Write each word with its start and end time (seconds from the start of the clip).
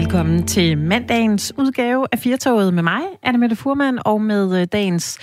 Velkommen 0.00 0.46
til 0.46 0.78
mandagens 0.78 1.52
udgave 1.58 2.06
af 2.12 2.18
Firtoget 2.18 2.74
med 2.74 2.82
mig, 2.82 3.00
Anna 3.22 3.38
Mette 3.38 3.56
Furman, 3.56 3.98
og 4.04 4.20
med 4.22 4.60
øh, 4.60 4.66
dagens 4.72 5.18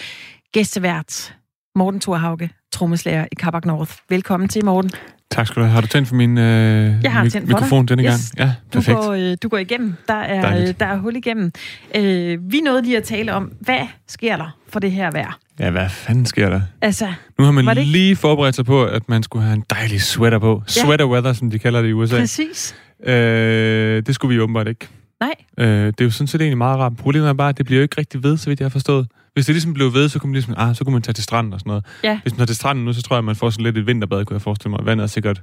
gæstevært, 0.54 1.36
Morten 1.76 2.00
Thorhauge, 2.00 2.50
trommeslager 2.72 3.26
i 3.32 3.36
Kabak 3.36 3.66
North. 3.66 3.92
Velkommen 4.10 4.50
til, 4.50 4.66
Morten. 4.66 4.92
Tak 5.32 5.48
skal 5.48 5.60
du 5.62 5.66
have. 5.66 5.74
Har 5.74 5.82
du 5.82 5.88
tændt 5.88 6.08
for 6.08 6.16
min 6.16 6.38
øh, 6.38 6.96
Jeg 7.04 7.12
har 7.12 7.24
mik- 7.24 7.48
mikrofon 7.48 7.86
denne 7.86 8.04
Yes. 8.04 8.32
gang? 8.38 8.48
Ja, 8.50 8.56
Du 8.74 8.78
perfekt. 8.78 8.98
går, 8.98 9.12
øh, 9.14 9.38
du 9.44 9.48
går 9.50 9.58
igennem. 9.58 9.94
Der 10.08 10.14
er, 10.14 10.42
Dejligt. 10.42 10.70
øh, 10.70 10.76
der 10.80 10.86
er 10.86 10.98
hul 10.98 11.16
igennem. 11.16 11.52
Øh, 11.96 12.40
vi 12.52 12.60
nåede 12.60 12.82
lige 12.82 12.98
at 12.98 13.04
tale 13.04 13.34
om, 13.34 13.52
hvad 13.62 13.88
sker 14.08 14.38
der 14.38 14.58
for 14.70 14.80
det 14.80 14.92
her 14.92 15.12
vejr? 15.12 15.38
Ja, 15.60 15.70
hvad 15.72 15.90
fanden 15.90 16.26
sker 16.26 16.50
der? 16.50 16.62
Altså, 16.82 17.08
Nu 17.40 17.44
har 17.46 17.52
man 17.52 17.78
lige 17.78 18.16
forberedt 18.16 18.56
sig 18.56 18.66
på, 18.66 18.86
at 18.86 19.10
man 19.10 19.24
skulle 19.24 19.46
have 19.46 19.56
en 19.56 19.64
dejlig 19.70 20.02
sweater 20.02 20.40
på. 20.40 20.64
Sweater 20.68 21.06
weather, 21.06 21.34
som 21.34 21.52
de 21.52 21.60
kalder 21.60 21.82
det 21.82 21.90
i 21.90 21.94
USA. 21.94 22.18
præcis. 22.20 22.76
Øh, 23.06 24.04
det 24.06 24.16
skulle 24.16 24.36
vi 24.36 24.42
åbenbart 24.42 24.68
ikke. 24.68 24.88
Nej, 25.20 25.34
Øh, 25.58 25.86
det 25.86 26.02
er 26.02 26.06
jo 26.06 26.12
sådan 26.12 26.28
set 26.28 26.42
egentlig 26.42 26.58
meget 26.58 26.80
rart. 26.80 26.98
Problemet 26.98 27.30
er 27.30 27.34
bare, 27.34 27.50
at 27.50 27.58
det 27.58 27.66
bliver 27.66 27.80
jo 27.80 27.84
ikke 27.84 27.96
rigtig 27.98 28.24
ved, 28.24 28.38
så 28.38 28.50
vidt 28.50 28.60
jeg 28.60 28.66
har 28.66 28.70
forstået. 28.70 29.08
Hvis 29.34 29.46
det 29.46 29.56
ligesom 29.56 29.74
blev 29.74 29.94
ved, 29.94 30.10
så 30.10 30.20
kunne 30.20 30.30
man 30.30 30.34
ligesom, 30.34 30.54
ah, 30.58 30.76
så 30.76 30.84
kunne 30.84 30.94
man 30.94 31.02
tage 31.02 31.14
til 31.14 31.24
stranden 31.24 31.54
og 31.54 31.60
sådan 31.60 31.70
noget. 31.70 31.86
Ja. 32.04 32.20
Hvis 32.22 32.34
man 32.34 32.38
tager 32.38 32.46
til 32.46 32.56
stranden 32.56 32.86
nu, 32.86 32.94
så 32.94 33.02
tror 33.02 33.16
jeg, 33.16 33.24
man 33.24 33.36
får 33.36 33.50
sådan 33.50 33.64
lidt 33.64 33.78
et 33.78 33.88
vinterbad, 33.88 34.26
kunne 34.26 34.36
jeg 34.36 34.42
forestille 34.42 34.72
mig. 34.72 34.86
Vandet 34.86 35.04
er 35.04 35.08
sikkert 35.08 35.42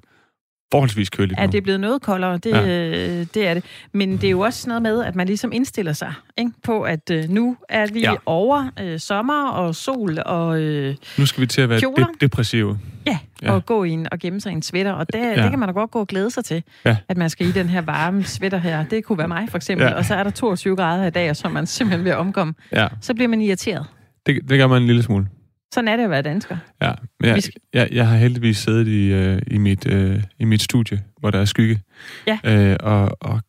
forholdsvis 0.72 1.10
køligt 1.10 1.40
er 1.40 1.46
nu. 1.46 1.52
det 1.52 1.62
blevet 1.62 1.80
noget 1.80 2.02
koldere? 2.02 2.38
Det, 2.38 2.50
Ja. 2.50 2.66
øh, 2.68 3.26
det 3.34 3.48
er 3.48 3.54
det. 3.54 3.64
Men 3.92 4.12
det 4.16 4.24
er 4.24 4.30
jo 4.30 4.40
også 4.40 4.68
noget 4.68 4.82
med, 4.82 5.04
at 5.04 5.16
man 5.16 5.26
ligesom 5.26 5.52
indstiller 5.52 5.92
sig 5.92 6.12
ikke? 6.38 6.50
på, 6.62 6.82
at 6.82 7.10
øh, 7.10 7.28
nu 7.28 7.56
er 7.68 7.86
vi 7.92 8.00
Ja. 8.00 8.14
over 8.26 8.70
øh, 8.80 8.98
sommer 9.00 9.48
og 9.48 9.74
sol 9.74 10.18
og... 10.26 10.60
Øh, 10.60 10.94
Nu 11.18 11.26
skal 11.26 11.40
vi 11.40 11.46
til 11.46 11.60
at 11.60 11.68
være 11.68 11.80
Kjoler? 11.80 12.06
de- 12.06 12.12
depressive. 12.20 12.78
Ja, 13.06 13.18
Ja. 13.42 13.52
og 13.52 13.66
gå 13.66 13.84
i 13.84 13.90
en, 13.90 14.08
og 14.12 14.18
gemme 14.18 14.40
sig 14.40 14.50
i 14.52 14.54
en 14.54 14.62
sweater. 14.62 14.92
Og 14.92 15.06
det, 15.12 15.18
ja. 15.18 15.28
Ja. 15.28 15.42
det 15.42 15.50
kan 15.50 15.58
man 15.58 15.68
da 15.68 15.72
godt 15.72 15.90
gå 15.90 15.98
og 16.00 16.06
glæde 16.06 16.30
sig 16.30 16.44
til, 16.44 16.62
Ja. 16.84 16.96
at 17.08 17.16
man 17.16 17.30
skal 17.30 17.46
i 17.46 17.52
den 17.52 17.68
her 17.68 17.80
varme 17.80 18.24
sweater 18.24 18.58
her. 18.58 18.84
Det 18.84 19.04
kunne 19.04 19.18
være 19.18 19.28
mig, 19.28 19.46
for 19.50 19.56
eksempel. 19.56 19.86
Ja. 19.86 19.92
Og 19.94 20.04
så 20.04 20.14
er 20.14 20.22
der 20.22 20.30
22 20.30 20.76
grader 20.76 21.06
i 21.06 21.10
dag, 21.10 21.30
og 21.30 21.36
så 21.36 21.48
er 21.48 21.52
man 21.52 21.66
simpelthen 21.66 22.04
ved 22.04 22.12
at 22.12 22.18
omkomme. 22.18 22.54
Ja, 22.72 22.88
Så 23.00 23.14
bliver 23.14 23.28
man 23.28 23.40
irriteret. 23.42 23.86
det, 24.26 24.40
det 24.48 24.58
gør 24.58 24.66
man 24.66 24.82
en 24.82 24.86
lille 24.86 25.02
smule. 25.02 25.26
Sådan 25.74 25.88
er 25.88 25.96
det 25.96 26.04
at 26.04 26.10
være 26.10 26.22
dansker. 26.22 26.56
Ja, 26.82 26.92
men 27.20 27.30
jeg, 27.30 27.42
jeg, 27.72 27.88
jeg 27.92 28.08
har 28.08 28.16
heldigvis 28.16 28.56
siddet 28.56 28.88
i, 28.88 29.12
øh, 29.12 29.42
i, 29.46 29.58
mit, 29.58 29.86
øh, 29.86 30.22
i 30.38 30.44
mit 30.44 30.62
studie, 30.62 31.02
hvor 31.18 31.30
der 31.30 31.40
er 31.40 31.44
skygge. 31.44 31.80
Ja. 32.26 32.38
Øh, 32.44 32.76
og, 32.80 33.16
og 33.20 33.40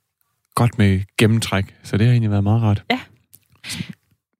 godt 0.56 0.78
med 0.78 1.02
gennemtræk, 1.18 1.76
så 1.84 1.98
det 1.98 2.06
har 2.06 2.12
egentlig 2.12 2.32
været 2.32 2.44
meget 2.44 2.62
rart. 2.62 2.84
Ja. 2.92 3.00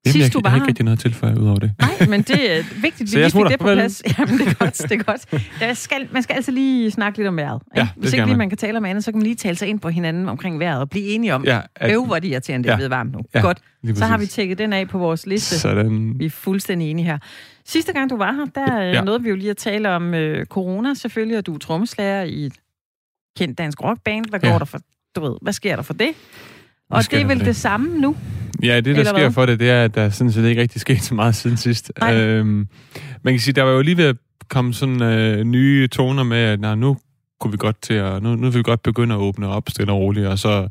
Jamen, 0.06 0.12
Sidst 0.12 0.24
jeg, 0.26 0.32
du 0.32 0.38
jeg, 0.38 0.44
var 0.44 0.50
har 0.50 0.56
ikke 0.56 0.66
rigtig 0.68 0.84
noget 0.84 1.00
til 1.00 1.14
for 1.14 1.26
ud 1.40 1.46
over 1.48 1.58
det. 1.58 1.72
Nej, 1.80 2.08
men 2.08 2.22
det 2.22 2.58
er 2.58 2.62
vigtigt, 2.82 3.10
Så 3.10 3.16
vi 3.16 3.22
jeg 3.22 3.32
lige 3.34 3.44
fik 3.44 3.50
det 3.50 3.58
på 3.60 3.64
plads. 3.66 4.02
Jamen, 4.18 4.38
det 4.38 4.48
er 4.48 4.54
godt, 4.54 4.78
det 4.78 4.92
er 4.92 5.02
godt. 5.02 5.42
Der 5.60 5.74
skal, 5.74 6.08
man 6.12 6.22
skal 6.22 6.34
altid 6.36 6.52
lige 6.52 6.90
snakke 6.90 7.18
lidt 7.18 7.28
om 7.28 7.36
vejret. 7.36 7.60
Ikke? 7.66 7.80
Ja, 7.80 7.80
det 7.94 8.02
Hvis 8.02 8.12
ikke 8.12 8.26
lige 8.26 8.36
man. 8.36 8.48
kan 8.48 8.58
tale 8.58 8.78
om 8.78 8.84
andet, 8.84 9.04
så 9.04 9.12
kan 9.12 9.18
man 9.18 9.22
lige 9.22 9.34
tale 9.34 9.56
sig 9.56 9.68
ind 9.68 9.80
på 9.80 9.88
hinanden 9.88 10.28
omkring 10.28 10.58
vejret 10.58 10.80
og 10.80 10.90
blive 10.90 11.04
enige 11.04 11.34
om, 11.34 11.44
Ja, 11.44 11.60
at, 11.76 11.92
øv, 11.92 12.06
hvor 12.06 12.18
det 12.18 12.28
irriterende, 12.28 12.64
det 12.64 12.68
er 12.70 12.72
Ja. 12.72 12.76
blevet 12.76 12.90
varmt 12.90 13.12
nu. 13.12 13.20
Ja, 13.34 13.40
Godt, 13.40 13.58
så 13.94 14.04
har 14.04 14.18
vi 14.18 14.26
tjekket 14.26 14.58
den 14.58 14.72
af 14.72 14.88
på 14.88 14.98
vores 14.98 15.26
liste. 15.26 15.58
Sådan. 15.58 16.14
Vi 16.18 16.24
er 16.26 16.30
fuldstændig 16.30 16.90
enige 16.90 17.04
her. 17.06 17.18
Sidste 17.66 17.92
gang 17.92 18.10
du 18.10 18.16
var 18.16 18.32
her, 18.32 18.44
der 18.66 18.76
ja. 18.82 18.90
Ja. 18.92 19.00
nåede 19.00 19.22
vi 19.22 19.28
jo 19.28 19.34
lige 19.36 19.50
at 19.50 19.56
tale 19.56 19.88
om 19.90 20.14
øh, 20.14 20.46
corona 20.46 20.94
selvfølgelig, 20.94 21.38
og 21.38 21.46
du 21.46 21.54
er 21.54 21.58
trommeslager 21.58 22.22
i 22.22 22.46
et 22.46 22.52
kendt 23.38 23.58
dansk 23.58 23.82
rockband. 23.84 24.24
Hvad 24.30 24.40
går 24.40 24.48
Ja. 24.48 24.58
der 24.58 24.64
for, 24.64 24.78
du 25.16 25.20
ved, 25.20 25.36
hvad 25.42 25.52
sker 25.52 25.76
der 25.76 25.82
for 25.82 25.94
det? 25.94 26.08
Og 26.92 27.10
det 27.10 27.20
er 27.20 27.26
vel 27.26 27.28
det? 27.28 27.38
det? 27.38 27.46
det 27.46 27.56
samme 27.56 28.00
nu? 28.00 28.16
Ja, 28.62 28.76
det 28.76 28.84
der 28.84 28.90
Eller 28.90 29.04
sker 29.04 29.18
hvad? 29.18 29.32
for 29.32 29.46
det, 29.46 29.60
det 29.60 29.70
er, 29.70 29.84
at 29.84 29.94
der 29.94 30.10
sådan 30.10 30.32
set 30.32 30.44
ikke 30.44 30.60
rigtig 30.62 30.80
sket 30.80 31.02
så 31.02 31.14
meget 31.14 31.34
siden 31.34 31.56
sidst. 31.56 31.92
Nej. 32.00 32.16
Øhm, 32.16 32.68
man 33.22 33.34
kan 33.34 33.40
sige, 33.40 33.54
der 33.54 33.62
var 33.62 33.70
jo 33.72 33.82
lige 33.82 33.96
ved 33.96 34.04
at 34.04 34.16
komme 34.48 34.74
sådan 34.74 35.02
øh, 35.02 35.44
nye 35.44 35.88
toner 35.88 36.22
med, 36.22 36.38
at 36.38 36.60
nej, 36.60 36.74
nu 36.74 36.96
kunne 37.40 37.50
vi 37.50 37.56
godt 37.56 37.82
til 37.82 37.94
at, 37.94 38.22
nu, 38.22 38.36
nu 38.36 38.50
vil 38.50 38.58
vi 38.58 38.62
godt 38.62 38.82
begynde 38.82 39.14
at 39.14 39.18
åbne 39.18 39.48
op 39.48 39.68
stille 39.68 39.92
og 39.92 39.98
roligt, 39.98 40.26
og 40.26 40.38
så 40.38 40.68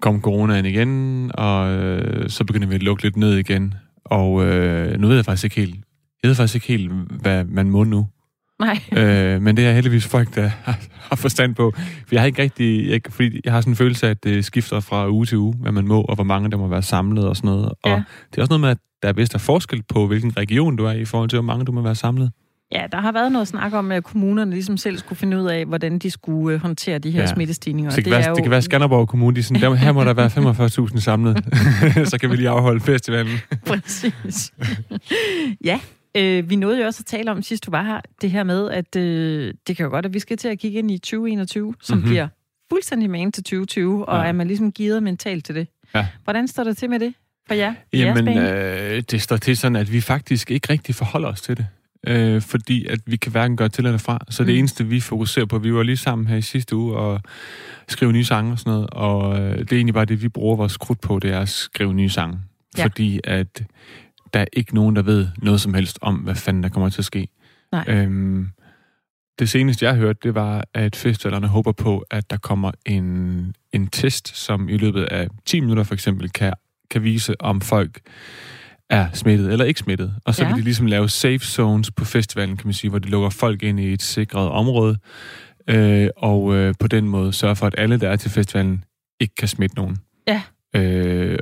kom 0.00 0.20
coronaen 0.20 0.66
igen, 0.66 1.30
og 1.34 1.72
øh, 1.72 2.30
så 2.30 2.44
begynder 2.44 2.68
vi 2.68 2.74
at 2.74 2.82
lukke 2.82 3.02
lidt 3.02 3.16
ned 3.16 3.36
igen. 3.36 3.74
Og 4.04 4.46
øh, 4.46 5.00
nu 5.00 5.06
ved 5.06 5.16
jeg 5.16 5.24
faktisk 5.24 5.44
ikke 5.44 5.56
helt, 5.56 5.74
jeg 6.22 6.28
ved 6.28 6.34
faktisk 6.34 6.54
ikke 6.54 6.66
helt, 6.66 6.92
hvad 6.92 7.44
man 7.44 7.70
må 7.70 7.84
nu. 7.84 8.06
Nej. 8.60 8.78
øh, 8.92 9.42
men 9.42 9.56
det 9.56 9.66
er 9.66 9.72
heldigvis 9.72 10.06
folk, 10.06 10.34
der 10.34 10.50
har, 10.64 10.78
har 11.10 11.16
forstand 11.16 11.54
på. 11.54 11.72
For 11.76 12.08
jeg 12.12 12.20
har 12.20 12.26
ikke 12.26 12.42
rigtig... 12.42 12.88
Jeg, 12.90 13.00
fordi 13.08 13.40
jeg 13.44 13.52
har 13.52 13.60
sådan 13.60 13.72
en 13.72 13.76
følelse 13.76 14.06
af, 14.06 14.10
at 14.10 14.24
det 14.24 14.44
skifter 14.44 14.80
fra 14.80 15.08
uge 15.10 15.26
til 15.26 15.38
uge, 15.38 15.54
hvad 15.60 15.72
man 15.72 15.86
må, 15.86 16.00
og 16.02 16.14
hvor 16.14 16.24
mange 16.24 16.50
der 16.50 16.56
må 16.56 16.66
være 16.68 16.82
samlet 16.82 17.28
og 17.28 17.36
sådan 17.36 17.48
noget. 17.50 17.64
Og 17.68 17.90
Ja. 17.90 18.02
det 18.30 18.38
er 18.38 18.42
også 18.42 18.50
noget 18.50 18.60
med, 18.60 18.68
at 18.68 18.78
der 19.02 19.08
er 19.08 19.12
vist 19.12 19.34
er 19.34 19.38
forskel 19.38 19.82
på, 19.88 20.06
hvilken 20.06 20.36
region 20.36 20.76
du 20.76 20.84
er 20.84 20.92
i, 20.92 21.00
i 21.00 21.04
forhold 21.04 21.28
til, 21.30 21.36
hvor 21.36 21.46
mange 21.46 21.64
du 21.64 21.72
må 21.72 21.80
være 21.82 21.94
samlet. 21.94 22.30
Ja, 22.72 22.82
der 22.92 23.00
har 23.00 23.12
været 23.12 23.32
noget 23.32 23.48
snak 23.48 23.72
om, 23.72 23.92
at 23.92 24.04
kommunerne 24.04 24.50
ligesom 24.50 24.76
selv 24.76 24.98
skulle 24.98 25.18
finde 25.18 25.40
ud 25.42 25.46
af, 25.46 25.64
hvordan 25.66 25.98
de 25.98 26.10
skulle 26.10 26.54
øh, 26.54 26.62
håntere 26.62 26.98
de 26.98 27.10
her 27.10 27.20
ja. 27.20 27.26
Smittestigninger. 27.26 27.90
Så 27.90 27.96
det, 27.96 28.04
kan 28.04 28.12
være, 28.12 28.34
det 28.34 28.42
kan 28.42 28.50
være 28.50 28.62
Skanderborg 28.62 29.08
Kommune, 29.08 29.36
de 29.36 29.42
sådan, 29.42 29.62
der, 29.62 29.74
her 29.74 29.92
må 29.92 30.04
der 30.04 30.14
være 30.14 30.86
45.000 30.94 31.00
samlet. 31.00 31.44
så 32.10 32.18
kan 32.20 32.30
vi 32.30 32.36
lige 32.36 32.48
afholde 32.48 32.80
festivalen. 32.80 33.38
Præcis. 33.66 34.52
ja, 35.64 35.80
øh, 36.14 36.50
vi 36.50 36.56
nåede 36.56 36.80
jo 36.80 36.86
også 36.86 37.00
at 37.02 37.06
tale 37.06 37.30
om, 37.30 37.42
sidst 37.42 37.66
du 37.66 37.70
var 37.70 37.82
her, 37.82 38.00
det 38.22 38.30
her 38.30 38.42
med, 38.42 38.70
at 38.70 38.96
øh, 38.96 39.54
det 39.66 39.76
kan 39.76 39.84
jo 39.84 39.90
godt, 39.90 40.06
at 40.06 40.14
vi 40.14 40.18
skal 40.18 40.36
til 40.36 40.48
at 40.48 40.58
kigge 40.58 40.78
ind 40.78 40.90
i 40.90 40.98
2021, 40.98 41.74
som 41.80 41.94
Mhm. 41.96 41.98
mm-hmm. 42.00 42.10
bliver 42.10 42.28
fuldstændig 42.72 43.10
man 43.10 43.32
til 43.32 43.44
2020, 43.44 44.08
og 44.08 44.22
Ja. 44.22 44.28
er 44.28 44.32
man 44.32 44.46
ligesom 44.46 44.72
givet 44.72 45.02
mentalt 45.02 45.44
til 45.44 45.54
det. 45.54 45.66
Ja. 45.94 46.06
Hvordan 46.24 46.48
står 46.48 46.64
det 46.64 46.76
til 46.76 46.90
med 46.90 46.98
det 47.00 47.14
for 47.46 47.54
jer? 47.54 47.74
Jamen, 47.92 48.28
øh, 48.28 49.02
det 49.10 49.22
står 49.22 49.36
til 49.36 49.56
sådan, 49.56 49.76
at 49.76 49.92
vi 49.92 50.00
faktisk 50.00 50.50
ikke 50.50 50.72
rigtig 50.72 50.94
forholder 50.94 51.28
os 51.28 51.40
til 51.40 51.56
det. 51.56 51.66
Øh, 52.06 52.42
fordi 52.42 52.86
at 52.86 53.00
vi 53.06 53.16
kan 53.16 53.32
hverken 53.32 53.56
gøre 53.56 53.68
til 53.68 53.86
eller 53.86 53.98
fra. 53.98 54.18
Så 54.30 54.44
det 54.44 54.52
Mm. 54.54 54.58
eneste, 54.58 54.86
vi 54.86 55.00
fokuserer 55.00 55.46
på, 55.46 55.58
vi 55.58 55.74
var 55.74 55.82
lige 55.82 55.96
sammen 55.96 56.26
her 56.26 56.36
i 56.36 56.42
sidste 56.42 56.76
uge 56.76 56.96
og 56.96 57.20
skrive 57.88 58.12
nye 58.12 58.24
sange 58.24 58.52
og 58.52 58.58
sådan 58.58 58.70
noget, 58.72 58.90
og 58.90 59.40
øh, 59.40 59.58
det 59.58 59.72
er 59.72 59.76
egentlig 59.76 59.94
bare 59.94 60.04
det, 60.04 60.22
vi 60.22 60.28
bruger 60.28 60.56
vores 60.56 60.76
krudt 60.76 61.00
på, 61.00 61.18
det 61.18 61.30
er 61.32 61.40
at 61.40 61.48
skrive 61.48 61.94
nye 61.94 62.08
sange. 62.08 62.38
Ja. 62.78 62.84
Fordi 62.84 63.20
at 63.24 63.62
der 64.34 64.40
er 64.40 64.44
ikke 64.52 64.74
nogen, 64.74 64.96
der 64.96 65.02
ved 65.02 65.28
noget 65.42 65.60
som 65.60 65.74
helst 65.74 65.98
om, 66.02 66.14
hvad 66.16 66.34
fanden 66.34 66.62
der 66.62 66.68
kommer 66.68 66.88
til 66.88 67.00
at 67.00 67.04
ske. 67.04 67.28
Nej. 67.72 67.84
Øhm, 67.88 68.48
det 69.38 69.48
seneste, 69.50 69.86
jeg 69.86 69.94
hørte, 69.94 70.18
det 70.22 70.34
var, 70.34 70.64
at 70.74 70.96
festivalerne 70.96 71.46
håber 71.46 71.72
på, 71.72 72.04
at 72.10 72.30
der 72.30 72.36
kommer 72.36 72.70
en, 72.86 73.54
en 73.72 73.86
test, 73.86 74.36
som 74.36 74.68
i 74.68 74.76
løbet 74.76 75.04
af 75.04 75.28
10 75.46 75.60
minutter 75.60 75.82
for 75.84 75.94
eksempel 75.94 76.30
kan, 76.30 76.52
kan 76.90 77.02
vise, 77.02 77.40
om 77.40 77.60
folk 77.60 78.00
er 78.90 79.08
smittet 79.12 79.52
eller 79.52 79.64
ikke 79.64 79.80
smittet. 79.80 80.14
Og 80.24 80.34
så 80.34 80.42
Ja. 80.42 80.48
vil 80.48 80.58
de 80.58 80.64
ligesom 80.64 80.86
lave 80.86 81.08
safe 81.08 81.38
zones 81.38 81.90
på 81.90 82.04
festivalen, 82.04 82.56
kan 82.56 82.66
man 82.66 82.74
sige, 82.74 82.90
hvor 82.90 82.98
de 82.98 83.08
lukker 83.08 83.30
folk 83.30 83.62
ind 83.62 83.80
i 83.80 83.92
et 83.92 84.02
sikret 84.02 84.48
område, 84.48 84.96
øh, 85.68 86.08
og 86.16 86.54
øh, 86.54 86.74
på 86.80 86.86
den 86.88 87.08
måde 87.08 87.32
sørger 87.32 87.54
for, 87.54 87.66
at 87.66 87.74
alle, 87.78 88.00
der 88.00 88.08
er 88.08 88.16
til 88.16 88.30
festivalen, 88.30 88.84
ikke 89.20 89.34
kan 89.34 89.48
smitte 89.48 89.76
nogen. 89.76 89.98
Ja. 90.26 90.42
Øh, 90.76 91.38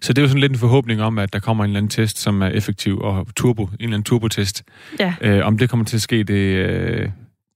så 0.00 0.12
det 0.12 0.18
er 0.18 0.22
jo 0.22 0.28
sådan 0.28 0.40
lidt 0.40 0.52
en 0.52 0.58
forhåbning 0.58 1.02
om, 1.02 1.18
at 1.18 1.32
der 1.32 1.38
kommer 1.38 1.64
en 1.64 1.70
eller 1.70 1.78
anden 1.78 1.90
test, 1.90 2.18
som 2.18 2.42
er 2.42 2.46
effektiv 2.48 2.98
og 2.98 3.26
turbo, 3.36 3.62
en 3.64 3.70
eller 3.80 3.86
anden 3.88 4.02
turbotest. 4.02 4.62
Ja, 5.00 5.14
Øh, 5.20 5.46
om 5.46 5.58
det 5.58 5.70
kommer 5.70 5.84
til 5.86 5.96
at 5.96 6.02
ske, 6.02 6.24
det, 6.24 6.34
øh, 6.34 7.08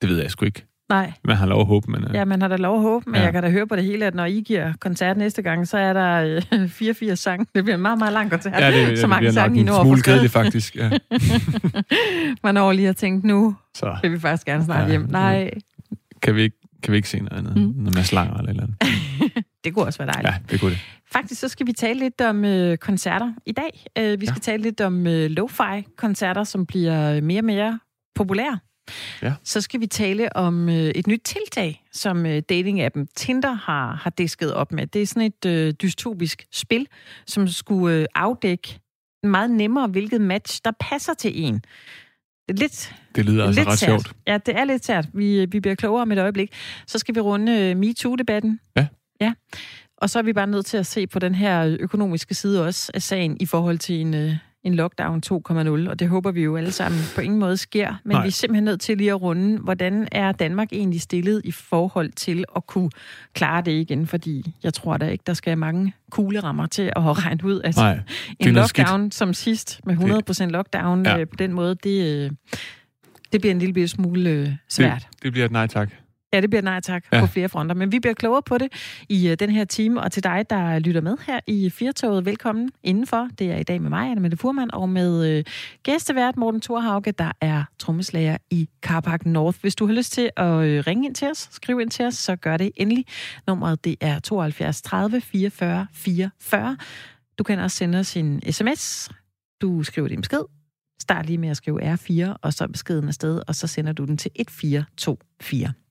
det 0.03 0.09
ved 0.11 0.21
jeg 0.23 0.31
sgu 0.31 0.45
ikke. 0.45 0.65
nej. 0.89 1.13
Man 1.25 1.37
har 1.37 1.47
lov 1.47 1.61
at 1.61 1.67
håbe, 1.67 1.91
men... 1.91 2.05
Øh, 2.05 2.15
Ja, 2.15 2.25
man 2.25 2.41
har 2.43 2.49
da 2.49 2.57
lov 2.57 2.77
at 2.77 2.83
håbe, 2.83 3.05
men 3.11 3.15
ja. 3.15 3.21
Ja. 3.21 3.25
jeg 3.25 3.33
kan 3.33 3.43
da 3.43 3.51
høre 3.51 3.67
på 3.67 3.77
det 3.77 3.85
hele, 3.85 4.07
at 4.07 4.15
når 4.15 4.25
I 4.25 4.43
giver 4.47 4.73
koncert 4.81 5.17
næste 5.17 5.43
gang, 5.43 5.69
så 5.69 5.79
er 5.79 5.93
der 5.93 6.41
øh, 6.53 6.69
84 6.81 7.19
sange. 7.19 7.47
Det 7.55 7.65
bliver 7.65 7.77
en 7.77 7.83
meget, 7.83 7.99
meget 7.99 8.13
lang 8.13 8.31
koncert. 8.31 8.53
ja, 8.61 8.71
det, 8.91 8.99
så 8.99 9.03
det 9.03 9.09
mange 9.09 9.27
nok 9.27 9.33
sange, 9.35 9.61
I 9.61 9.63
når 9.63 9.83
smule 9.85 10.03
kedeligt, 10.03 10.33
faktisk. 10.33 10.77
Ja. 10.77 10.91
Man 12.45 12.55
når 12.55 12.73
lige 12.73 12.89
at 12.89 12.97
tænke, 12.97 13.27
nu 13.27 13.57
Så 13.75 13.97
vil 14.03 14.13
vi 14.13 14.19
faktisk 14.19 14.47
gerne 14.47 14.65
snart 14.65 14.85
Ja. 14.85 14.91
hjem. 14.91 15.07
Nej, 15.11 15.51
kan 16.23 16.35
vi 16.35 16.43
ikke, 16.43 16.57
kan 16.83 16.93
vi 16.93 16.97
ikke 16.97 17.09
se 17.09 17.19
noget 17.21 17.39
andet. 17.39 17.57
Mm. 17.57 17.63
Mm. 17.63 17.73
Noget 17.77 17.95
med 17.95 18.03
slanger 18.05 18.35
eller 18.39 18.51
eller 18.51 18.63
andet. 18.63 18.77
det 19.65 19.75
kunne 19.75 19.85
også 19.85 19.99
være 19.99 20.13
dejligt. 20.13 20.35
Ja, 20.35 20.39
det 20.51 20.61
kunne 20.61 20.71
det. 20.71 20.79
Faktisk 21.13 21.41
så 21.41 21.49
skal 21.49 21.67
vi 21.67 21.73
tale 21.73 21.99
lidt 21.99 22.21
om 22.21 22.45
øh, 22.45 22.79
koncerter 22.79 23.33
i 23.47 23.53
dag. 23.53 23.85
Øh, 23.99 24.21
vi 24.21 24.27
skal 24.27 24.37
ja. 24.47 24.53
tale 24.53 24.63
lidt 24.63 24.81
om 24.81 25.07
øh, 25.07 25.31
lo-fi-koncerter, 25.31 26.45
som 26.45 26.67
bliver 26.67 27.21
mere 27.21 27.41
og 27.41 27.45
mere 27.45 27.79
populære. 28.15 28.59
Ja. 29.23 29.35
Så 29.45 29.61
skal 29.61 29.81
vi 29.81 29.87
tale 29.87 30.37
om 30.37 30.69
øh, 30.69 30.75
et 30.75 31.07
nyt 31.07 31.21
tiltag, 31.25 31.85
som 31.93 32.27
øh, 32.27 32.43
dating-appen 32.53 33.07
Tinder 33.17 33.53
har, 33.53 33.95
har 33.95 34.11
disket 34.11 34.55
op 34.55 34.73
med. 34.73 34.87
Det 34.87 35.03
er 35.03 35.07
sådan 35.07 35.23
et 35.23 35.47
øh, 35.47 35.73
dystopisk 35.83 36.47
spil, 36.53 36.87
som 37.27 37.49
skulle 37.49 37.97
øh, 37.97 38.07
afdække 38.15 38.81
meget 39.23 39.51
nemmere, 39.51 39.87
hvilket 39.89 40.21
match, 40.21 40.61
der 40.65 40.71
passer 40.81 41.15
til 41.15 41.45
en. 41.45 41.55
Det 41.55 42.57
er 42.57 42.61
lidt 42.61 42.95
Det 43.17 43.25
lyder 43.25 43.47
altså 43.47 43.63
ret 43.63 43.79
sært. 43.79 43.89
sjovt. 43.89 44.13
Ja, 44.27 44.39
det 44.47 44.59
er 44.59 44.65
lidt 44.65 44.85
sært. 44.85 45.07
Vi, 45.15 45.45
vi 45.45 45.61
bliver 45.61 45.75
klogere 45.75 46.03
om 46.03 46.13
et 46.13 46.19
øjeblik. 46.19 46.53
Så 46.87 46.99
skal 46.99 47.15
vi 47.15 47.21
runde 47.21 47.71
uh, 47.71 47.79
MeToo-debatten. 47.79 48.61
Ja. 48.77 48.87
Ja. 49.21 49.33
Og 49.97 50.11
så 50.11 50.19
er 50.19 50.23
vi 50.23 50.33
bare 50.33 50.47
nødt 50.47 50.67
til 50.67 50.77
at 50.77 50.87
se 50.87 51.07
på 51.07 51.19
den 51.19 51.35
her 51.35 51.77
økonomiske 51.81 52.35
side 52.35 52.67
også 52.67 52.91
af 52.95 53.03
sagen 53.03 53.37
i 53.41 53.47
forhold 53.47 53.79
til 53.79 54.01
en, 54.01 54.15
uh, 54.15 54.33
en 54.65 54.75
lockdown 54.75 55.23
2.0, 55.27 55.89
og 55.91 55.99
det 55.99 56.09
håber 56.09 56.31
vi 56.31 56.43
jo 56.43 56.57
alle 56.57 56.73
sammen 56.73 57.01
på 57.15 57.21
ingen 57.21 57.41
måde 57.41 57.57
sker. 57.57 57.95
Men 58.05 58.15
Nej. 58.15 58.23
vi 58.23 58.27
er 58.29 58.33
simpelthen 58.33 58.65
nødt 58.65 58.81
til 58.81 58.97
lige 58.99 59.11
at 59.11 59.23
runde, 59.23 59.59
hvordan 59.59 60.09
er 60.13 60.33
Danmark 60.33 60.69
egentlig 60.73 61.01
stillet 61.01 61.41
i 61.45 61.53
forhold 61.53 62.13
til 62.13 62.45
at 62.57 62.67
kunne 62.67 62.91
klare 63.35 63.63
det 63.63 63.73
igen, 63.73 64.07
fordi 64.07 64.55
jeg 64.63 64.75
tror 64.75 64.97
da 64.97 65.07
ikke, 65.09 65.23
der 65.27 65.35
skal 65.35 65.59
mange 65.59 65.93
kuglerammer 66.11 66.67
til 66.67 66.83
at 66.83 67.25
regne 67.25 67.45
ud, 67.45 67.61
at 67.65 67.77
Nej, 67.77 67.95
det 67.95 68.03
er 68.41 68.49
en 68.49 68.55
noget 68.55 68.69
skidt. 68.69 68.89
lockdown 68.89 69.11
som 69.13 69.35
sidst, 69.35 69.81
med 69.87 69.97
100% 69.97 70.45
lockdown 70.51 71.07
Ja. 71.07 71.19
øh, 71.19 71.27
på 71.29 71.37
den 71.37 71.53
måde, 71.53 71.75
det, 71.75 72.25
øh, 72.25 72.31
det 73.33 73.41
bliver 73.41 73.55
en 73.55 73.59
lille 73.59 73.89
smule 73.89 74.31
øh, 74.31 74.49
svært. 74.69 75.07
Det, 75.13 75.23
det 75.23 75.33
bliver 75.33 75.45
et 75.45 75.53
nej 75.53 75.67
tak. 75.67 75.91
Ja, 76.33 76.41
det 76.41 76.51
bliver 76.51 76.63
nej 76.63 76.81
tak 76.81 77.05
ja. 77.13 77.21
på 77.21 77.27
flere 77.27 77.49
fronter. 77.49 77.75
Men 77.75 77.93
vi 77.93 78.01
bliver 78.01 78.15
klogere 78.15 78.43
på 78.43 78.59
det 78.59 78.73
i 79.09 79.31
uh, 79.31 79.35
den 79.35 79.51
her 79.51 79.65
time. 79.65 80.01
Og 80.01 80.13
til 80.13 80.25
dig, 80.25 80.45
der 80.51 80.79
lytter 80.79 81.01
med 81.01 81.17
her 81.27 81.41
i 81.47 81.71
Firtoget, 81.71 82.25
velkommen 82.25 82.71
indenfor. 82.83 83.29
Det 83.39 83.51
er 83.51 83.57
i 83.57 83.63
dag 83.63 83.83
med 83.83 83.91
mig, 83.91 84.11
Anna 84.11 84.21
Mette 84.21 84.37
Furman, 84.37 84.75
og 84.75 84.89
med 84.89 85.39
uh, 85.39 85.45
gæstevært 85.83 86.37
Morten 86.37 86.61
Thorhauge, 86.61 87.13
der 87.13 87.33
er 87.41 87.65
trommeslager 87.79 88.37
i 88.51 88.69
Carpark 88.83 89.27
North. 89.27 89.59
Hvis 89.61 89.77
du 89.77 89.87
har 89.87 89.95
lyst 89.95 90.13
til 90.13 90.31
at 90.37 90.47
uh, 90.47 90.63
ringe 90.63 91.07
ind 91.07 91.15
til 91.15 91.29
os, 91.31 91.49
skriv 91.53 91.81
ind 91.81 91.91
til 91.91 92.05
os, 92.07 92.15
så 92.15 92.37
gør 92.37 92.57
det 92.57 92.71
endelig. 92.77 93.05
Nummeret 93.47 93.85
det 93.85 93.97
er 94.01 94.19
72 94.19 94.83
30 94.83 95.21
44 95.21 95.87
44. 95.93 96.77
Du 97.39 97.45
kan 97.45 97.59
også 97.59 97.77
sende 97.77 97.99
os 97.99 98.17
en 98.17 98.53
sms. 98.53 99.09
Du 99.61 99.83
skriver 99.83 100.09
din 100.09 100.21
besked. 100.21 100.43
Start 101.01 101.27
lige 101.27 101.39
med 101.39 101.49
at 101.49 101.57
skrive 101.57 101.95
R4, 101.95 102.37
og 102.43 102.53
så 102.53 102.69
beskeden 102.69 103.09
afsted, 103.09 103.43
og 103.49 103.55
så 103.55 103.67
sender 103.67 103.93
du 103.93 104.05
den 104.05 104.17
til 104.17 104.31
1424. 104.35 105.90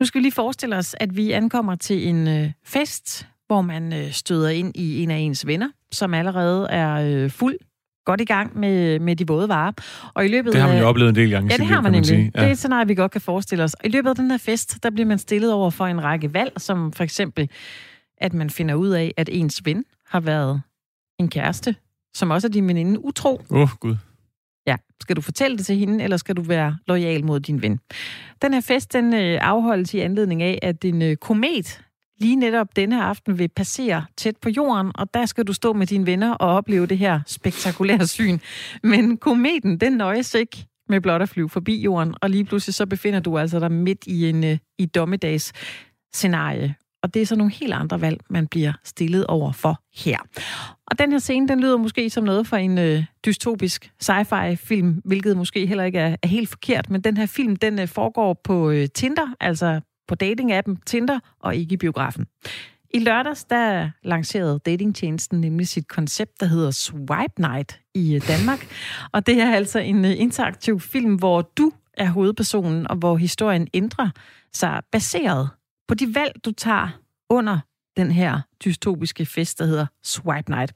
Nu 0.00 0.06
skal 0.06 0.18
vi 0.18 0.22
lige 0.22 0.32
forestille 0.32 0.76
os, 0.76 0.96
at 1.00 1.16
vi 1.16 1.32
ankommer 1.32 1.74
til 1.74 2.08
en 2.08 2.28
øh, 2.28 2.50
fest, 2.64 3.28
hvor 3.46 3.62
man 3.62 3.92
øh, 3.92 4.12
støder 4.12 4.48
ind 4.48 4.76
i 4.76 5.02
en 5.02 5.10
af 5.10 5.16
ens 5.16 5.46
venner, 5.46 5.68
som 5.92 6.14
allerede 6.14 6.66
er 6.70 6.94
øh, 6.94 7.30
fuld 7.30 7.58
godt 8.04 8.20
i 8.20 8.24
gang 8.24 8.58
med, 8.58 8.98
med 8.98 9.16
de 9.16 9.26
våde 9.26 9.48
varer. 9.48 9.72
Og 10.14 10.24
i 10.24 10.28
løbet 10.28 10.52
det 10.52 10.60
har 10.60 10.68
man 10.68 10.78
jo 10.78 10.84
af, 10.84 10.88
oplevet 10.88 11.08
en 11.08 11.14
del 11.14 11.30
gange. 11.30 11.50
Ja, 11.50 11.56
det 11.56 11.66
har 11.66 11.80
man, 11.80 11.92
man 11.92 12.02
nemlig. 12.02 12.32
Ja. 12.34 12.40
Det 12.40 12.48
er 12.48 12.52
et 12.52 12.58
scenarie, 12.58 12.86
vi 12.86 12.94
godt 12.94 13.12
kan 13.12 13.20
forestille 13.20 13.64
os. 13.64 13.74
Og 13.74 13.86
i 13.86 13.88
løbet 13.88 14.10
af 14.10 14.16
den 14.16 14.30
her 14.30 14.38
fest, 14.38 14.82
der 14.82 14.90
bliver 14.90 15.06
man 15.06 15.18
stillet 15.18 15.52
over 15.52 15.70
for 15.70 15.86
en 15.86 16.04
række 16.04 16.34
valg, 16.34 16.52
som 16.56 16.92
for 16.92 17.04
eksempel, 17.04 17.50
at 18.18 18.34
man 18.34 18.50
finder 18.50 18.74
ud 18.74 18.88
af, 18.88 19.14
at 19.16 19.28
ens 19.32 19.64
ven 19.64 19.84
har 20.06 20.20
været 20.20 20.62
en 21.20 21.28
kæreste, 21.28 21.76
som 22.14 22.30
også 22.30 22.46
er 22.46 22.50
din 22.50 22.68
veninde 22.68 23.04
utro. 23.04 23.42
Åh, 23.50 23.60
oh, 23.60 23.68
Gud. 23.80 23.96
Ja, 24.68 24.76
skal 25.00 25.16
du 25.16 25.20
fortælle 25.20 25.56
det 25.56 25.66
til 25.66 25.76
hende, 25.76 26.04
eller 26.04 26.16
skal 26.16 26.36
du 26.36 26.42
være 26.42 26.76
lojal 26.88 27.24
mod 27.24 27.40
din 27.40 27.62
ven? 27.62 27.80
Den 28.42 28.54
her 28.54 28.60
fest, 28.60 28.92
den 28.92 29.14
øh, 29.14 29.38
afholdes 29.40 29.94
i 29.94 29.98
anledning 29.98 30.42
af, 30.42 30.58
at 30.62 30.84
en 30.84 31.02
øh, 31.02 31.16
komet 31.16 31.80
lige 32.20 32.36
netop 32.36 32.76
denne 32.76 33.04
aften 33.04 33.38
vil 33.38 33.48
passere 33.48 34.04
tæt 34.16 34.36
på 34.36 34.48
jorden, 34.48 34.92
og 34.94 35.14
der 35.14 35.26
skal 35.26 35.44
du 35.44 35.52
stå 35.52 35.72
med 35.72 35.86
dine 35.86 36.06
venner 36.06 36.34
og 36.34 36.48
opleve 36.48 36.86
det 36.86 36.98
her 36.98 37.20
spektakulære 37.26 38.06
syn. 38.16 38.38
Men 38.82 39.16
kometen, 39.16 39.78
den 39.78 39.92
nøjes 39.92 40.34
ikke 40.34 40.66
med 40.88 41.00
blot 41.00 41.22
at 41.22 41.28
flyve 41.28 41.48
forbi 41.48 41.80
jorden, 41.80 42.14
og 42.22 42.30
lige 42.30 42.44
pludselig 42.44 42.74
så 42.74 42.86
befinder 42.86 43.20
du 43.20 43.38
altså 43.38 43.60
dig 43.60 43.72
midt 43.72 44.06
i 44.06 44.28
en 44.28 44.44
øh, 44.44 44.58
i 44.78 44.86
dommedags 44.86 45.52
scenarie. 46.12 46.74
Og 47.02 47.14
det 47.14 47.22
er 47.22 47.26
så 47.26 47.36
nogle 47.36 47.52
helt 47.52 47.72
andre 47.72 48.00
valg, 48.00 48.20
man 48.30 48.46
bliver 48.46 48.72
stillet 48.84 49.26
over 49.26 49.52
for 49.52 49.82
her. 49.96 50.18
Og 50.86 50.98
den 50.98 51.12
her 51.12 51.18
scene, 51.18 51.48
den 51.48 51.60
lyder 51.60 51.76
måske 51.76 52.10
som 52.10 52.24
noget 52.24 52.46
for 52.46 52.56
en 52.56 52.78
øh, 52.78 53.04
dystopisk 53.24 53.92
sci-fi-film, 54.00 55.00
hvilket 55.04 55.36
måske 55.36 55.66
heller 55.66 55.84
ikke 55.84 55.98
er, 55.98 56.16
er 56.22 56.28
helt 56.28 56.48
forkert, 56.48 56.90
men 56.90 57.00
den 57.00 57.16
her 57.16 57.26
film, 57.26 57.56
den 57.56 57.78
øh, 57.78 57.88
foregår 57.88 58.40
på 58.44 58.70
øh, 58.70 58.88
Tinder, 58.94 59.34
altså 59.40 59.80
på 60.08 60.14
dating-appen 60.22 60.76
Tinder, 60.86 61.18
og 61.40 61.56
ikke 61.56 61.72
i 61.72 61.76
biografen. 61.76 62.26
I 62.94 62.98
lørdags, 62.98 63.44
der 63.44 63.90
lancerede 64.02 64.60
datingtjenesten 64.66 65.40
nemlig 65.40 65.68
sit 65.68 65.88
koncept, 65.88 66.40
der 66.40 66.46
hedder 66.46 66.70
Swipe 66.70 67.34
Night 67.38 67.80
i 67.94 68.14
øh, 68.14 68.28
Danmark. 68.28 68.66
Og 69.14 69.26
det 69.26 69.40
er 69.40 69.52
altså 69.54 69.78
en 69.78 70.04
øh, 70.04 70.20
interaktiv 70.20 70.80
film, 70.80 71.14
hvor 71.14 71.42
du 71.42 71.72
er 71.96 72.08
hovedpersonen, 72.08 72.90
og 72.90 72.96
hvor 72.96 73.16
historien 73.16 73.68
ændrer 73.74 74.10
sig 74.52 74.82
baseret 74.92 75.48
på 75.88 75.94
de 75.94 76.14
valg, 76.14 76.32
du 76.44 76.52
tager 76.52 76.88
under 77.30 77.58
den 77.96 78.10
her 78.10 78.40
dystopiske 78.64 79.26
fest, 79.26 79.58
der 79.58 79.64
hedder 79.64 79.86
Swipe 80.04 80.50
Night. 80.50 80.72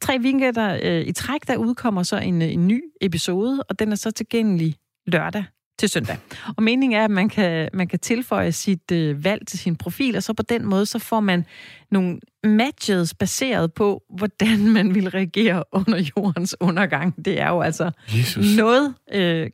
Tre 0.00 0.18
weekender 0.20 0.78
øh, 0.82 1.06
i 1.06 1.12
træk, 1.12 1.40
der 1.46 1.56
udkommer 1.56 2.02
så 2.02 2.16
en, 2.16 2.42
en 2.42 2.66
ny 2.66 2.82
episode, 3.00 3.62
og 3.62 3.78
den 3.78 3.92
er 3.92 3.96
så 3.96 4.10
tilgængelig 4.10 4.76
lørdag 5.06 5.44
til 5.78 5.88
søndag. 5.88 6.16
Og 6.56 6.62
meningen 6.62 7.00
er, 7.00 7.04
at 7.04 7.10
man 7.10 7.28
kan, 7.28 7.68
man 7.72 7.88
kan 7.88 7.98
tilføje 7.98 8.52
sit 8.52 8.92
øh, 8.92 9.24
valg 9.24 9.46
til 9.46 9.58
sin 9.58 9.76
profil, 9.76 10.16
og 10.16 10.22
så 10.22 10.32
på 10.32 10.42
den 10.42 10.66
måde, 10.66 10.86
så 10.86 10.98
får 10.98 11.20
man 11.20 11.44
nogle 11.90 12.20
matches 12.44 13.14
baseret 13.14 13.72
på, 13.72 14.02
hvordan 14.16 14.68
man 14.76 14.94
vil 14.94 15.10
reagere 15.10 15.64
under 15.72 16.10
jordens 16.16 16.56
undergang. 16.60 17.24
Det 17.24 17.40
er 17.40 17.48
jo 17.48 17.60
altså 17.60 17.90
Jesus. 18.16 18.56
noget 18.56 18.94
øh, 19.12 19.50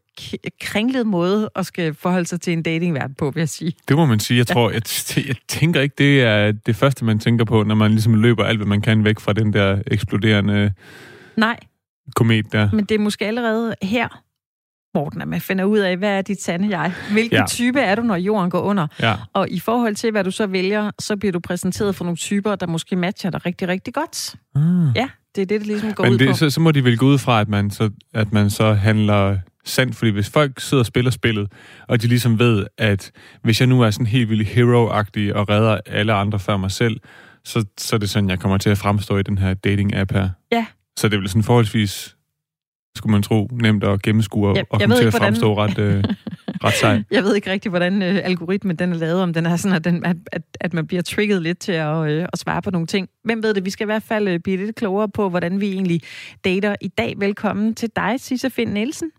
kringlet 0.61 1.07
måde 1.07 1.51
at 1.57 1.67
skal 1.67 1.95
forholde 1.95 2.27
sig 2.27 2.41
til 2.41 2.53
en 2.53 2.63
datingverden 2.63 3.15
på, 3.15 3.31
vil 3.31 3.41
jeg 3.41 3.49
sige. 3.49 3.73
Det 3.89 3.97
må 3.97 4.07
man 4.07 4.21
sige. 4.21 4.39
Jeg 4.39 4.47
tror, 4.47 4.71
jeg, 4.77 4.83
jeg 5.17 5.37
tænker 5.49 5.81
ikke, 5.81 5.95
det 5.99 6.23
er 6.23 6.53
det 6.53 6.77
første, 6.77 7.05
man 7.05 7.19
tænker 7.19 7.45
på, 7.45 7.63
når 7.63 7.75
man 7.75 7.91
ligesom 7.91 8.15
løber 8.15 8.45
alt, 8.45 8.59
hvad 8.59 8.67
man 8.67 8.81
kan 8.81 9.05
væk 9.05 9.21
fra 9.21 9.33
den 9.33 9.53
der 9.53 9.83
eksploderende 9.87 10.73
Nej. 11.37 11.61
komet 12.17 12.53
der. 12.53 12.69
Men 12.73 12.85
det 12.85 12.95
er 12.95 12.99
måske 12.99 13.27
allerede 13.27 13.75
her, 13.83 14.09
Morten, 14.95 15.23
at 15.23 15.29
man 15.29 15.41
finder 15.41 15.65
ud 15.65 15.79
af, 15.79 15.97
hvad 15.97 16.19
er 16.19 16.23
dit 16.23 16.43
sande 16.43 16.79
jeg? 16.79 16.93
Hvilken 17.13 17.39
ja. 17.39 17.45
type 17.49 17.81
er 17.81 17.95
du, 17.95 18.03
når 18.03 18.17
jorden 18.17 18.51
går 18.51 18.61
under? 18.61 18.87
Ja. 19.01 19.15
Og 19.33 19.49
i 19.51 19.61
forhold 19.61 19.95
til, 19.95 20.11
hvad 20.11 20.25
du 20.25 20.31
så 20.31 20.47
vælger, 20.47 20.91
så 20.99 21.17
bliver 21.17 21.33
du 21.33 21.41
præsenteret 21.41 21.95
for 21.95 22.05
nogle 22.05 22.17
typer, 22.17 22.55
der 22.55 22.67
måske 22.67 22.97
matcher 22.97 23.31
dig 23.31 23.47
rigtig, 23.47 23.69
rigtig 23.69 23.95
godt. 23.95 24.35
Mm. 24.55 24.93
Ja, 24.93 25.09
det 25.35 25.43
er 25.43 25.47
det, 25.47 25.49
det 25.49 25.67
ligesom 25.67 25.93
går 25.93 26.05
Men 26.05 26.13
ud 26.13 26.19
det, 26.19 26.29
på. 26.29 26.35
Så, 26.35 26.51
så 26.51 26.61
må 26.61 26.71
de 26.71 26.85
vel 26.85 26.99
gå 26.99 27.07
ud 27.07 27.19
fra, 27.19 27.41
at 27.41 27.49
man 27.49 27.71
så, 27.71 27.91
at 28.15 28.33
man 28.33 28.51
så 28.51 28.73
handler 28.73 29.39
sandt, 29.65 29.97
fordi 29.97 30.11
hvis 30.11 30.31
folk 30.31 30.61
sidder 30.61 30.83
og 30.83 30.87
spiller 30.87 31.11
spillet, 31.11 31.53
og 31.89 32.03
de 32.03 32.07
ligesom 32.07 32.39
ved, 32.39 32.67
at 32.79 33.13
hvis 33.43 33.61
jeg 33.61 33.69
nu 33.69 33.83
er 33.83 33.91
sådan 33.91 34.07
helt 34.07 34.29
vildt 34.29 34.49
hero-agtig 34.49 35.35
og 35.35 35.49
redder 35.49 35.81
alle 35.87 36.13
andre 36.13 36.39
før 36.39 36.57
mig 36.57 36.71
selv, 36.71 37.01
så, 37.45 37.65
så 37.79 37.97
er 37.97 38.01
det 38.01 38.11
sådan, 38.11 38.31
jeg 38.31 38.41
kommer 38.41 38.59
til 38.59 38.71
at 38.71 38.79
fremstå 38.79 39.19
i 39.19 39.23
den 39.23 39.39
her 39.39 39.55
dating-app 39.67 40.19
her. 40.19 40.29
Ja. 40.53 40.67
Så 40.99 41.09
det 41.09 41.17
er 41.17 41.21
vel 41.21 41.29
sådan 41.29 41.43
forholdsvis 41.43 42.17
skulle 42.97 43.11
man 43.11 43.23
tro, 43.23 43.49
nemt 43.53 43.85
at 43.85 44.03
gennemskue 44.03 44.49
og, 44.49 44.57
og 44.71 44.81
komme 44.81 44.97
til 44.97 45.05
at 45.05 45.15
fremstå 45.15 45.55
hvordan... 45.55 45.77
ret, 45.79 45.97
øh, 45.97 46.05
ret 46.65 46.75
sej. 46.75 47.03
Jeg 47.11 47.23
ved 47.23 47.35
ikke 47.35 47.51
rigtig, 47.51 47.71
hvordan 47.71 48.03
øh, 48.03 48.21
algoritmen 48.25 48.77
den 48.77 48.93
er 48.93 48.97
lavet, 48.97 49.23
om 49.23 49.33
den 49.33 49.47
er 49.47 49.57
sådan, 49.57 49.77
at, 49.77 49.85
den, 49.85 50.05
at, 50.05 50.17
at, 50.33 50.43
at 50.61 50.75
man 50.75 50.87
bliver 50.87 51.03
trigget 51.03 51.43
lidt 51.43 51.59
til 51.59 51.73
at, 51.73 52.11
øh, 52.11 52.27
at 52.33 52.39
svare 52.39 52.63
på 52.63 52.71
nogle 52.71 52.87
ting. 52.87 53.09
Hvem 53.25 53.43
ved 53.43 53.55
det? 53.55 53.65
Vi 53.65 53.71
skal 53.71 53.85
i 53.85 53.87
hvert 53.87 54.03
fald 54.03 54.29
øh, 54.29 54.41
blive 54.41 54.57
lidt 54.57 54.77
klogere 54.77 55.09
på, 55.09 55.29
hvordan 55.29 55.61
vi 55.61 55.73
egentlig 55.73 56.01
dater 56.45 56.77
i 56.81 56.89
dag. 56.89 57.15
Velkommen 57.19 57.75
til 57.75 57.91
dig, 57.97 58.21
Sisse 58.21 58.51
Finn 58.51 58.75
Nielsen. 58.75 59.11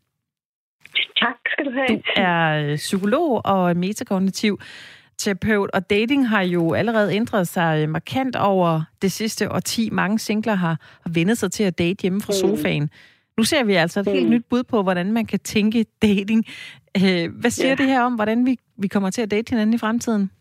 Tak 1.20 1.36
skal 1.52 1.66
du 1.66 1.72
have. 1.72 1.88
Du 1.88 2.02
er 2.16 2.70
øh, 2.72 2.76
psykolog 2.76 3.42
og 3.46 3.78
metakognitiv 3.78 4.60
terapeut, 5.18 5.70
og 5.74 5.90
dating 5.90 6.30
har 6.30 6.42
jo 6.42 6.74
allerede 6.74 7.16
ændret 7.16 7.48
sig 7.48 7.84
øh, 7.84 7.90
markant 7.90 8.36
over 8.36 8.82
det 9.02 9.12
sidste 9.12 9.52
årti. 9.52 9.90
Mange 9.92 10.20
singler 10.20 10.54
har, 10.54 10.76
vendt 11.14 11.38
sig 11.38 11.52
til 11.52 11.64
at 11.64 11.80
date 11.80 12.02
hjemme 12.02 12.22
fra 12.22 12.34
mm. 12.34 12.58
sofaen. 12.58 12.90
Nu 13.38 13.44
ser 13.44 13.64
vi 13.64 13.74
altså 13.74 14.00
et 14.00 14.08
helt 14.08 14.26
mm. 14.26 14.32
nyt 14.32 14.46
bud 14.50 14.64
på, 14.64 14.84
hvordan 14.84 15.12
man 15.12 15.26
kan 15.26 15.40
tænke 15.40 15.86
dating. 16.02 16.46
Øh, 16.98 17.40
hvad 17.42 17.52
siger 17.52 17.70
ja. 17.70 17.76
det 17.76 17.86
her 17.86 18.02
om, 18.02 18.16
hvordan 18.16 18.46
vi, 18.46 18.58
vi 18.78 18.88
kommer 18.88 19.10
til 19.10 19.22
at 19.22 19.32
date 19.32 19.50
hinanden 19.50 19.76
i 19.76 19.78
fremtiden? 19.78 20.32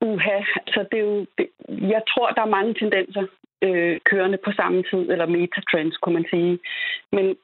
Uha, 0.00 0.38
altså 0.66 0.86
det 0.90 0.98
er 0.98 1.04
jo, 1.04 1.26
det, 1.38 1.46
jeg 1.68 2.02
tror, 2.08 2.30
der 2.30 2.42
er 2.42 2.56
mange 2.56 2.74
tendenser 2.74 3.24
øh, 3.62 4.00
kørende 4.10 4.38
på 4.44 4.52
samme 4.52 4.82
tid, 4.90 5.10
eller 5.12 5.26
metatrends, 5.26 5.96
kunne 5.96 6.14
man 6.14 6.26
sige. 6.30 6.58
Men 7.12 7.36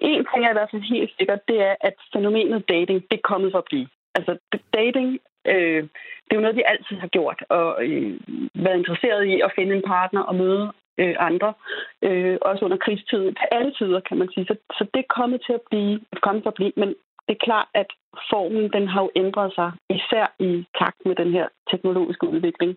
en 0.00 0.26
ting 0.30 0.44
er 0.44 0.50
i 0.50 0.58
hvert 0.58 0.70
fald 0.70 0.82
helt 0.82 1.12
sikkert, 1.18 1.48
det 1.48 1.58
er, 1.60 1.74
at 1.80 1.94
fænomenet 2.12 2.68
dating, 2.68 3.02
det 3.10 3.16
er 3.16 3.30
kommet 3.30 3.52
for 3.52 3.58
at 3.58 3.70
blive. 3.70 3.88
Altså 4.14 4.38
dating, 4.74 5.18
øh, 5.46 5.82
det 6.24 6.30
er 6.30 6.38
jo 6.38 6.40
noget, 6.40 6.56
vi 6.56 6.70
altid 6.72 6.96
har 6.96 7.08
gjort, 7.08 7.44
og 7.48 7.84
øh, 7.84 8.20
været 8.54 8.78
interesseret 8.78 9.24
i 9.24 9.40
at 9.40 9.52
finde 9.56 9.76
en 9.76 9.82
partner 9.82 10.20
og 10.20 10.34
møde 10.34 10.72
øh, 10.98 11.16
andre, 11.18 11.54
øh, 12.02 12.38
også 12.42 12.64
under 12.64 12.76
krigstiden, 12.76 13.34
til 13.34 13.48
alle 13.52 13.72
tider, 13.78 14.00
kan 14.00 14.18
man 14.18 14.28
sige. 14.34 14.46
Så, 14.46 14.56
så 14.78 14.86
det 14.94 15.00
er 15.00 15.14
kommet 15.18 15.42
til 15.46 15.52
at 15.52 15.64
blive, 15.70 16.00
kommet 16.22 16.42
til 16.42 16.48
at 16.48 16.54
blive, 16.54 16.72
men 16.76 16.88
det 17.26 17.34
er 17.34 17.44
klart, 17.44 17.68
at 17.74 17.90
formen 18.30 18.72
den 18.72 18.88
har 18.88 19.02
jo 19.02 19.10
ændret 19.16 19.54
sig, 19.54 19.72
især 19.90 20.26
i 20.38 20.64
takt 20.78 21.00
med 21.06 21.14
den 21.14 21.30
her 21.32 21.46
teknologiske 21.70 22.28
udvikling. 22.28 22.76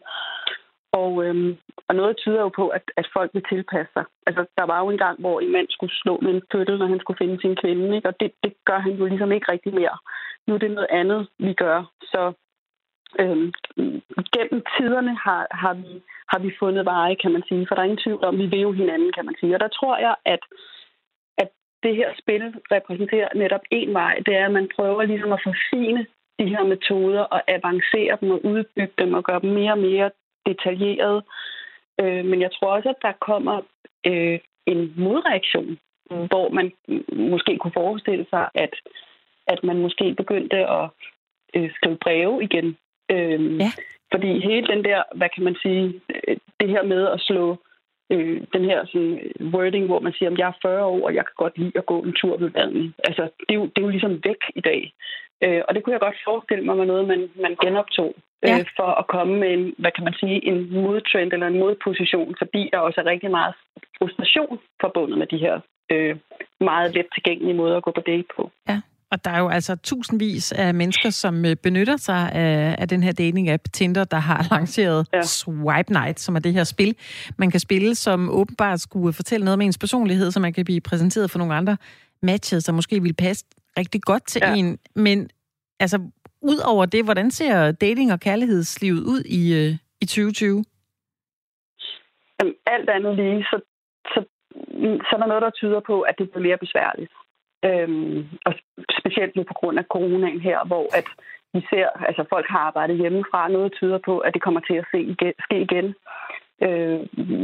Og, 0.91 1.25
øhm, 1.25 1.57
og 1.87 1.95
noget 1.95 2.17
tyder 2.17 2.41
jo 2.41 2.49
på, 2.49 2.67
at, 2.67 2.81
at 2.97 3.07
folk 3.13 3.31
vil 3.33 3.43
tilpasse 3.49 3.93
sig. 3.93 4.05
Altså, 4.27 4.45
der 4.57 4.63
var 4.63 4.79
jo 4.79 4.89
en 4.89 4.97
gang, 4.97 5.19
hvor 5.19 5.39
en 5.39 5.51
mand 5.51 5.67
skulle 5.69 5.93
slå 5.95 6.19
med 6.21 6.31
en 6.33 6.41
fødsel, 6.51 6.77
når 6.77 6.87
han 6.87 6.99
skulle 6.99 7.17
finde 7.17 7.41
sin 7.41 7.55
kvinde, 7.55 7.95
ikke? 7.95 8.07
og 8.07 8.19
det, 8.19 8.31
det 8.43 8.53
gør 8.65 8.79
han 8.79 8.93
jo 8.93 9.05
ligesom 9.05 9.31
ikke 9.31 9.51
rigtig 9.51 9.73
mere. 9.73 9.97
Nu 10.47 10.53
er 10.53 10.57
det 10.57 10.71
noget 10.71 10.87
andet, 10.91 11.27
vi 11.39 11.53
gør. 11.53 11.83
Så 12.01 12.33
øhm, 13.19 13.51
gennem 14.35 14.63
tiderne 14.77 15.15
har, 15.25 15.47
har 15.51 15.73
vi 15.73 16.01
har 16.31 16.39
vi 16.39 16.51
fundet 16.59 16.85
veje, 16.85 17.15
kan 17.15 17.31
man 17.31 17.43
sige. 17.47 17.65
For 17.67 17.75
der 17.75 17.81
er 17.81 17.89
ingen 17.89 18.03
tvivl 18.05 18.25
om, 18.25 18.37
vi 18.37 18.45
vil 18.45 18.59
jo 18.59 18.71
hinanden, 18.71 19.11
kan 19.13 19.25
man 19.25 19.35
sige. 19.39 19.55
Og 19.55 19.59
der 19.59 19.67
tror 19.67 19.97
jeg, 19.97 20.15
at, 20.25 20.39
at 21.37 21.49
det 21.83 21.95
her 21.95 22.09
spil 22.21 22.43
repræsenterer 22.71 23.29
netop 23.35 23.61
en 23.71 23.93
vej. 23.93 24.15
Det 24.25 24.35
er, 24.35 24.45
at 24.45 24.51
man 24.51 24.69
prøver 24.75 25.03
ligesom 25.03 25.33
at 25.33 25.43
forfine 25.43 26.05
de 26.39 26.47
her 26.53 26.63
metoder 26.63 27.21
og 27.21 27.41
avancere 27.47 28.17
dem 28.21 28.31
og 28.31 28.45
udbygge 28.45 28.93
dem 28.97 29.13
og 29.13 29.23
gøre 29.23 29.41
dem 29.41 29.49
mere 29.49 29.71
og 29.71 29.79
mere 29.79 30.11
detaljerede. 30.47 31.21
Øh, 32.01 32.25
men 32.25 32.41
jeg 32.41 32.51
tror 32.51 32.75
også, 32.75 32.89
at 32.89 33.01
der 33.01 33.11
kommer 33.29 33.61
øh, 34.05 34.39
en 34.65 34.93
modreaktion, 34.97 35.77
hvor 36.09 36.49
man 36.49 36.71
måske 37.31 37.57
kunne 37.57 37.79
forestille 37.83 38.25
sig, 38.29 38.49
at, 38.53 38.73
at 39.47 39.63
man 39.63 39.77
måske 39.77 40.13
begyndte 40.17 40.57
at 40.57 40.89
øh, 41.55 41.69
skrive 41.75 41.97
breve 41.97 42.43
igen. 42.43 42.77
Øh, 43.11 43.59
ja. 43.59 43.71
Fordi 44.11 44.39
hele 44.39 44.67
den 44.67 44.83
der, 44.83 45.03
hvad 45.15 45.29
kan 45.35 45.43
man 45.43 45.55
sige, 45.61 46.01
øh, 46.09 46.37
det 46.59 46.69
her 46.69 46.83
med 46.83 47.07
at 47.07 47.19
slå 47.19 47.57
øh, 48.11 48.41
den 48.53 48.65
her 48.65 48.85
sådan, 48.85 49.19
wording, 49.53 49.85
hvor 49.85 49.99
man 49.99 50.13
siger, 50.13 50.31
at 50.31 50.37
jeg 50.37 50.47
er 50.47 50.59
40 50.61 50.85
år, 50.85 51.05
og 51.05 51.15
jeg 51.15 51.25
kan 51.25 51.33
godt 51.37 51.57
lide 51.57 51.71
at 51.75 51.85
gå 51.85 52.01
en 52.01 52.13
tur 52.13 52.37
ved 52.37 52.49
vandet. 52.49 52.93
Altså, 53.07 53.23
det 53.39 53.53
er, 53.55 53.59
jo, 53.59 53.65
det 53.65 53.77
er 53.77 53.85
jo 53.87 53.95
ligesom 53.95 54.21
væk 54.23 54.41
i 54.55 54.61
dag. 54.61 54.93
Øh, 55.43 55.61
og 55.67 55.75
det 55.75 55.83
kunne 55.83 55.93
jeg 55.93 55.99
godt 55.99 56.23
forestille 56.25 56.65
mig 56.65 56.77
var 56.77 56.85
noget, 56.85 57.07
man, 57.07 57.29
man 57.35 57.55
genoptog 57.63 58.15
øh, 58.45 58.49
ja. 58.49 58.57
for 58.79 58.89
at 59.01 59.05
komme 59.15 59.33
med 59.41 59.49
en, 59.57 59.63
hvad 59.77 59.91
kan 59.95 60.03
man 60.03 60.15
sige, 60.21 60.37
en 60.49 60.57
modtrend 60.73 61.33
eller 61.33 61.47
en 61.47 61.59
modposition, 61.59 62.35
fordi 62.41 62.69
der 62.73 62.79
også 62.79 63.01
er 63.01 63.11
rigtig 63.13 63.31
meget 63.31 63.53
frustration 63.97 64.59
forbundet 64.81 65.17
med 65.17 65.27
de 65.27 65.37
her 65.45 65.55
øh, 65.91 66.15
meget 66.61 66.95
let 66.95 67.07
tilgængelige 67.15 67.57
måder 67.61 67.77
at 67.77 67.83
gå 67.83 67.91
på 67.95 68.03
date 68.11 68.27
på. 68.35 68.51
Ja. 68.69 68.81
Og 69.11 69.25
der 69.25 69.31
er 69.31 69.39
jo 69.39 69.49
altså 69.49 69.75
tusindvis 69.75 70.51
af 70.51 70.73
mennesker, 70.73 71.09
som 71.09 71.45
øh, 71.45 71.55
benytter 71.55 71.97
sig 71.97 72.31
af, 72.31 72.75
af 72.77 72.87
den 72.87 73.03
her 73.03 73.11
dating-app 73.11 73.63
Tinder, 73.73 74.03
der 74.03 74.17
har 74.17 74.47
lanceret 74.55 75.07
ja. 75.13 75.21
Swipe 75.21 75.93
Night, 75.93 76.19
som 76.19 76.35
er 76.35 76.39
det 76.39 76.53
her 76.53 76.63
spil, 76.63 76.95
man 77.37 77.51
kan 77.51 77.59
spille, 77.59 77.95
som 77.95 78.29
åbenbart 78.29 78.79
skulle 78.79 79.13
fortælle 79.13 79.45
noget 79.45 79.57
med 79.57 79.65
ens 79.65 79.77
personlighed, 79.77 80.31
så 80.31 80.39
man 80.39 80.53
kan 80.53 80.65
blive 80.65 80.81
præsenteret 80.81 81.31
for 81.31 81.39
nogle 81.39 81.55
andre 81.55 81.77
matches, 82.21 82.63
der 82.63 82.73
måske 82.73 83.01
vil 83.01 83.13
passe 83.13 83.45
rigtig 83.77 84.01
godt 84.01 84.27
til 84.27 84.41
ja. 84.45 84.55
en. 84.55 84.77
Men 84.95 85.29
altså, 85.79 85.99
ud 86.41 86.59
over 86.65 86.85
det, 86.85 87.03
hvordan 87.03 87.31
ser 87.31 87.71
dating- 87.71 88.13
og 88.13 88.19
kærlighedslivet 88.19 89.01
ud 89.13 89.21
i, 89.39 89.41
øh, 89.59 89.71
i 90.01 90.05
2020? 90.05 90.65
Jamen, 92.39 92.55
alt 92.65 92.89
andet 92.89 93.15
lige, 93.15 93.43
så, 93.43 93.61
så, 94.13 94.19
så 95.07 95.11
er 95.15 95.19
der 95.19 95.27
noget, 95.27 95.41
der 95.41 95.49
tyder 95.49 95.79
på, 95.79 96.01
at 96.01 96.15
det 96.17 96.29
bliver 96.29 96.47
mere 96.47 96.57
besværligt. 96.57 97.11
Øhm, 97.65 98.27
og 98.45 98.53
specielt 98.99 99.35
nu 99.35 99.43
på 99.43 99.53
grund 99.53 99.79
af 99.79 99.85
coronaen 99.93 100.41
her, 100.41 100.59
hvor 100.65 100.85
at 100.99 101.07
vi 101.53 101.61
ser, 101.69 101.87
altså 102.07 102.23
folk 102.29 102.47
har 102.49 102.59
arbejdet 102.59 102.97
hjemmefra. 102.97 103.47
Noget 103.47 103.73
tyder 103.73 103.99
på, 104.05 104.17
at 104.17 104.33
det 104.33 104.41
kommer 104.41 104.61
til 104.69 104.73
at 104.81 104.85
se 104.91 104.99
igen, 104.99 105.33
ske 105.45 105.61
igen. 105.61 105.95
Øh, 106.65 106.99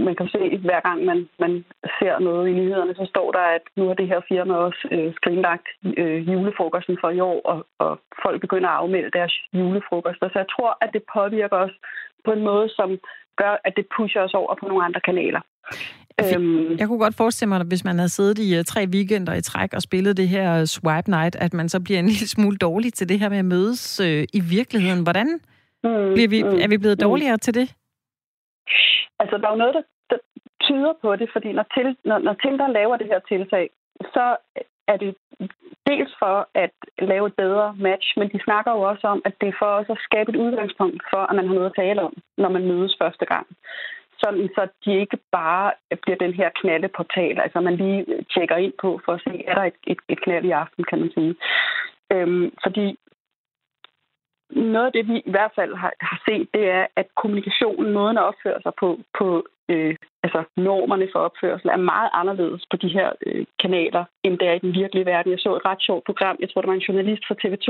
man 0.07 0.15
kan 0.15 0.27
se, 0.27 0.57
hver 0.67 0.81
gang 0.87 1.05
man, 1.05 1.29
man 1.39 1.65
ser 1.99 2.19
noget 2.19 2.47
i 2.47 2.53
nyhederne, 2.59 2.95
så 2.95 3.05
står 3.13 3.31
der, 3.31 3.45
at 3.57 3.63
nu 3.77 3.87
har 3.87 3.93
det 3.93 4.07
her 4.07 4.21
firma 4.31 4.53
også 4.53 4.87
øh, 4.91 5.13
skrinlagt 5.15 5.67
øh, 6.01 6.29
julefrokosten 6.31 6.97
for 7.01 7.09
i 7.09 7.19
år, 7.19 7.41
og, 7.51 7.65
og 7.79 7.99
folk 8.23 8.41
begynder 8.41 8.69
at 8.69 8.79
afmelde 8.81 9.11
deres 9.19 9.33
julefrokoster. 9.53 10.27
Så 10.29 10.37
jeg 10.39 10.49
tror, 10.55 10.77
at 10.81 10.89
det 10.93 11.03
påvirker 11.13 11.57
os 11.57 11.75
på 12.25 12.31
en 12.31 12.43
måde, 12.43 12.69
som 12.69 12.89
gør, 13.41 13.53
at 13.63 13.73
det 13.77 13.85
pusher 13.97 14.21
os 14.21 14.33
over 14.33 14.55
på 14.55 14.65
nogle 14.67 14.85
andre 14.85 15.01
kanaler. 15.09 15.41
Øhm, 16.21 16.77
jeg 16.77 16.87
kunne 16.87 16.99
godt 16.99 17.15
forestille 17.15 17.49
mig, 17.49 17.59
at 17.59 17.67
hvis 17.67 17.83
man 17.83 17.97
havde 17.97 18.09
siddet 18.09 18.39
i 18.39 18.59
uh, 18.59 18.63
tre 18.65 18.87
weekender 18.93 19.33
i 19.33 19.41
træk 19.41 19.73
og 19.73 19.81
spillet 19.81 20.17
det 20.17 20.27
her 20.27 20.59
uh, 20.59 20.65
swipe 20.65 21.09
night, 21.09 21.35
at 21.35 21.53
man 21.53 21.69
så 21.69 21.79
bliver 21.79 21.99
en 21.99 22.05
lille 22.13 22.27
smule 22.27 22.57
dårlig 22.57 22.93
til 22.93 23.09
det 23.09 23.19
her 23.19 23.29
med 23.29 23.37
at 23.37 23.45
mødes 23.45 23.99
uh, 23.99 24.23
i 24.33 24.41
virkeligheden. 24.49 25.03
Hvordan 25.03 25.27
mm, 25.83 26.13
bliver 26.13 26.27
vi, 26.27 26.43
mm, 26.43 26.49
er 26.49 26.67
vi 26.67 26.77
blevet 26.77 26.97
mm. 26.97 27.03
dårligere 27.07 27.37
til 27.37 27.53
det? 27.53 27.73
Altså, 29.19 29.37
der 29.37 29.47
er 29.47 29.51
jo 29.51 29.63
noget, 29.63 29.73
der, 29.73 29.83
der 30.09 30.17
tyder 30.61 30.93
på 31.01 31.15
det, 31.15 31.29
fordi 31.33 31.51
når, 31.51 31.65
til, 31.75 31.97
når, 32.05 32.17
når 32.17 32.33
Tinder 32.33 32.67
laver 32.67 32.97
det 32.97 33.07
her 33.07 33.19
tiltag, 33.19 33.69
så 34.15 34.35
er 34.87 34.97
det 34.97 35.15
dels 35.87 36.13
for 36.19 36.47
at 36.53 36.75
lave 36.97 37.27
et 37.27 37.35
bedre 37.35 37.75
match, 37.77 38.07
men 38.17 38.29
de 38.33 38.39
snakker 38.43 38.71
jo 38.71 38.81
også 38.81 39.07
om, 39.07 39.21
at 39.25 39.33
det 39.41 39.47
er 39.49 39.59
for 39.59 39.65
også 39.65 39.91
at 39.91 40.03
skabe 40.07 40.31
et 40.31 40.35
udgangspunkt 40.45 41.03
for, 41.11 41.17
at 41.17 41.35
man 41.35 41.47
har 41.47 41.53
noget 41.53 41.69
at 41.69 41.75
tale 41.75 42.01
om, 42.01 42.13
når 42.37 42.49
man 42.49 42.67
mødes 42.67 42.95
første 43.01 43.25
gang. 43.25 43.47
Sådan, 44.17 44.49
så 44.55 44.67
de 44.85 44.99
ikke 44.99 45.17
bare 45.31 45.71
bliver 46.01 46.17
den 46.17 46.33
her 46.33 46.49
knaldeportal, 46.61 47.39
altså 47.39 47.59
man 47.59 47.75
lige 47.75 48.05
tjekker 48.33 48.55
ind 48.55 48.73
på 48.81 49.01
for 49.05 49.11
at 49.13 49.21
se, 49.27 49.43
er 49.47 49.55
der 49.55 49.63
et, 49.63 49.79
et, 49.87 49.97
et 50.09 50.21
knald 50.21 50.45
i 50.45 50.51
aften, 50.51 50.83
kan 50.83 50.99
man 50.99 51.11
sige. 51.11 51.35
Øhm, 52.13 52.53
fordi 52.63 52.97
noget 54.55 54.85
af 54.85 54.91
det, 54.91 55.07
vi 55.07 55.17
i 55.19 55.31
hvert 55.31 55.51
fald 55.55 55.75
har, 55.75 55.93
har 55.99 56.21
set, 56.27 56.47
det 56.53 56.69
er, 56.69 56.85
at 56.95 57.07
kommunikationen, 57.21 57.93
måden 57.93 58.17
at 58.17 58.23
opføre 58.23 58.61
sig 58.61 58.73
på, 58.79 58.99
på 59.17 59.45
øh, 59.69 59.95
altså 60.23 60.43
normerne 60.57 61.07
for 61.11 61.19
opførsel, 61.19 61.69
er 61.69 61.87
meget 61.93 62.09
anderledes 62.13 62.63
på 62.71 62.77
de 62.77 62.89
her 62.97 63.11
øh, 63.25 63.45
kanaler, 63.61 64.03
end 64.23 64.39
det 64.39 64.47
er 64.47 64.53
i 64.53 64.65
den 64.65 64.73
virkelige 64.81 65.05
verden. 65.05 65.31
Jeg 65.31 65.39
så 65.39 65.55
et 65.55 65.65
ret 65.65 65.81
sjovt 65.81 66.05
program, 66.05 66.37
jeg 66.39 66.49
tror, 66.49 66.61
det 66.61 66.67
var 66.67 66.73
en 66.73 66.87
journalist 66.89 67.23
fra 67.27 67.39
TV2, 67.41 67.69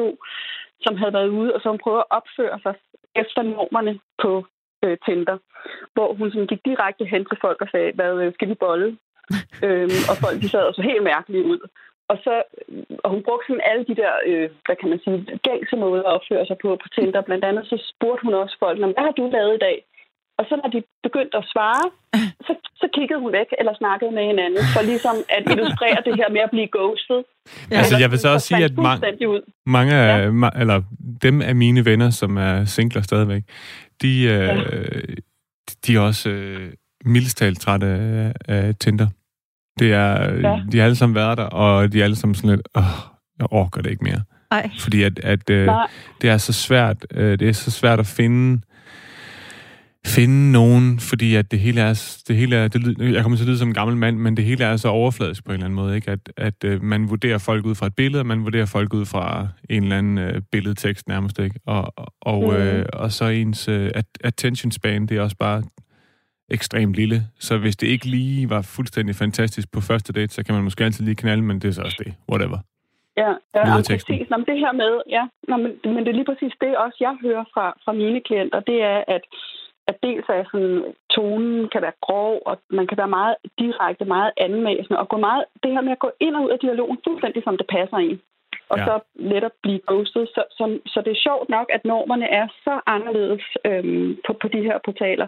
som 0.82 0.98
havde 0.98 1.14
været 1.14 1.28
ude, 1.28 1.56
og 1.56 1.62
som 1.62 1.78
prøvede 1.84 2.06
at 2.06 2.16
opføre 2.18 2.60
sig 2.64 2.76
efter 3.16 3.42
normerne 3.42 4.00
på 4.22 4.46
øh, 4.84 4.98
Tinder, 5.06 5.38
hvor 5.94 6.14
hun 6.14 6.32
sådan 6.32 6.48
gik 6.48 6.66
direkte 6.66 7.06
hen 7.06 7.26
til 7.26 7.38
folk 7.42 7.62
og 7.62 7.68
sagde, 7.72 7.92
hvad 7.96 8.14
øh, 8.22 8.34
skal 8.34 8.50
vi 8.50 8.54
bolle? 8.66 8.98
øhm, 9.66 10.00
og 10.10 10.16
folk 10.24 10.38
de 10.42 10.50
sad 10.50 10.74
så 10.74 10.82
helt 10.82 11.04
mærkeligt 11.04 11.46
ud. 11.46 11.60
Og, 12.12 12.18
så, 12.26 12.34
og 13.04 13.10
hun 13.14 13.22
brugte 13.26 13.46
sådan 13.48 13.68
alle 13.72 13.84
de 13.90 13.96
der, 14.02 14.14
øh, 14.30 14.50
hvad 14.66 14.76
kan 14.80 14.90
man 14.90 15.00
sige, 15.04 15.18
gængse 15.48 15.76
måder 15.84 16.06
at 16.08 16.16
opføre 16.18 16.46
sig 16.46 16.58
på 16.62 16.70
på 16.84 16.88
Tinder. 16.96 17.22
Blandt 17.28 17.46
andet 17.50 17.64
så 17.72 17.78
spurgte 17.92 18.24
hun 18.26 18.34
også 18.34 18.56
folk, 18.64 18.78
hvad 18.80 19.06
har 19.08 19.16
du 19.20 19.26
lavet 19.38 19.56
i 19.56 19.64
dag? 19.68 19.78
Og 20.40 20.44
så 20.50 20.54
når 20.62 20.70
de 20.76 20.84
begyndte 21.08 21.38
at 21.38 21.46
svare, 21.54 21.86
så, 22.48 22.54
så 22.82 22.88
kiggede 22.96 23.20
hun 23.24 23.32
væk 23.40 23.50
eller 23.60 23.74
snakkede 23.82 24.12
med 24.18 24.24
hinanden, 24.32 24.64
for 24.74 24.82
ligesom 24.92 25.16
at 25.38 25.44
illustrere 25.54 26.00
det 26.08 26.16
her 26.16 26.30
med 26.36 26.42
at 26.48 26.52
blive 26.56 26.70
ghosted. 26.78 27.22
Ja. 27.72 27.78
Altså, 27.78 27.96
jeg 28.04 28.12
vil 28.12 28.20
så 28.20 28.30
også 28.30 28.48
sige, 28.48 28.64
at 28.64 28.72
ma- 28.72 29.26
ud. 29.34 29.42
mange 29.66 29.94
af, 29.96 30.26
ja. 30.26 30.30
ma- 30.42 30.60
eller 30.62 30.78
dem 31.22 31.42
af 31.42 31.56
mine 31.56 31.86
venner, 31.86 32.10
som 32.10 32.38
er 32.38 32.66
singler 32.66 33.02
stadigvæk, 33.02 33.44
de, 34.02 34.12
øh, 34.24 34.48
ja. 34.48 34.56
de 35.84 35.96
er 35.96 36.00
også 36.00 36.30
øh, 36.30 36.74
mildest 37.06 37.38
talt 37.38 37.62
trætte 37.62 37.88
af, 37.88 38.34
af 38.48 38.76
Tinder. 38.76 39.08
Det 39.80 39.94
er, 39.94 40.34
ja. 40.34 40.60
De 40.72 40.78
har 40.78 40.86
alle 40.86 40.96
sammen 40.96 41.16
været 41.16 41.38
der, 41.38 41.44
og 41.44 41.94
de 41.94 42.00
er 42.00 42.04
alle 42.04 42.16
sammen 42.16 42.36
sådan 42.36 42.50
lidt, 42.50 42.68
åh, 42.76 42.84
jeg 43.40 43.48
orker 43.52 43.82
det 43.82 43.90
ikke 43.90 44.04
mere. 44.04 44.22
Nej. 44.52 44.70
Fordi 44.80 45.04
at, 45.04 45.20
at 45.20 45.50
øh, 45.50 45.70
det 46.22 46.30
er 46.30 46.38
så 46.38 46.54
svært, 46.54 47.06
øh, 47.12 47.40
det 47.40 47.50
er 47.50 47.54
så 47.54 47.72
svært 47.72 48.00
at 48.00 48.08
finde 48.08 48.62
finde 50.06 50.52
nogen, 50.52 51.00
fordi 51.00 51.36
at 51.36 51.52
det 51.52 51.60
hele 51.60 51.82
er, 51.82 52.22
det 52.28 52.36
hele 52.36 52.56
er 52.56 52.68
det, 52.68 53.14
jeg 53.14 53.22
kommer 53.22 53.38
til 53.38 53.44
at 53.44 53.48
lyde 53.48 53.58
som 53.58 53.68
en 53.68 53.74
gammel 53.74 53.98
mand, 53.98 54.18
men 54.18 54.38
det 54.38 54.46
hele 54.46 54.64
er 54.64 54.78
så 54.78 54.88
overfladisk 54.88 55.46
på 55.46 55.52
en 55.52 55.54
eller 55.54 55.66
anden 55.66 55.76
måde, 55.76 55.96
ikke? 55.96 56.12
At, 56.12 56.20
at 56.38 56.64
øh, 56.66 56.84
man 56.84 57.10
vurderer 57.10 57.38
folk 57.38 57.66
ud 57.66 57.76
fra 57.76 57.86
et 57.86 57.96
billede, 57.96 58.22
og 58.22 58.26
man 58.26 58.44
vurderer 58.44 58.66
folk 58.66 58.94
ud 58.94 59.06
fra 59.06 59.48
en 59.70 59.84
eller 59.84 59.98
anden 59.98 60.18
øh, 60.18 60.42
billedtekst 60.52 61.08
nærmest, 61.08 61.40
ikke? 61.40 61.60
Og, 61.66 61.94
og, 62.22 62.44
mm. 62.44 62.56
øh, 62.56 62.86
og 62.94 63.12
så 63.12 63.26
ens 63.26 63.68
øh, 63.68 63.92
attention 64.24 64.72
span, 64.72 65.06
det 65.06 65.18
er 65.18 65.22
også 65.22 65.38
bare 65.38 65.64
ekstremt 66.50 66.96
lille. 66.96 67.18
Så 67.40 67.58
hvis 67.58 67.76
det 67.76 67.88
ikke 67.88 68.06
lige 68.06 68.50
var 68.50 68.62
fuldstændig 68.76 69.16
fantastisk 69.16 69.72
på 69.72 69.80
første 69.82 70.14
date, 70.14 70.34
så 70.34 70.46
kan 70.46 70.56
man 70.56 70.64
måske 70.64 70.84
altid 70.84 71.06
lige 71.06 71.16
knalde, 71.16 71.44
men 71.44 71.60
det 71.60 71.68
er 71.68 71.72
så 71.72 71.82
også 71.82 72.02
det. 72.06 72.14
Whatever. 72.32 72.58
Ja, 73.18 73.32
ja 73.56 73.76
præcis. 73.78 74.30
Nå, 74.30 74.38
men 74.38 74.46
det 74.46 74.60
her 74.60 74.72
med, 74.72 75.02
ja, 75.10 75.24
nå, 75.48 75.58
men, 75.58 76.02
det 76.04 76.08
er 76.08 76.20
lige 76.20 76.32
præcis 76.32 76.54
det 76.62 76.78
også, 76.78 76.98
jeg 77.00 77.18
hører 77.22 77.46
fra, 77.54 77.66
fra 77.86 77.94
mine 77.94 78.22
klienter, 78.22 78.60
det 78.60 78.82
er, 78.82 79.04
at 79.08 79.22
at 79.88 79.96
dels 80.04 80.26
er 80.30 80.44
sådan, 80.52 80.84
tonen 81.16 81.70
kan 81.70 81.82
være 81.82 82.00
grov, 82.02 82.42
og 82.46 82.56
man 82.70 82.88
kan 82.88 82.98
være 82.98 83.16
meget 83.20 83.36
direkte, 83.60 84.06
meget 84.06 84.32
anmæsende, 84.38 85.00
og 85.00 85.10
gå 85.10 85.18
meget, 85.18 85.44
det 85.64 85.72
her 85.72 85.82
med 85.82 85.92
at 85.92 86.04
gå 86.06 86.12
ind 86.20 86.36
og 86.36 86.44
ud 86.44 86.50
af 86.50 86.60
dialogen 86.60 86.98
fuldstændig 87.08 87.44
som 87.44 87.58
det 87.58 87.68
passer 87.76 87.98
ind. 87.98 88.20
Og 88.70 88.78
ja. 88.78 88.86
så 88.86 89.00
netop 89.16 89.56
blive 89.64 89.82
ghostet. 89.88 90.28
Så, 90.36 90.44
så, 90.58 90.80
så 90.86 91.02
det 91.06 91.12
er 91.12 91.26
sjovt 91.28 91.50
nok, 91.50 91.68
at 91.76 91.86
normerne 91.86 92.28
er 92.40 92.48
så 92.64 92.74
anderledes 92.86 93.44
øhm, 93.66 94.18
på, 94.26 94.34
på 94.42 94.48
de 94.48 94.62
her 94.68 94.78
portaler. 94.86 95.28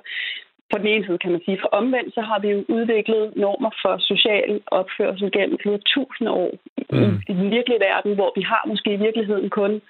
På 0.71 0.77
den 0.81 0.87
ene 0.87 1.05
side 1.05 1.17
kan 1.23 1.31
man 1.31 1.41
sige, 1.45 1.57
for 1.61 1.69
omvendt 1.79 2.13
så 2.13 2.21
har 2.29 2.39
vi 2.39 2.49
jo 2.55 2.59
udviklet 2.77 3.23
normer 3.43 3.71
for 3.83 3.93
social 4.11 4.51
opførsel 4.79 5.31
gennem 5.37 5.57
flere 5.63 5.81
tusind 5.93 6.27
år 6.29 6.51
mm. 6.91 7.15
i, 7.29 7.33
den 7.41 7.49
virkelige 7.57 7.83
verden, 7.89 8.11
hvor 8.15 8.31
vi 8.37 8.43
har 8.51 8.63
måske 8.71 8.89
i 8.93 9.03
virkeligheden 9.05 9.49
kun 9.49 9.81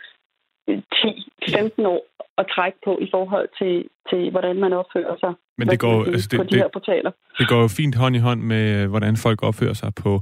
10-15 0.69 1.87
år 1.93 2.01
at 2.37 2.45
trække 2.55 2.77
på 2.85 2.99
i 3.01 3.07
forhold 3.13 3.49
til, 3.59 3.75
til 4.09 4.31
hvordan 4.31 4.55
man 4.55 4.73
opfører 4.73 5.15
sig 5.23 5.33
Men 5.57 5.67
det 5.67 5.79
går, 5.79 6.05
altså 6.05 6.27
det, 6.31 6.37
på 6.39 6.43
de 6.43 6.49
det, 6.49 6.57
her 6.57 6.69
portaler. 6.73 7.11
Det 7.39 7.47
går 7.47 7.61
jo 7.61 7.67
fint 7.67 7.95
hånd 7.95 8.15
i 8.15 8.19
hånd 8.19 8.41
med, 8.41 8.87
hvordan 8.87 9.15
folk 9.17 9.43
opfører 9.43 9.73
sig 9.73 9.91
på 10.03 10.21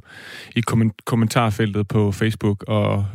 i 0.56 0.62
kommentarfeltet 1.06 1.88
på 1.88 2.12
Facebook 2.12 2.64
og 2.68 3.06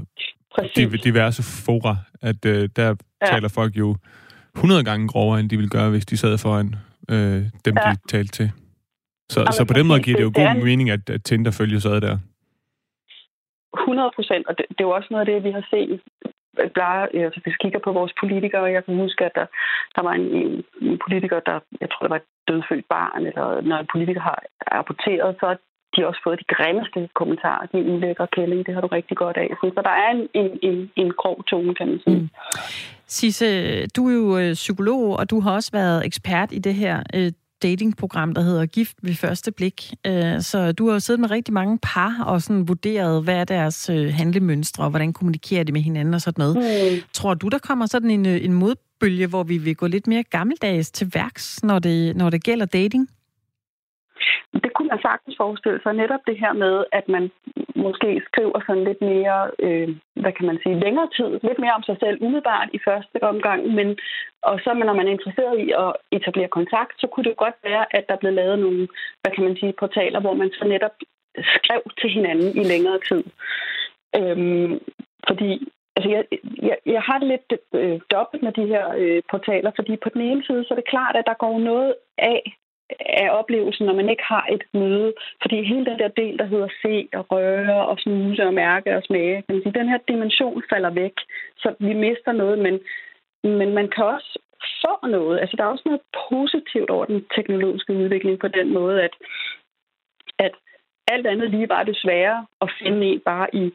Præcis. 0.55 1.03
diverse 1.03 1.43
fora, 1.67 1.97
at 2.23 2.41
uh, 2.47 2.65
der 2.77 2.89
ja. 3.23 3.27
taler 3.27 3.49
folk 3.49 3.77
jo 3.77 3.97
100 4.57 4.85
gange 4.85 5.09
grovere, 5.09 5.41
end 5.41 5.51
de 5.51 5.57
ville 5.57 5.71
gøre, 5.71 5.91
hvis 5.91 6.07
de 6.07 6.17
sad 6.17 6.39
foran 6.39 6.75
uh, 7.13 7.41
dem, 7.65 7.75
ja. 7.77 7.91
de 7.91 7.97
talte 8.09 8.33
til. 8.39 8.49
Så, 9.33 9.41
Jamen, 9.41 9.53
så 9.53 9.65
på 9.71 9.75
den 9.79 9.87
måde 9.87 10.03
giver 10.03 10.17
det 10.17 10.25
jo 10.25 10.33
god 10.35 10.65
mening, 10.65 10.91
at, 10.91 11.11
at 11.11 11.21
Tinder 11.25 11.51
følger 11.51 11.79
sig 11.79 12.03
der. 12.03 12.19
100 13.81 14.11
procent, 14.15 14.47
og 14.47 14.59
det, 14.59 14.67
det 14.69 14.81
er 14.81 14.89
jo 14.91 14.97
også 14.99 15.09
noget 15.11 15.29
af 15.29 15.33
det, 15.33 15.45
vi 15.45 15.51
har 15.51 15.67
set 15.71 16.01
plejer, 16.75 17.07
altså 17.27 17.41
hvis 17.43 17.55
vi 17.55 17.63
kigger 17.63 17.79
på 17.85 17.93
vores 17.93 18.13
politikere, 18.21 18.75
jeg 18.77 18.85
kan 18.85 18.97
huske, 18.97 19.25
at 19.25 19.35
der, 19.35 19.47
der 19.97 20.03
var 20.03 20.13
en, 20.13 20.27
en, 20.41 20.65
en 20.81 20.99
politiker, 21.05 21.41
der, 21.41 21.59
jeg 21.81 21.89
tror, 21.91 22.03
det 22.05 22.11
var 22.11 22.23
et 22.23 22.31
dødfødt 22.49 22.87
barn, 22.89 23.27
eller 23.27 23.61
når 23.61 23.79
en 23.79 23.93
politiker 23.93 24.21
har 24.21 24.39
rapporteret, 24.73 25.37
så 25.41 25.57
de 25.99 26.03
har 26.03 26.09
også 26.09 26.25
fået 26.27 26.39
de 26.39 26.55
grimmeste 26.55 27.09
kommentarer. 27.15 27.67
De 27.73 27.79
ulækker 27.93 28.27
kælling, 28.37 28.67
det 28.67 28.75
har 28.75 28.81
du 28.81 28.87
rigtig 28.87 29.17
godt 29.17 29.37
af. 29.37 29.49
Så 29.61 29.83
der 29.89 29.95
er 30.05 30.11
en, 30.17 30.23
en, 30.41 30.51
en, 30.63 30.91
en 30.97 31.13
grov 31.21 31.45
tone, 31.51 31.75
kan 31.75 31.89
man 31.89 32.01
sige. 32.05 32.19
Mm. 32.19 32.29
Sisse, 33.07 33.47
du 33.87 34.09
er 34.09 34.15
jo 34.15 34.39
øh, 34.39 34.53
psykolog, 34.55 35.19
og 35.19 35.31
du 35.31 35.41
har 35.41 35.53
også 35.53 35.71
været 35.73 36.07
ekspert 36.07 36.53
i 36.53 36.59
det 36.59 36.75
her 36.75 37.03
øh, 37.15 37.33
datingprogram, 37.63 38.35
der 38.35 38.43
hedder 38.43 38.67
Gift 38.67 38.97
ved 39.03 39.15
første 39.15 39.53
blik. 39.53 39.93
Øh, 40.07 40.41
så 40.41 40.73
du 40.73 40.87
har 40.87 40.93
jo 40.93 41.01
siddet 41.01 41.21
med 41.21 41.31
rigtig 41.31 41.55
mange 41.55 41.79
par 41.83 42.25
og 42.27 42.43
sådan 42.43 42.69
vurderet, 42.69 43.25
hvad 43.25 43.37
er 43.37 43.45
deres 43.45 43.87
handlemønstre, 44.11 44.85
og 44.85 44.91
hvordan 44.91 45.13
kommunikerer 45.13 45.65
de 45.65 45.73
med 45.73 45.81
hinanden 45.81 46.15
og 46.15 46.21
sådan 46.21 46.43
noget. 46.43 46.57
Mm. 46.57 47.03
Tror 47.13 47.35
du, 47.35 47.49
der 47.49 47.59
kommer 47.59 47.87
sådan 47.87 48.11
en, 48.11 48.27
en 48.27 48.53
modbølge, 48.53 49.27
hvor 49.27 49.43
vi 49.43 49.59
vil 49.59 49.77
gå 49.77 49.87
lidt 49.87 50.07
mere 50.07 50.23
gammeldags 50.23 50.91
til 50.91 51.11
værks, 51.15 51.63
når 51.63 51.79
det, 51.79 52.17
når 52.17 52.31
det 52.31 52.45
gælder 52.45 52.67
dating? 52.67 53.09
Det 54.65 54.71
kunne 54.75 54.89
man 54.89 55.03
sagtens 55.03 55.37
forestille 55.37 55.81
sig. 55.83 55.93
Netop 55.95 56.21
det 56.27 56.39
her 56.39 56.53
med, 56.53 56.85
at 56.93 57.09
man 57.09 57.31
måske 57.85 58.23
skriver 58.29 58.59
sådan 58.67 58.85
lidt 58.85 59.01
mere, 59.01 59.51
øh, 59.67 59.89
hvad 60.23 60.33
kan 60.33 60.47
man 60.47 60.59
sige, 60.63 60.81
længere 60.81 61.09
tid, 61.17 61.31
lidt 61.49 61.59
mere 61.59 61.77
om 61.79 61.83
sig 61.83 61.97
selv 62.01 62.23
umiddelbart 62.25 62.69
i 62.73 62.81
første 62.89 63.19
omgang, 63.23 63.61
men 63.79 63.89
og 64.43 64.61
så 64.65 64.71
når 64.75 64.95
man 64.99 65.07
er 65.09 65.13
interesseret 65.13 65.59
i 65.59 65.69
at 65.85 65.91
etablere 66.13 66.57
kontakt, 66.59 66.95
så 67.01 67.07
kunne 67.07 67.25
det 67.25 67.37
godt 67.45 67.59
være, 67.65 67.85
at 67.97 68.05
der 68.09 68.17
blev 68.17 68.33
lavet 68.33 68.59
nogle, 68.59 68.89
hvad 69.21 69.33
kan 69.35 69.45
man 69.45 69.57
sige, 69.57 69.73
portaler, 69.79 70.21
hvor 70.21 70.35
man 70.35 70.51
så 70.59 70.65
netop 70.65 70.97
skrev 71.57 71.83
til 72.01 72.11
hinanden 72.11 72.51
i 72.61 72.65
længere 72.73 72.99
tid. 73.09 73.25
Øhm, 74.17 74.81
fordi 75.29 75.51
altså 75.97 76.11
jeg, 76.11 76.25
jeg, 76.69 76.77
jeg 76.87 77.03
har 77.03 77.19
det 77.19 77.29
lidt 77.29 77.53
øh, 77.75 78.01
dobbelt 78.11 78.43
med 78.43 78.53
de 78.53 78.67
her 78.67 78.85
øh, 78.99 79.23
portaler, 79.31 79.71
fordi 79.77 79.97
på 79.97 80.09
den 80.15 80.21
ene 80.21 80.43
side, 80.47 80.65
så 80.65 80.75
er 80.75 80.79
det 80.81 80.93
klart, 80.95 81.17
at 81.17 81.27
der 81.27 81.43
går 81.45 81.59
noget 81.59 81.95
af 82.19 82.41
af 83.01 83.29
oplevelsen, 83.31 83.87
når 83.87 83.95
man 83.95 84.09
ikke 84.09 84.23
har 84.23 84.47
et 84.51 84.65
møde. 84.75 85.13
Fordi 85.43 85.63
hele 85.63 85.85
den 85.85 85.99
der 85.99 86.09
del, 86.09 86.39
der 86.39 86.45
hedder 86.45 86.69
se 86.83 87.09
og 87.13 87.27
røre 87.33 87.87
og 87.87 87.99
snuse 87.99 88.47
og 88.47 88.55
mærke 88.55 88.97
og 88.97 89.03
smage, 89.03 89.43
kan 89.43 89.55
man 89.55 89.63
sige, 89.63 89.79
den 89.81 89.89
her 89.89 89.99
dimension 90.09 90.63
falder 90.73 90.91
væk. 90.91 91.17
Så 91.57 91.75
vi 91.79 91.93
mister 91.93 92.33
noget, 92.33 92.59
men, 92.59 92.81
men 93.59 93.75
man 93.75 93.89
kan 93.89 94.05
også 94.05 94.39
få 94.85 95.07
noget. 95.07 95.41
Altså, 95.41 95.57
der 95.57 95.65
er 95.65 95.75
også 95.75 95.87
noget 95.87 96.01
positivt 96.31 96.91
over 96.91 97.05
den 97.05 97.25
teknologiske 97.37 97.93
udvikling 97.93 98.39
på 98.39 98.49
den 98.49 98.73
måde, 98.73 99.03
at, 99.03 99.15
at 100.39 100.55
alt 101.09 101.27
andet 101.27 101.51
lige 101.51 101.69
var 101.69 101.83
det 101.83 101.97
sværere 101.97 102.47
at 102.61 102.71
finde 102.83 103.07
en 103.07 103.21
bare 103.21 103.55
i 103.55 103.73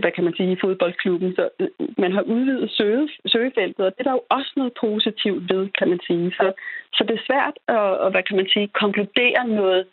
hvad 0.00 0.12
kan 0.12 0.24
man 0.24 0.36
sige, 0.36 0.52
i 0.52 0.62
fodboldklubben. 0.64 1.34
Så 1.38 1.48
øh, 1.60 1.68
man 1.98 2.12
har 2.12 2.22
udvidet 2.22 2.70
søge, 2.70 3.08
søgefeltet, 3.26 3.86
og 3.86 3.92
det 3.92 4.00
er 4.00 4.08
der 4.10 4.18
jo 4.18 4.24
også 4.30 4.52
noget 4.56 4.72
positivt 4.80 5.42
ved, 5.52 5.62
kan 5.78 5.88
man 5.88 6.00
sige. 6.06 6.30
Så, 6.30 6.52
så 6.96 7.04
det 7.08 7.14
er 7.16 7.26
svært 7.28 7.56
at, 7.76 8.10
hvad 8.12 8.22
kan 8.22 8.36
man 8.36 8.48
sige, 8.52 8.68
konkludere 8.82 9.48
noget 9.48 9.86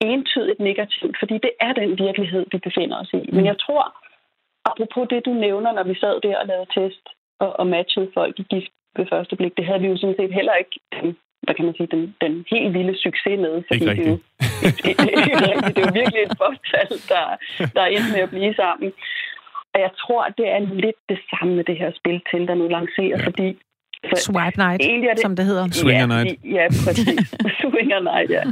entydigt 0.00 0.60
negativt, 0.60 1.16
fordi 1.18 1.34
det 1.34 1.52
er 1.60 1.72
den 1.72 1.90
virkelighed, 2.06 2.46
vi 2.52 2.58
befinder 2.58 2.96
os 3.02 3.12
i. 3.12 3.22
Men 3.32 3.40
mm. 3.40 3.50
jeg 3.50 3.58
tror, 3.58 3.84
apropos 4.70 5.08
det, 5.10 5.26
du 5.26 5.32
nævner, 5.32 5.72
når 5.72 5.82
vi 5.82 5.94
sad 6.02 6.20
der 6.20 6.38
og 6.38 6.46
lavede 6.46 6.72
test 6.74 7.04
og, 7.40 7.50
og 7.60 7.66
matchede 7.66 8.10
folk 8.14 8.38
i 8.38 8.46
gift 8.52 8.72
ved 8.96 9.06
første 9.12 9.36
blik, 9.36 9.56
det 9.56 9.66
havde 9.66 9.80
vi 9.80 9.88
jo 9.88 9.96
sådan 9.96 10.16
set 10.18 10.34
heller 10.34 10.54
ikke 10.54 10.80
hvad 11.46 11.54
kan 11.54 11.64
man 11.64 11.76
sige, 11.76 11.92
den, 11.96 12.02
den 12.24 12.32
helt 12.52 12.74
vilde 12.74 12.96
succes 13.06 13.36
med. 13.44 13.54
Fordi 13.68 13.84
det 13.90 14.06
er, 14.06 14.10
jo, 14.12 14.18
det, 14.84 14.94
det, 15.04 15.10
det 15.66 15.78
er 15.82 15.86
jo 15.88 15.96
virkelig 16.00 16.22
et 16.28 16.36
fortal, 16.44 16.90
der, 17.12 17.24
der 17.74 17.82
er 17.82 17.90
endt 17.96 18.08
med 18.14 18.22
at 18.26 18.30
blive 18.34 18.54
sammen. 18.54 18.92
Og 19.74 19.78
jeg 19.84 19.92
tror, 20.02 20.22
at 20.28 20.34
det 20.38 20.48
er 20.48 20.60
lidt 20.84 21.00
det 21.08 21.20
samme 21.30 21.54
med 21.58 21.64
det 21.64 21.76
her 21.82 21.90
spil 22.00 22.18
til, 22.30 22.48
der 22.48 22.54
nu 22.54 22.66
lancerer, 22.68 23.18
ja. 23.18 23.26
fordi 23.28 23.48
så 24.10 24.16
Swipe 24.28 24.58
Night, 24.64 24.82
er 24.82 25.14
det, 25.14 25.20
som 25.20 25.36
det 25.36 25.44
hedder. 25.44 25.68
Swinger 25.72 26.00
ja, 26.00 26.06
Night. 26.06 26.44
Ja, 26.44 26.66
præcis. 26.84 27.34
Swinger 27.62 28.00
Night, 28.10 28.30
ja. 28.30 28.42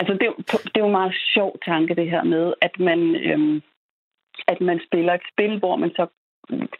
Altså, 0.00 0.12
det, 0.20 0.26
er, 0.26 0.32
det 0.72 0.76
er 0.76 0.84
jo 0.84 0.86
en 0.86 0.98
meget 1.00 1.14
sjov 1.34 1.58
tanke, 1.66 1.94
det 1.94 2.10
her 2.10 2.24
med, 2.24 2.54
at 2.60 2.74
man, 2.78 3.00
øhm, 3.16 3.62
at 4.48 4.60
man 4.60 4.80
spiller 4.86 5.12
et 5.14 5.26
spil, 5.32 5.58
hvor 5.58 5.76
man 5.76 5.90
så 5.90 6.06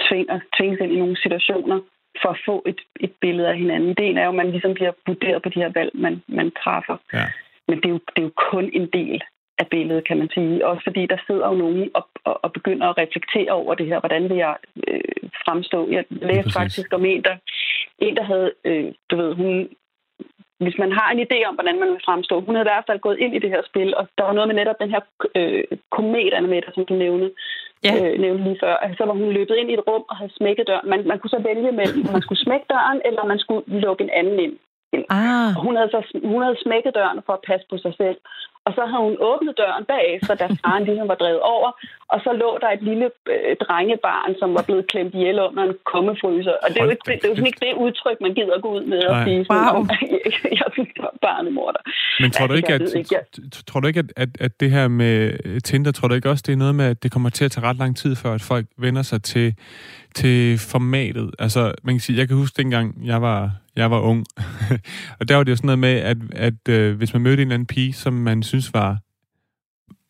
tvinger, 0.08 0.40
tvinges 0.56 0.80
ind 0.80 0.92
i 0.92 0.98
nogle 0.98 1.16
situationer 1.22 1.80
for 2.22 2.28
at 2.28 2.40
få 2.46 2.62
et, 2.66 2.80
et 3.00 3.12
billede 3.20 3.48
af 3.48 3.56
hinanden. 3.58 3.90
Ideen 3.90 4.18
er 4.18 4.24
jo, 4.24 4.28
at 4.28 4.40
man 4.42 4.50
ligesom 4.50 4.74
bliver 4.74 4.92
vurderet 5.06 5.42
på 5.42 5.48
de 5.48 5.60
her 5.60 5.70
valg, 5.74 5.90
man, 5.94 6.22
man 6.28 6.52
træffer. 6.62 6.96
Ja. 7.12 7.26
Men 7.68 7.76
det 7.76 7.84
er, 7.84 7.94
jo, 7.96 8.00
det 8.16 8.20
er 8.22 8.28
jo 8.30 8.32
kun 8.50 8.70
en 8.72 8.88
del 8.92 9.22
af 9.58 9.66
billedet, 9.66 10.06
kan 10.08 10.18
man 10.18 10.30
sige. 10.34 10.66
Også 10.66 10.82
fordi 10.84 11.06
der 11.06 11.18
sidder 11.26 11.46
jo 11.48 11.54
nogen 11.54 11.90
og, 11.94 12.08
og, 12.24 12.44
og 12.44 12.52
begynder 12.52 12.86
at 12.88 12.98
reflektere 12.98 13.52
over 13.52 13.74
det 13.74 13.86
her. 13.86 14.00
Hvordan 14.00 14.28
vil 14.28 14.36
jeg 14.36 14.56
øh, 14.88 15.30
fremstå? 15.44 15.90
Jeg 15.90 16.04
læste 16.10 16.52
faktisk 16.52 16.92
om 16.92 17.04
en, 17.04 17.22
der, 17.24 17.36
en, 17.98 18.16
der 18.16 18.22
havde, 18.22 18.50
øh, 18.64 18.92
du 19.10 19.16
ved, 19.16 19.34
hun, 19.34 19.68
hvis 20.64 20.78
man 20.78 20.92
har 20.92 21.08
en 21.10 21.20
idé 21.26 21.38
om, 21.48 21.54
hvordan 21.54 21.78
man 21.80 21.90
vil 21.92 22.06
fremstå. 22.08 22.40
Hun 22.40 22.54
havde 22.54 22.66
i 22.66 22.72
hvert 22.72 22.88
fald 22.88 23.06
gået 23.06 23.18
ind 23.18 23.34
i 23.34 23.38
det 23.38 23.50
her 23.50 23.62
spil, 23.70 23.96
og 23.96 24.08
der 24.18 24.24
var 24.24 24.32
noget 24.32 24.48
med 24.48 24.56
netop 24.56 24.80
den 24.80 24.90
her 24.94 25.00
øh, 25.34 25.64
kometanimator, 25.90 26.70
som 26.74 26.86
du 26.86 26.94
nævnte, 26.94 27.30
ja. 27.84 27.92
øh, 27.96 28.20
nævnte 28.20 28.44
lige 28.44 28.62
før. 28.64 28.74
Altså, 28.76 28.96
så 28.98 29.04
var 29.08 29.16
hun 29.20 29.32
løbet 29.38 29.56
ind 29.56 29.70
i 29.70 29.74
et 29.74 29.86
rum 29.88 30.04
og 30.10 30.16
havde 30.16 30.36
smækket 30.38 30.66
døren. 30.66 30.88
Man, 30.92 31.06
man 31.10 31.18
kunne 31.18 31.34
så 31.36 31.40
vælge 31.48 31.72
mellem, 31.80 32.00
om 32.06 32.12
man 32.12 32.22
skulle 32.22 32.44
smække 32.44 32.66
døren, 32.74 33.00
eller 33.04 33.24
man 33.24 33.38
skulle 33.38 33.64
lukke 33.80 34.04
en 34.04 34.10
anden 34.10 34.38
ind. 34.46 34.56
Ah. 35.10 35.52
Hun, 35.64 35.76
havde 35.76 35.90
så, 35.96 36.00
hun 36.32 36.42
havde 36.42 36.58
smækket 36.64 36.92
døren 36.94 37.20
for 37.26 37.32
at 37.32 37.44
passe 37.48 37.66
på 37.70 37.76
sig 37.84 37.94
selv. 38.02 38.18
Og 38.66 38.72
så 38.76 38.82
havde 38.90 39.04
hun 39.08 39.16
åbnet 39.30 39.54
døren 39.62 39.84
bagefter, 39.94 40.34
da 40.34 40.46
faren 40.62 40.84
ligesom 40.88 41.08
var 41.12 41.18
drevet 41.22 41.42
over. 41.54 41.70
Og 42.12 42.18
så 42.24 42.30
lå 42.42 42.50
der 42.62 42.70
et 42.76 42.82
lille 42.90 43.06
øh, 43.32 43.56
drengebarn, 43.64 44.30
som 44.40 44.48
var 44.56 44.62
blevet 44.68 44.84
klemt 44.92 45.14
ihjel 45.14 45.38
under 45.48 45.62
en 45.68 45.76
kummefryser. 45.92 46.54
Og 46.62 46.68
det 46.68 46.78
er, 46.80 46.84
jo 46.84 46.90
ikke, 46.90 47.06
det, 47.06 47.14
det 47.20 47.24
er 47.24 47.32
jo 47.32 47.36
sådan 47.36 47.50
ikke 47.52 47.64
det 47.66 47.74
udtryk, 47.84 48.18
man 48.20 48.34
gider 48.34 48.60
gå 48.60 48.70
ud 48.76 48.84
med 48.92 49.02
og 49.10 49.14
sige, 49.24 49.40
wow. 49.50 49.86
jeg, 50.12 50.32
jeg 50.58 50.66
er 50.96 51.18
barnemorder. 51.22 51.82
Men 52.20 52.30
tror 52.30 52.46
du 52.46 52.54
ikke, 52.54 52.72
at, 52.74 52.82
tror 53.66 53.80
du 53.80 53.86
ikke 53.86 54.00
at, 54.04 54.10
at, 54.16 54.28
at 54.40 54.60
det 54.60 54.70
her 54.70 54.88
med 54.88 55.60
Tinder, 55.60 55.92
tror 55.92 56.08
du 56.08 56.14
ikke 56.14 56.30
også, 56.30 56.44
det 56.46 56.52
er 56.52 56.56
noget 56.56 56.74
med, 56.74 56.84
at 56.84 57.02
det 57.02 57.12
kommer 57.12 57.30
til 57.30 57.44
at 57.44 57.50
tage 57.50 57.66
ret 57.66 57.76
lang 57.76 57.96
tid, 57.96 58.16
før 58.16 58.32
at 58.34 58.42
folk 58.42 58.66
vender 58.78 59.02
sig 59.02 59.22
til, 59.22 59.54
til 60.14 60.58
formatet? 60.72 61.30
Altså, 61.38 61.72
man 61.82 61.94
kan 61.94 62.00
sige, 62.00 62.18
jeg 62.18 62.28
kan 62.28 62.36
huske 62.36 62.62
dengang, 62.62 63.06
jeg 63.06 63.22
var 63.22 63.50
jeg 63.76 63.90
var 63.90 64.00
ung. 64.00 64.26
og 65.20 65.28
der 65.28 65.36
var 65.36 65.44
det 65.44 65.50
jo 65.50 65.56
sådan 65.56 65.66
noget 65.66 65.78
med, 65.78 65.94
at, 65.94 66.16
at 66.32 66.68
øh, 66.68 66.96
hvis 66.96 67.12
man 67.12 67.22
mødte 67.22 67.42
en 67.42 67.48
eller 67.48 67.54
anden 67.54 67.66
pige, 67.66 67.92
som 67.92 68.12
man 68.12 68.42
synes 68.42 68.74
var, 68.74 68.98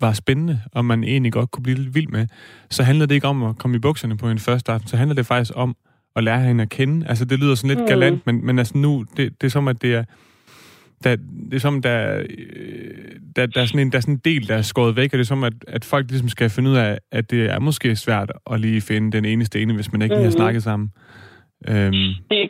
var 0.01 0.13
spændende, 0.13 0.61
og 0.73 0.85
man 0.85 1.05
egentlig 1.05 1.33
godt 1.33 1.51
kunne 1.51 1.63
blive 1.63 1.79
lidt 1.79 1.95
vild 1.95 2.09
med, 2.09 2.27
så 2.71 2.83
handlede 2.83 3.09
det 3.09 3.15
ikke 3.15 3.29
om 3.29 3.43
at 3.43 3.59
komme 3.59 3.77
i 3.77 3.81
bukserne 3.81 4.17
på 4.17 4.31
en 4.31 4.39
første 4.39 4.73
aften, 4.73 4.89
så 4.89 4.97
handler 4.97 5.15
det 5.15 5.27
faktisk 5.27 5.53
om 5.55 5.77
at 6.17 6.25
lære 6.25 6.41
hende 6.41 6.63
at 6.63 6.69
kende. 6.69 7.07
Altså, 7.07 7.25
det 7.25 7.39
lyder 7.39 7.55
sådan 7.55 7.69
lidt 7.69 7.81
mm. 7.81 7.87
galant, 7.87 8.27
men, 8.27 8.47
men 8.47 8.59
altså 8.59 8.79
nu, 8.79 9.05
det, 9.17 9.41
det 9.41 9.47
er 9.47 9.51
som, 9.51 9.69
at 9.69 9.83
det 9.83 9.95
er, 9.95 10.05
der, 11.05 11.17
det 11.51 11.55
er 11.55 11.59
som, 11.59 11.83
der, 11.83 12.27
der, 13.37 13.47
der, 13.47 13.61
er 13.61 13.67
sådan 13.67 13.81
en, 13.81 13.93
der 13.93 13.99
er 13.99 14.01
sådan 14.01 14.15
en 14.15 14.21
del, 14.25 14.49
der 14.49 14.57
er 14.57 14.63
skåret 14.63 14.97
væk, 14.97 15.13
og 15.13 15.19
det 15.19 15.25
er 15.25 15.27
som, 15.27 15.45
at, 15.45 15.53
at 15.69 15.85
folk 15.85 16.11
ligesom 16.11 16.29
skal 16.29 16.51
finde 16.51 16.71
ud 16.71 16.77
af, 16.77 16.99
at 17.13 17.31
det 17.31 17.51
er 17.51 17.59
måske 17.59 17.97
svært 17.97 18.33
at 18.51 18.61
lige 18.61 18.81
finde 18.81 19.13
den 19.13 19.25
eneste 19.25 19.63
ene, 19.63 19.75
hvis 19.75 19.93
man 19.93 20.03
ikke 20.03 20.15
mm. 20.15 20.19
lige 20.19 20.25
har 20.25 20.37
snakket 20.37 20.63
sammen. 20.63 20.91
Øhm. 21.73 22.11
Det 22.31 22.41
er 22.43 22.49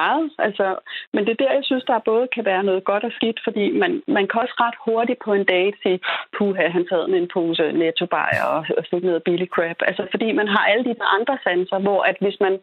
meget, 0.00 0.30
altså, 0.38 0.66
men 1.12 1.24
det 1.24 1.32
er 1.32 1.44
der, 1.44 1.52
jeg 1.58 1.64
synes, 1.64 1.84
der 1.84 2.08
både 2.10 2.28
kan 2.34 2.44
være 2.44 2.64
noget 2.64 2.84
godt 2.84 3.04
og 3.04 3.12
skidt, 3.12 3.40
fordi 3.44 3.64
man, 3.82 4.02
man 4.06 4.28
kan 4.28 4.40
også 4.40 4.54
ret 4.64 4.78
hurtigt 4.86 5.20
på 5.24 5.32
en 5.32 5.44
date 5.44 5.76
sige, 5.82 6.00
puha, 6.38 6.68
han 6.68 6.86
sad 6.88 7.08
med 7.08 7.18
en 7.18 7.30
pose 7.34 7.72
netto 7.72 8.06
og, 8.50 8.66
og 8.78 8.84
fik 8.90 9.04
noget 9.04 9.22
billig 9.22 9.48
crap. 9.48 9.78
Altså, 9.88 10.06
fordi 10.10 10.32
man 10.32 10.48
har 10.48 10.64
alle 10.70 10.84
de 10.84 10.94
andre 11.16 11.38
sanser, 11.44 11.78
hvor 11.78 12.00
at 12.02 12.16
hvis 12.20 12.38
man 12.40 12.58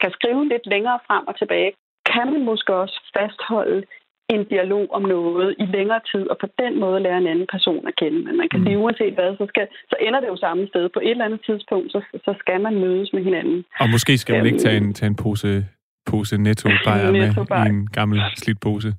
kan 0.00 0.10
skrive 0.10 0.48
lidt 0.48 0.66
længere 0.66 0.98
frem 1.06 1.24
og 1.30 1.38
tilbage, 1.38 1.72
kan 2.12 2.26
man 2.32 2.44
måske 2.44 2.74
også 2.74 2.96
fastholde 3.16 3.82
en 4.28 4.44
dialog 4.44 4.86
om 4.92 5.02
noget 5.02 5.54
i 5.58 5.66
længere 5.76 6.00
tid, 6.12 6.24
og 6.32 6.36
på 6.38 6.46
den 6.58 6.80
måde 6.80 7.02
lære 7.02 7.18
en 7.18 7.26
anden 7.26 7.48
person 7.54 7.88
at 7.88 7.96
kende. 7.96 8.18
Men 8.26 8.36
man 8.36 8.48
kan 8.48 8.60
mm. 8.60 8.66
sige, 8.66 8.78
uanset 8.78 9.14
hvad, 9.14 9.36
så, 9.36 9.46
skal, 9.48 9.66
så 9.90 9.96
ender 10.00 10.20
det 10.20 10.28
jo 10.28 10.36
samme 10.36 10.68
sted. 10.68 10.88
På 10.88 11.00
et 11.02 11.10
eller 11.10 11.24
andet 11.24 11.40
tidspunkt, 11.46 11.92
så, 11.92 12.00
så 12.24 12.34
skal 12.38 12.60
man 12.60 12.74
mødes 12.74 13.12
med 13.12 13.22
hinanden. 13.24 13.64
Og 13.80 13.90
måske 13.90 14.18
skal 14.18 14.36
man 14.36 14.46
ikke 14.46 14.58
tage 14.58 14.76
en, 14.76 14.94
tage 14.94 15.06
en 15.06 15.16
pose, 15.16 15.64
pose 16.06 16.38
netto 16.38 16.68
bajer 16.84 17.10
med 17.12 17.28
i 17.66 17.68
en 17.68 17.86
gammel 17.86 18.20
slidt 18.36 18.60
pose. 18.60 18.94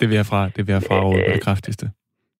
Det 0.00 0.08
vil 0.08 0.16
jeg 0.16 0.26
fra, 0.26 0.48
det 0.56 0.66
vil 0.66 0.72
jeg 0.72 0.82
fra 0.88 1.04
over 1.04 1.18
på 1.26 1.32
det 1.34 1.42
kraftigste. 1.42 1.86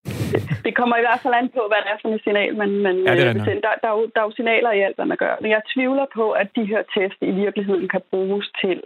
Det 0.67 0.73
kommer 0.81 0.97
i 0.97 1.05
hvert 1.07 1.21
fald 1.23 1.35
an 1.41 1.49
på, 1.57 1.63
hvad 1.71 1.81
det 1.85 1.91
er 1.93 1.99
for 2.03 2.09
et 2.15 2.23
signal, 2.27 2.53
man, 2.63 2.71
man 2.87 2.97
ja, 3.07 3.13
det 3.15 3.27
er 3.27 3.33
der, 3.67 3.75
der, 3.83 3.89
er 3.93 3.97
jo, 3.99 4.05
der 4.15 4.19
er 4.21 4.27
jo 4.29 4.33
signaler 4.37 4.73
i 4.73 4.81
alt, 4.87 4.97
hvad 4.99 5.09
man 5.13 5.21
gør. 5.25 5.35
Men 5.43 5.51
jeg 5.51 5.63
tvivler 5.75 6.07
på, 6.19 6.31
at 6.31 6.49
de 6.57 6.65
her 6.73 6.83
test 6.95 7.19
i 7.31 7.33
virkeligheden 7.45 7.89
kan 7.95 8.03
bruges 8.11 8.47
til 8.63 8.79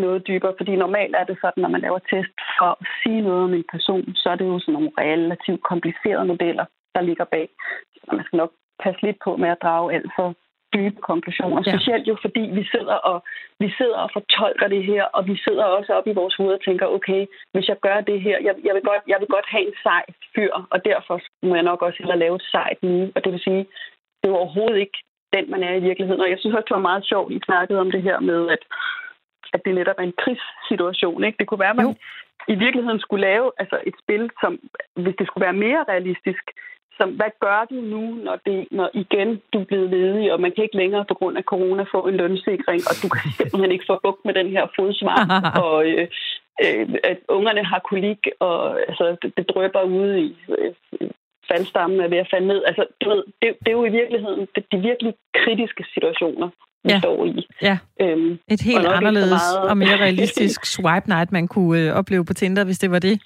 noget 0.00 0.26
dybere, 0.26 0.54
fordi 0.58 0.76
normalt 0.76 1.14
er 1.16 1.24
det 1.24 1.38
sådan, 1.40 1.60
når 1.62 1.68
man 1.68 1.80
laver 1.80 1.98
test 1.98 2.36
for 2.58 2.70
at 2.80 2.86
sige 3.02 3.20
noget 3.20 3.44
om 3.44 3.54
en 3.54 3.64
person, 3.72 4.14
så 4.14 4.30
er 4.30 4.36
det 4.36 4.46
jo 4.46 4.58
sådan 4.58 4.72
nogle 4.72 4.90
relativt 4.98 5.62
komplicerede 5.62 6.24
modeller, 6.32 6.64
der 6.94 7.00
ligger 7.00 7.24
bag. 7.24 7.48
Så 7.94 8.10
man 8.12 8.24
skal 8.24 8.36
nok 8.36 8.52
passe 8.82 9.02
lidt 9.02 9.18
på 9.24 9.36
med 9.36 9.48
at 9.48 9.62
drage 9.62 9.94
alt 9.94 10.10
for 10.16 10.34
dybe 10.74 11.00
konklusioner. 11.10 11.62
Ja. 11.66 11.72
Specielt 11.72 12.08
jo 12.08 12.16
fordi 12.24 12.44
vi 12.58 12.64
sidder 12.74 12.96
og 13.10 13.18
vi 13.58 13.68
sidder 13.78 13.98
og 14.04 14.10
fortolker 14.12 14.68
det 14.68 14.84
her, 14.84 15.04
og 15.04 15.26
vi 15.26 15.36
sidder 15.46 15.64
også 15.64 15.92
op 15.92 16.06
i 16.06 16.18
vores 16.20 16.34
hoved 16.34 16.52
og 16.54 16.64
tænker, 16.64 16.86
okay, 16.86 17.26
hvis 17.52 17.68
jeg 17.68 17.78
gør 17.86 18.00
det 18.00 18.20
her, 18.20 18.36
jeg, 18.46 18.54
jeg, 18.64 18.74
vil, 18.74 18.82
godt, 18.82 19.02
jeg 19.12 19.16
vil 19.20 19.28
godt 19.28 19.48
have 19.48 19.66
en 19.66 19.74
sej 19.82 20.04
fyr, 20.34 20.52
og 20.70 20.84
derfor 20.84 21.20
må 21.42 21.54
jeg 21.54 21.68
nok 21.70 21.82
også 21.82 21.98
hellere 21.98 22.18
lave 22.18 22.36
et 22.36 22.48
sejt 22.50 22.82
nu. 22.82 23.12
Og 23.14 23.24
det 23.24 23.32
vil 23.32 23.40
sige, 23.40 23.66
det 24.20 24.28
er 24.28 24.40
overhovedet 24.40 24.78
ikke 24.78 24.98
den, 25.36 25.50
man 25.50 25.62
er 25.62 25.74
i 25.74 25.86
virkeligheden. 25.88 26.20
Og 26.20 26.30
jeg 26.30 26.38
synes 26.38 26.54
også, 26.54 26.68
det 26.68 26.78
var 26.78 26.90
meget 26.90 27.04
sjovt, 27.06 27.32
I 27.32 27.40
snakkede 27.44 27.80
om 27.80 27.90
det 27.90 28.02
her 28.02 28.20
med, 28.20 28.48
at 28.48 28.62
at 29.54 29.60
det 29.64 29.74
netop 29.74 29.98
er 29.98 30.02
en 30.02 30.18
krigssituation. 30.22 31.24
Ikke? 31.24 31.38
Det 31.38 31.46
kunne 31.46 31.64
være, 31.64 31.70
at 31.70 31.76
man 31.76 31.86
jo. 31.86 31.94
i 32.54 32.56
virkeligheden 32.64 33.00
skulle 33.00 33.26
lave 33.30 33.52
altså 33.58 33.78
et 33.86 33.94
spil, 34.02 34.30
som 34.40 34.52
hvis 35.02 35.16
det 35.18 35.26
skulle 35.26 35.44
være 35.44 35.62
mere 35.66 35.84
realistisk, 35.88 36.44
som, 36.98 37.08
hvad 37.10 37.32
gør 37.40 37.60
du 37.70 37.74
nu, 37.74 38.02
når, 38.26 38.36
det, 38.46 38.68
når 38.70 38.90
igen 38.94 39.40
du 39.52 39.60
er 39.60 39.64
blevet 39.64 39.90
ledig, 39.90 40.32
og 40.32 40.40
man 40.40 40.52
kan 40.52 40.64
ikke 40.64 40.76
længere 40.76 41.04
på 41.08 41.14
grund 41.14 41.38
af 41.38 41.44
corona 41.44 41.82
få 41.94 42.00
en 42.06 42.16
lønsikring, 42.16 42.80
og 42.90 42.94
du 43.02 43.08
kan 43.08 43.30
simpelthen 43.36 43.72
ikke 43.72 43.88
få 43.90 44.00
bukt 44.02 44.24
med 44.24 44.34
den 44.34 44.48
her 44.54 44.66
fodsvamp, 44.76 45.32
og 45.64 45.86
øh, 45.90 46.06
øh, 46.64 46.88
at 47.04 47.18
ungerne 47.28 47.64
har 47.64 47.80
kolik, 47.90 48.22
og 48.40 48.80
altså, 48.88 49.16
det, 49.22 49.36
det 49.36 49.48
drøber 49.48 49.82
ude 49.82 50.20
i 50.20 50.36
øh, 50.58 50.74
faldstammen 51.48 52.00
er 52.00 52.08
ved 52.08 52.18
at 52.18 52.30
falde 52.30 52.46
ned. 52.46 52.60
Altså, 52.64 52.86
du 53.00 53.08
ved, 53.08 53.22
det, 53.42 53.48
det 53.62 53.68
er 53.68 53.78
jo 53.80 53.84
i 53.84 53.96
virkeligheden 54.00 54.48
det, 54.54 54.64
de 54.72 54.78
virkelig 54.78 55.14
kritiske 55.34 55.84
situationer, 55.94 56.48
vi 56.84 56.90
ja. 56.90 56.98
står 56.98 57.24
i. 57.26 57.46
Ja. 57.62 57.78
Øhm, 58.00 58.38
Et 58.48 58.60
helt 58.60 58.86
anderledes 58.86 59.30
meget... 59.30 59.70
og 59.70 59.78
mere 59.78 59.96
realistisk 60.04 60.66
swipe 60.66 61.08
night, 61.08 61.32
man 61.32 61.48
kunne 61.48 61.80
øh, 61.80 61.92
opleve 61.92 62.24
på 62.24 62.34
Tinder, 62.34 62.64
hvis 62.64 62.78
det 62.78 62.90
var 62.90 62.98
det. 62.98 63.20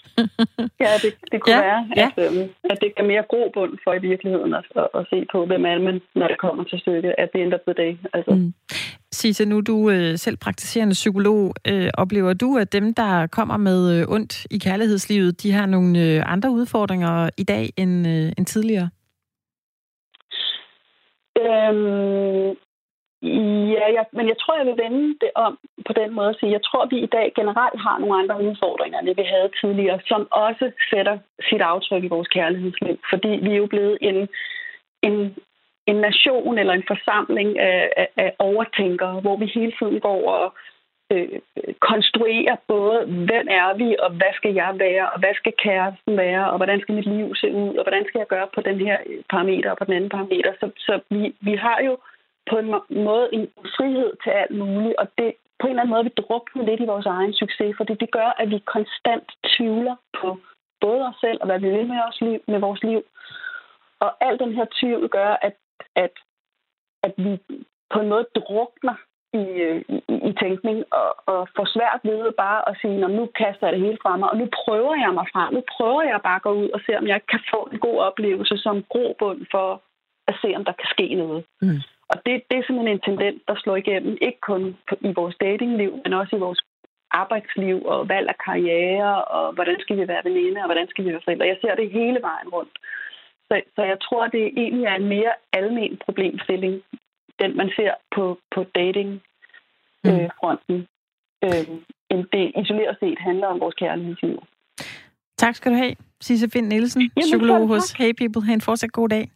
ja, 0.84 0.92
det, 1.02 1.10
det 1.32 1.42
kunne 1.42 1.54
ja. 1.54 1.60
være, 1.60 1.80
at, 1.96 2.12
ja. 2.16 2.24
øhm, 2.24 2.50
at 2.70 2.78
det 2.80 2.92
er 2.96 3.02
mere 3.02 3.24
grobund 3.30 3.78
for 3.84 3.92
i 3.94 3.98
virkeligheden 3.98 4.54
at, 4.54 4.64
at, 4.76 4.88
at 4.94 5.06
se 5.10 5.26
på, 5.32 5.46
hvem 5.46 5.64
er 5.64 5.78
man, 5.78 6.00
når 6.14 6.28
det 6.28 6.38
kommer 6.38 6.64
til 6.64 6.78
stykket, 6.80 7.14
at 7.18 7.28
det 7.32 7.42
ender 7.42 7.58
på 7.66 7.72
det. 7.72 7.98
Altså. 8.14 8.34
Mm. 8.34 8.54
Sisse, 9.12 9.44
nu 9.44 9.60
du 9.60 9.90
øh, 9.90 10.18
selv 10.18 10.36
praktiserende 10.36 10.92
psykolog. 10.92 11.54
Øh, 11.68 11.90
oplever 11.94 12.32
du, 12.32 12.58
at 12.58 12.72
dem, 12.72 12.94
der 12.94 13.26
kommer 13.26 13.56
med 13.56 14.00
øh, 14.00 14.08
ondt 14.08 14.46
i 14.50 14.58
kærlighedslivet, 14.58 15.42
de 15.42 15.52
har 15.52 15.66
nogle 15.66 16.00
øh, 16.04 16.22
andre 16.32 16.50
udfordringer 16.50 17.30
i 17.38 17.42
dag 17.42 17.70
end, 17.76 18.08
øh, 18.08 18.32
end 18.38 18.46
tidligere? 18.46 18.88
Øhm, 21.40 22.56
Ja, 23.22 23.85
jeg, 23.96 24.04
men 24.12 24.28
jeg 24.28 24.38
tror, 24.38 24.56
jeg 24.56 24.66
vil 24.66 24.82
vende 24.85 25.18
det 25.20 25.30
om 25.35 25.58
på 25.87 25.92
den 25.92 26.14
måde 26.14 26.28
at 26.28 26.37
sige, 26.40 26.52
jeg 26.52 26.62
tror, 26.62 26.87
vi 26.87 26.98
i 26.98 27.06
dag 27.06 27.32
generelt 27.37 27.80
har 27.80 27.98
nogle 27.98 28.18
andre 28.20 28.42
udfordringer, 28.48 28.98
end 28.98 29.16
vi 29.16 29.22
havde 29.22 29.50
tidligere, 29.61 30.00
som 30.06 30.28
også 30.30 30.72
sætter 30.90 31.18
sit 31.48 31.61
aftryk 31.61 32.04
i 32.04 32.14
vores 32.14 32.28
kærlighedsliv. 32.28 32.98
Fordi 33.11 33.28
vi 33.28 33.50
er 33.52 33.56
jo 33.56 33.66
blevet 33.66 33.98
en, 34.00 34.28
en, 35.02 35.37
en 35.87 35.96
nation 35.96 36.58
eller 36.58 36.72
en 36.72 36.85
forsamling 36.88 37.58
af, 37.58 37.92
af, 37.96 38.08
af 38.16 38.35
overtænkere, 38.38 39.20
hvor 39.20 39.37
vi 39.37 39.46
hele 39.46 39.72
tiden 39.78 40.00
går 40.00 40.30
og 40.32 40.54
øh, 41.12 41.28
konstruerer 41.80 42.56
både, 42.68 42.98
hvem 43.06 43.46
er 43.50 43.76
vi, 43.76 43.96
og 43.98 44.11
hvad 44.11 44.32
skal 44.35 44.54
jeg 44.54 44.72
være, 44.78 45.11
og 45.11 45.18
hvad 45.18 45.35
skal 45.35 45.52
kæresten 45.64 46.16
være, 46.16 46.50
og 46.50 46.56
hvordan 46.56 46.80
skal 46.80 46.94
mit 46.94 47.06
liv 47.06 47.35
se 47.35 47.52
ud, 47.52 47.74
og 47.76 47.85
hvordan 47.85 48.04
skal 48.06 48.18
jeg 48.18 48.26
gøre 48.26 48.48
på 48.54 48.61
den 48.61 48.78
her 48.87 48.98
parameter 49.30 49.70
og 49.70 49.78
på 49.78 49.85
den 49.85 49.92
anden 49.92 50.11
parameter. 50.11 50.52
Så, 50.61 50.70
så 50.76 51.00
vi, 51.11 51.35
vi 51.40 51.54
har 51.54 51.80
jo 51.87 51.96
på 52.50 52.55
en 52.59 52.68
måde 53.07 53.28
en 53.33 53.46
frihed 53.76 54.12
til 54.22 54.31
alt 54.31 54.57
muligt, 54.59 54.96
og 54.98 55.07
det 55.18 55.35
på 55.59 55.66
en 55.66 55.70
eller 55.70 55.83
anden 55.83 55.94
måde 55.94 56.05
vi 56.05 56.20
drukner 56.22 56.64
lidt 56.64 56.81
i 56.81 56.90
vores 56.92 57.07
egen 57.07 57.35
succes, 57.35 57.74
fordi 57.76 57.94
det 57.94 58.11
gør, 58.11 58.28
at 58.40 58.50
vi 58.50 58.59
konstant 58.74 59.28
tvivler 59.55 59.96
på 60.20 60.38
både 60.81 61.02
os 61.09 61.18
selv 61.20 61.38
og 61.40 61.46
hvad 61.46 61.61
vi 61.61 61.70
vil 61.70 61.87
med, 61.87 62.00
os 62.09 62.20
liv, 62.20 62.40
med 62.52 62.61
vores 62.66 62.83
liv. 62.83 63.02
Og 64.05 64.11
al 64.26 64.38
den 64.38 64.52
her 64.59 64.66
tvivl 64.81 65.09
gør, 65.09 65.31
at, 65.48 65.57
at, 65.96 66.14
at 67.02 67.14
vi 67.16 67.33
på 67.92 67.98
en 68.00 68.09
måde 68.09 68.26
drukner 68.38 68.96
i, 69.42 69.44
øh, 69.66 69.81
i, 69.88 69.98
i 70.28 70.33
tænkning 70.42 70.78
og, 71.00 71.11
og 71.33 71.48
får 71.57 71.66
svært 71.74 72.00
ved 72.05 72.33
bare 72.33 72.68
at 72.68 72.76
sige, 72.81 73.09
nu 73.18 73.24
kaster 73.40 73.66
jeg 73.66 73.72
det 73.72 73.85
hele 73.87 73.98
fra 74.02 74.16
mig, 74.16 74.31
og 74.31 74.37
nu 74.37 74.46
prøver 74.61 74.94
jeg 75.05 75.12
mig 75.14 75.26
frem. 75.33 75.55
Nu 75.55 75.62
prøver 75.76 76.02
jeg 76.02 76.20
bare 76.22 76.40
at 76.40 76.42
gå 76.42 76.52
ud 76.62 76.68
og 76.76 76.81
se, 76.87 76.98
om 76.98 77.07
jeg 77.07 77.20
kan 77.31 77.40
få 77.52 77.68
en 77.72 77.78
god 77.78 77.98
oplevelse 77.98 78.59
som 78.59 78.85
grobund 78.92 79.40
for 79.50 79.83
at 80.28 80.35
se, 80.42 80.48
om 80.57 80.64
der 80.64 80.72
kan 80.72 80.88
ske 80.94 81.14
noget. 81.14 81.44
Mm. 81.62 81.81
Og 82.12 82.16
det, 82.27 82.35
det 82.48 82.57
er 82.59 82.64
simpelthen 82.66 82.96
en 82.96 83.07
tendens, 83.09 83.38
der 83.48 83.57
slår 83.62 83.77
igennem, 83.77 84.14
ikke 84.27 84.40
kun 84.40 84.62
i 85.09 85.12
vores 85.20 85.37
datingliv, 85.40 85.92
men 86.05 86.12
også 86.12 86.37
i 86.37 86.44
vores 86.46 86.61
arbejdsliv 87.11 87.77
og 87.85 88.09
valg 88.09 88.29
af 88.29 88.38
karriere, 88.46 89.25
og 89.25 89.53
hvordan 89.55 89.77
skal 89.81 89.96
vi 90.01 90.09
være 90.09 90.25
veninde, 90.25 90.61
og 90.61 90.68
hvordan 90.70 90.88
skal 90.88 91.05
vi 91.05 91.11
være 91.12 91.25
forældre. 91.25 91.46
Jeg 91.53 91.59
ser 91.61 91.75
det 91.75 91.90
hele 91.90 92.18
vejen 92.29 92.48
rundt. 92.57 92.75
Så, 93.48 93.55
så 93.77 93.83
jeg 93.83 93.98
tror, 94.01 94.27
det 94.27 94.44
egentlig 94.62 94.85
er 94.85 94.94
en 94.94 95.09
mere 95.09 95.33
almen 95.53 96.01
problemstilling, 96.05 96.83
den 97.40 97.57
man 97.57 97.70
ser 97.77 97.92
på, 98.14 98.38
på 98.55 98.61
dating-fronten, 98.79 100.77
mm. 100.77 100.87
øh, 101.44 101.66
end 102.12 102.22
det 102.33 102.53
isoleret 102.62 102.96
set 103.01 103.18
handler 103.18 103.46
om 103.46 103.61
vores 103.61 103.75
kærlighedsliv. 103.75 104.42
Tak 105.37 105.55
skal 105.55 105.72
du 105.72 105.77
have, 105.77 105.94
Sisse 106.20 106.51
Finn 106.53 106.68
Nielsen, 106.68 107.01
Jamen, 107.03 107.12
psykolog 107.29 107.68
hos 107.68 107.92
Hey 107.92 108.12
People. 108.20 108.42
Ha' 108.46 108.53
en 108.53 108.61
fortsat 108.61 108.92
god 108.92 109.09
dag. 109.09 109.31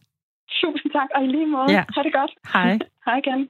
Tusind 0.87 0.99
tak, 0.99 1.09
og 1.15 1.23
i 1.23 1.27
lige 1.27 1.47
måde. 1.47 1.71
Ja. 1.71 1.83
Ha' 1.95 2.03
det 2.03 2.13
godt. 2.13 2.31
Hej. 2.53 2.79
Hej 3.05 3.17
igen. 3.25 3.49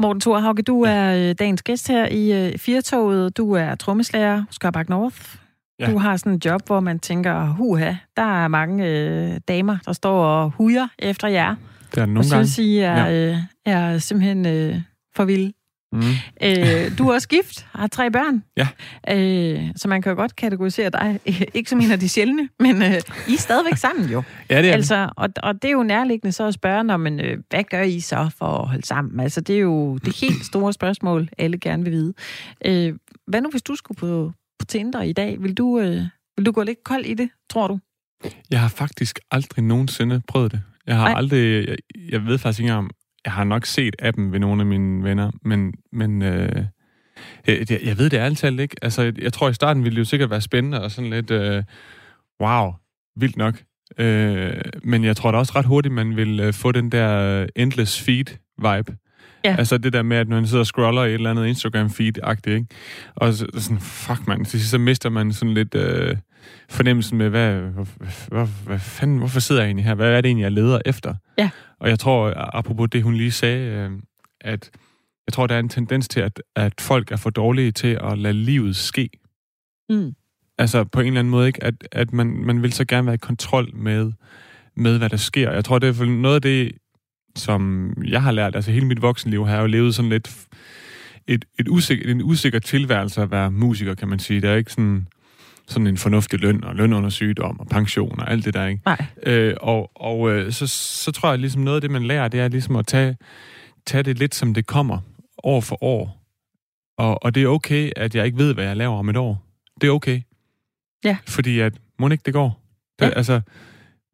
Morten 0.00 0.20
Thorhauke, 0.20 0.62
du 0.62 0.82
er 0.82 1.28
øh, 1.28 1.34
dagens 1.38 1.62
gæst 1.62 1.88
her 1.88 2.08
i 2.10 2.48
uh, 2.48 2.58
Firtoget. 2.58 3.36
Du 3.36 3.52
er 3.52 3.74
trommeslager 3.74 4.36
hos 4.36 4.54
Skarback 4.54 4.88
North. 4.88 5.36
Ja. 5.78 5.90
Du 5.90 5.98
har 5.98 6.16
sådan 6.16 6.32
en 6.32 6.40
job, 6.44 6.66
hvor 6.66 6.80
man 6.80 6.98
tænker, 6.98 7.46
huha, 7.46 7.94
der 8.16 8.44
er 8.44 8.48
mange 8.48 8.84
uh, 8.84 9.36
damer, 9.48 9.78
der 9.86 9.92
står 9.92 10.24
og 10.24 10.50
hujer 10.50 10.88
efter 10.98 11.28
jer. 11.28 11.54
Det 11.94 12.02
er 12.02 12.06
nogle 12.06 12.18
og 12.18 12.24
synes, 12.24 12.58
I 12.58 12.78
er, 12.78 13.06
ja. 13.06 13.30
uh, 13.30 13.38
er 13.64 13.98
simpelthen 13.98 14.40
uh, 14.46 14.80
for 15.16 15.24
vilde. 15.24 15.52
Mm. 15.92 16.02
Øh, 16.42 16.98
du 16.98 17.08
er 17.08 17.14
også 17.14 17.28
gift, 17.28 17.66
har 17.72 17.86
tre 17.86 18.10
børn. 18.10 18.44
Ja. 18.56 18.68
Øh, 19.08 19.70
så 19.76 19.88
man 19.88 20.02
kan 20.02 20.10
jo 20.10 20.16
godt 20.16 20.36
kategorisere 20.36 20.90
dig, 20.90 21.20
ikke 21.54 21.70
som 21.70 21.80
en 21.80 21.90
af 21.90 22.00
de 22.00 22.08
sjældne, 22.08 22.48
men 22.60 22.82
øh, 22.82 23.00
I 23.28 23.34
er 23.34 23.38
stadigvæk 23.38 23.76
sammen 23.76 24.08
jo. 24.08 24.22
ja, 24.50 24.62
det 24.62 24.68
er 24.68 24.74
altså, 24.74 25.10
og, 25.16 25.28
og 25.42 25.54
det 25.54 25.68
er 25.68 25.72
jo 25.72 25.82
nærliggende 25.82 26.32
så 26.32 26.46
at 26.46 26.54
spørge, 26.54 26.84
når 26.84 26.96
man, 26.96 27.20
øh, 27.20 27.38
hvad 27.50 27.64
gør 27.64 27.82
I 27.82 28.00
så 28.00 28.30
for 28.38 28.46
at 28.46 28.68
holde 28.68 28.86
sammen? 28.86 29.20
Altså, 29.20 29.40
det 29.40 29.56
er 29.56 29.60
jo 29.60 29.96
det 29.96 30.16
helt 30.20 30.44
store 30.44 30.72
spørgsmål, 30.72 31.28
alle 31.38 31.58
gerne 31.58 31.84
vil 31.84 31.92
vide. 31.92 32.14
Øh, 32.64 32.94
hvad 33.26 33.40
nu, 33.40 33.50
hvis 33.50 33.62
du 33.62 33.74
skulle 33.74 33.98
på, 33.98 34.32
på 34.58 34.66
Tinder 34.66 35.02
i 35.02 35.12
dag? 35.12 35.42
Vil 35.42 35.54
du, 35.54 35.78
øh, 35.78 36.02
vil 36.36 36.46
du 36.46 36.52
gå 36.52 36.62
lidt 36.62 36.84
kold 36.84 37.04
i 37.04 37.14
det, 37.14 37.30
tror 37.50 37.68
du? 37.68 37.78
Jeg 38.50 38.60
har 38.60 38.68
faktisk 38.68 39.18
aldrig 39.30 39.64
nogensinde 39.64 40.22
prøvet 40.28 40.52
det. 40.52 40.62
Jeg 40.86 40.96
har 40.96 41.06
Ej. 41.06 41.14
aldrig, 41.16 41.68
jeg, 41.68 41.76
jeg 42.10 42.26
ved 42.26 42.38
faktisk 42.38 42.60
ikke 42.60 42.72
om, 42.72 42.90
jeg 43.26 43.32
har 43.32 43.44
nok 43.44 43.66
set 43.66 43.96
appen 43.98 44.32
ved 44.32 44.38
nogle 44.38 44.62
af 44.62 44.66
mine 44.66 45.04
venner, 45.04 45.30
men, 45.42 45.74
men 45.92 46.22
øh, 46.22 46.64
jeg, 47.46 47.70
jeg 47.70 47.98
ved 47.98 48.10
det 48.10 48.16
ærligt 48.16 48.40
talt 48.40 48.60
ikke. 48.60 48.76
Altså, 48.82 49.12
jeg 49.18 49.32
tror 49.32 49.48
i 49.48 49.54
starten 49.54 49.84
ville 49.84 49.94
det 49.94 50.00
jo 50.00 50.04
sikkert 50.04 50.30
være 50.30 50.40
spændende 50.40 50.82
og 50.82 50.90
sådan 50.90 51.10
lidt, 51.10 51.30
øh, 51.30 51.62
wow, 52.40 52.72
vildt 53.16 53.36
nok. 53.36 53.62
Øh, 53.98 54.60
men 54.82 55.04
jeg 55.04 55.16
tror 55.16 55.30
da 55.30 55.38
også 55.38 55.52
ret 55.56 55.66
hurtigt, 55.66 55.94
man 55.94 56.16
vil 56.16 56.40
øh, 56.40 56.52
få 56.52 56.72
den 56.72 56.92
der 56.92 57.40
øh, 57.42 57.48
endless 57.56 58.08
feed-vibe. 58.08 59.05
Ja. 59.46 59.56
Altså 59.58 59.78
det 59.78 59.92
der 59.92 60.02
med, 60.02 60.16
at 60.16 60.28
når 60.28 60.36
man 60.36 60.46
sidder 60.46 60.60
og 60.62 60.66
scroller 60.66 61.02
i 61.02 61.08
et 61.08 61.14
eller 61.14 61.30
andet 61.30 61.46
Instagram-feed-agtigt, 61.46 62.54
ikke? 62.54 62.66
Og 63.14 63.34
så, 63.34 63.46
sådan, 63.54 63.80
fuck 63.80 64.26
man, 64.26 64.44
sidst 64.44 64.70
så 64.70 64.78
mister 64.78 65.10
man 65.10 65.32
sådan 65.32 65.54
lidt 65.54 65.74
øh, 65.74 66.16
fornemmelsen 66.68 67.18
med, 67.18 67.28
hvad, 67.28 67.60
hvad, 67.60 67.86
hvad, 68.28 68.46
hvad 68.66 68.78
fanden, 68.78 69.18
hvorfor 69.18 69.40
sidder 69.40 69.62
jeg 69.62 69.68
egentlig 69.68 69.84
her? 69.84 69.94
Hvad 69.94 70.12
er 70.12 70.20
det 70.20 70.28
egentlig, 70.28 70.44
jeg 70.44 70.52
leder 70.52 70.78
efter? 70.86 71.14
Ja. 71.38 71.50
Og 71.80 71.88
jeg 71.88 71.98
tror, 71.98 72.32
apropos 72.36 72.88
det, 72.92 73.02
hun 73.02 73.14
lige 73.14 73.32
sagde, 73.32 73.70
øh, 73.70 73.90
at 74.40 74.70
jeg 75.26 75.32
tror, 75.32 75.46
der 75.46 75.54
er 75.54 75.58
en 75.58 75.68
tendens 75.68 76.08
til, 76.08 76.20
at, 76.20 76.42
at 76.56 76.80
folk 76.80 77.12
er 77.12 77.16
for 77.16 77.30
dårlige 77.30 77.72
til 77.72 77.98
at 78.02 78.18
lade 78.18 78.34
livet 78.34 78.76
ske. 78.76 79.10
Mm. 79.88 80.14
Altså 80.58 80.84
på 80.84 81.00
en 81.00 81.06
eller 81.06 81.20
anden 81.20 81.30
måde, 81.30 81.46
ikke? 81.46 81.64
At, 81.64 81.74
at 81.92 82.12
man, 82.12 82.26
man 82.26 82.62
vil 82.62 82.72
så 82.72 82.84
gerne 82.84 83.06
være 83.06 83.14
i 83.14 83.18
kontrol 83.18 83.74
med, 83.74 84.12
med, 84.76 84.98
hvad 84.98 85.08
der 85.08 85.16
sker. 85.16 85.52
Jeg 85.52 85.64
tror, 85.64 85.78
det 85.78 86.00
er 86.00 86.04
noget 86.04 86.34
af 86.34 86.42
det, 86.42 86.72
som 87.36 87.92
jeg 88.04 88.22
har 88.22 88.30
lært, 88.30 88.56
altså 88.56 88.70
hele 88.70 88.86
mit 88.86 89.02
voksenliv 89.02 89.46
har 89.46 89.54
jeg 89.54 89.62
jo 89.62 89.66
levet 89.66 89.94
sådan 89.94 90.08
lidt 90.08 90.46
et, 91.26 91.44
et 91.58 91.68
usikker, 91.68 92.10
en 92.10 92.22
usikker 92.22 92.58
tilværelse 92.58 93.22
at 93.22 93.30
være 93.30 93.50
musiker, 93.50 93.94
kan 93.94 94.08
man 94.08 94.18
sige. 94.18 94.40
Der 94.40 94.50
er 94.50 94.56
ikke 94.56 94.72
sådan, 94.72 95.08
sådan 95.66 95.86
en 95.86 95.96
fornuftig 95.96 96.40
løn, 96.40 96.64
og 96.64 96.74
løn 96.74 96.92
under 96.92 97.10
sygdom, 97.10 97.60
og 97.60 97.66
pension, 97.66 98.20
og 98.20 98.30
alt 98.30 98.44
det 98.44 98.54
der, 98.54 98.66
ikke? 98.66 98.82
Nej. 98.86 99.06
Øh, 99.22 99.54
og 99.60 99.90
og 99.94 100.30
øh, 100.30 100.52
så, 100.52 100.66
så 100.66 101.12
tror 101.12 101.30
jeg 101.30 101.38
ligesom 101.38 101.62
noget 101.62 101.76
af 101.76 101.80
det, 101.80 101.90
man 101.90 102.04
lærer, 102.04 102.28
det 102.28 102.40
er 102.40 102.48
ligesom 102.48 102.76
at 102.76 102.86
tage, 102.86 103.16
tage 103.86 104.02
det 104.02 104.18
lidt, 104.18 104.34
som 104.34 104.54
det 104.54 104.66
kommer, 104.66 104.98
år 105.42 105.60
for 105.60 105.84
år. 105.84 106.22
Og, 106.98 107.24
og 107.24 107.34
det 107.34 107.42
er 107.42 107.48
okay, 107.48 107.90
at 107.96 108.14
jeg 108.14 108.26
ikke 108.26 108.38
ved, 108.38 108.54
hvad 108.54 108.64
jeg 108.64 108.76
laver 108.76 108.98
om 108.98 109.08
et 109.08 109.16
år. 109.16 109.44
Det 109.80 109.86
er 109.86 109.92
okay. 109.92 110.20
Ja. 111.04 111.16
Fordi 111.26 111.60
at, 111.60 111.72
må 111.98 112.08
ikke 112.08 112.22
det 112.26 112.34
går? 112.34 112.62
Det, 112.98 113.06
ja. 113.06 113.10
Altså, 113.10 113.40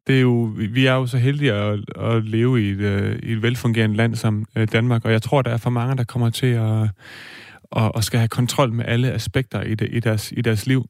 det 0.07 0.17
er 0.17 0.21
jo, 0.21 0.53
vi 0.55 0.85
er 0.85 0.93
jo 0.93 1.07
så 1.07 1.17
heldige 1.17 1.53
at, 1.53 1.79
at 1.97 2.23
leve 2.23 2.61
i 2.61 2.69
et, 2.69 2.77
uh, 2.79 3.29
i 3.29 3.31
et 3.31 3.41
velfungerende 3.41 3.95
land 3.95 4.15
som 4.15 4.45
uh, 4.55 4.63
Danmark, 4.63 5.05
og 5.05 5.11
jeg 5.11 5.21
tror, 5.21 5.41
der 5.41 5.51
er 5.51 5.57
for 5.57 5.69
mange, 5.69 5.97
der 5.97 6.03
kommer 6.03 6.29
til 6.29 6.47
at, 6.47 6.81
at, 7.75 7.91
at 7.95 8.03
skal 8.03 8.19
have 8.19 8.27
kontrol 8.27 8.73
med 8.73 8.85
alle 8.87 9.11
aspekter 9.11 9.61
i, 9.61 9.75
det, 9.75 9.89
i, 9.91 9.99
deres, 9.99 10.31
i 10.31 10.41
deres 10.41 10.67
liv. 10.67 10.85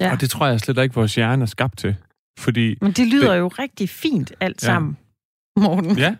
Ja. 0.00 0.12
Og 0.12 0.20
det 0.20 0.30
tror 0.30 0.46
jeg 0.46 0.60
slet 0.60 0.78
ikke, 0.78 0.94
vores 0.94 1.14
hjerne 1.14 1.42
er 1.42 1.46
skabt 1.46 1.78
til. 1.78 1.96
Fordi 2.38 2.76
Men 2.80 2.92
det 2.92 3.06
lyder 3.06 3.32
det, 3.32 3.38
jo 3.38 3.48
rigtig 3.48 3.88
fint 3.88 4.32
alt 4.40 4.62
ja. 4.62 4.66
sammen, 4.66 4.96
Morten. 5.56 5.98
Ja, 5.98 6.14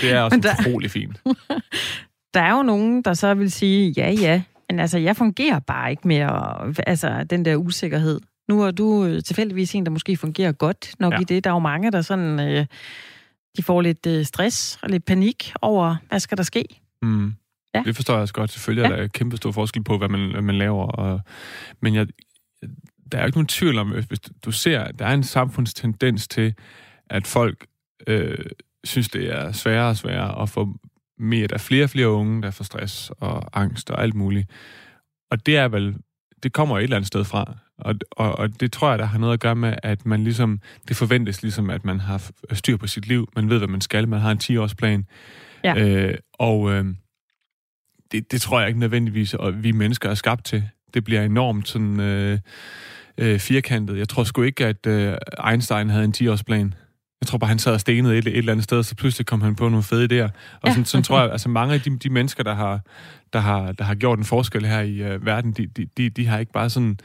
det 0.00 0.12
er 0.12 0.20
også 0.22 0.40
der, 0.40 0.54
utrolig 0.60 0.90
fint. 0.90 1.22
Der 2.34 2.40
er 2.40 2.56
jo 2.56 2.62
nogen, 2.62 3.02
der 3.02 3.14
så 3.14 3.34
vil 3.34 3.50
sige, 3.50 3.94
ja, 3.96 4.10
ja, 4.10 4.42
men 4.70 4.80
altså, 4.80 4.98
jeg 4.98 5.16
fungerer 5.16 5.58
bare 5.58 5.90
ikke 5.90 6.08
mere, 6.08 6.74
altså, 6.86 7.24
den 7.30 7.44
der 7.44 7.56
usikkerhed. 7.56 8.20
Nu 8.48 8.62
er 8.62 8.70
du 8.70 9.04
øh, 9.04 9.22
tilfældigvis 9.22 9.74
en, 9.74 9.86
der 9.86 9.90
måske 9.90 10.16
fungerer 10.16 10.52
godt 10.52 10.94
nok 10.98 11.12
ja. 11.12 11.20
i 11.20 11.24
det. 11.24 11.44
Der 11.44 11.50
er 11.50 11.54
jo 11.54 11.58
mange, 11.58 11.90
der 11.90 12.02
sådan, 12.02 12.40
øh, 12.40 12.66
de 13.56 13.62
får 13.62 13.80
lidt 13.80 14.06
øh, 14.06 14.24
stress 14.24 14.78
og 14.82 14.90
lidt 14.90 15.04
panik 15.04 15.52
over, 15.62 15.96
hvad 16.08 16.20
skal 16.20 16.36
der 16.36 16.42
ske? 16.42 16.64
Mm. 17.02 17.34
Ja. 17.74 17.82
Det 17.84 17.94
forstår 17.94 18.14
jeg 18.14 18.20
også 18.22 18.34
godt. 18.34 18.50
Selvfølgelig 18.50 18.88
ja. 18.88 18.96
er 18.96 19.00
der 19.00 19.06
kæmpe 19.06 19.36
stor 19.36 19.52
forskel 19.52 19.84
på, 19.84 19.98
hvad 19.98 20.08
man, 20.08 20.30
hvad 20.30 20.42
man 20.42 20.58
laver. 20.58 20.86
Og, 20.86 21.20
men 21.80 21.94
jeg, 21.94 22.06
der 23.12 23.18
er 23.18 23.26
ikke 23.26 23.38
nogen 23.38 23.46
tvivl 23.46 23.78
om, 23.78 23.90
hvis 23.90 24.20
du 24.44 24.52
ser, 24.52 24.80
at 24.80 24.98
der 24.98 25.06
er 25.06 25.14
en 25.14 25.24
samfundstendens 25.24 26.28
til, 26.28 26.54
at 27.10 27.26
folk 27.26 27.66
øh, 28.06 28.46
synes, 28.84 29.08
det 29.08 29.34
er 29.34 29.52
sværere 29.52 29.88
og 29.88 29.96
sværere 29.96 30.42
at 30.42 30.48
få 30.48 30.68
mere, 31.18 31.46
der 31.46 31.54
er 31.54 31.58
flere 31.58 31.84
og 31.84 31.90
flere 31.90 32.08
unge, 32.08 32.42
der 32.42 32.50
får 32.50 32.64
stress 32.64 33.10
og 33.10 33.60
angst 33.60 33.90
og 33.90 34.02
alt 34.02 34.14
muligt. 34.14 34.50
Og 35.30 35.46
det 35.46 35.56
er 35.56 35.68
vel, 35.68 35.96
det 36.42 36.52
kommer 36.52 36.78
et 36.78 36.82
eller 36.82 36.96
andet 36.96 37.06
sted 37.06 37.24
fra. 37.24 37.56
Og, 37.78 37.94
og, 38.10 38.38
og 38.38 38.60
det 38.60 38.72
tror 38.72 38.90
jeg, 38.90 38.98
der 38.98 39.04
har 39.04 39.18
noget 39.18 39.32
at 39.32 39.40
gøre 39.40 39.56
med, 39.56 39.74
at 39.82 40.06
man 40.06 40.24
ligesom, 40.24 40.60
det 40.88 40.96
forventes 40.96 41.42
ligesom, 41.42 41.70
at 41.70 41.84
man 41.84 42.00
har 42.00 42.30
styr 42.52 42.76
på 42.76 42.86
sit 42.86 43.06
liv, 43.06 43.28
man 43.36 43.50
ved, 43.50 43.58
hvad 43.58 43.68
man 43.68 43.80
skal, 43.80 44.08
man 44.08 44.20
har 44.20 44.30
en 44.30 44.38
10-årsplan, 44.42 45.04
Ja. 45.64 45.74
Øh, 45.78 46.18
og 46.32 46.72
øh, 46.72 46.84
det, 48.12 48.32
det 48.32 48.40
tror 48.40 48.60
jeg 48.60 48.68
ikke 48.68 48.80
nødvendigvis, 48.80 49.34
at 49.34 49.64
vi 49.64 49.72
mennesker 49.72 50.10
er 50.10 50.14
skabt 50.14 50.44
til. 50.44 50.64
Det 50.94 51.04
bliver 51.04 51.22
enormt 51.22 51.68
sådan 51.68 52.00
øh, 52.00 52.38
øh, 53.18 53.38
firkantet. 53.38 53.98
Jeg 53.98 54.08
tror 54.08 54.24
sgu 54.24 54.42
ikke, 54.42 54.66
at 54.66 54.86
øh, 54.86 55.16
Einstein 55.50 55.90
havde 55.90 56.04
en 56.04 56.14
10-årsplan. 56.16 56.74
Jeg 57.20 57.26
tror 57.26 57.38
bare, 57.38 57.48
han 57.48 57.58
sad 57.58 57.72
og 57.72 57.80
stenede 57.80 58.18
et, 58.18 58.26
et 58.26 58.38
eller 58.38 58.52
andet 58.52 58.64
sted, 58.64 58.82
så 58.82 58.96
pludselig 58.96 59.26
kom 59.26 59.40
han 59.40 59.54
på 59.56 59.68
nogle 59.68 59.82
fede 59.82 60.04
idéer. 60.04 60.30
Og 60.62 60.68
sådan, 60.70 60.82
ja. 60.82 60.84
sådan 60.84 61.04
tror 61.04 61.20
jeg, 61.20 61.32
altså 61.32 61.48
mange 61.48 61.74
af 61.74 61.80
de, 61.80 61.98
de 61.98 62.10
mennesker, 62.10 62.42
der 62.42 62.54
har, 62.54 62.80
der, 63.32 63.38
har, 63.38 63.72
der 63.72 63.84
har 63.84 63.94
gjort 63.94 64.18
en 64.18 64.24
forskel 64.24 64.66
her 64.66 64.80
i 64.80 65.02
øh, 65.02 65.26
verden, 65.26 65.52
de, 65.52 65.66
de, 65.66 65.86
de, 65.96 66.10
de 66.10 66.26
har 66.26 66.38
ikke 66.38 66.52
bare 66.52 66.70
sådan 66.70 66.98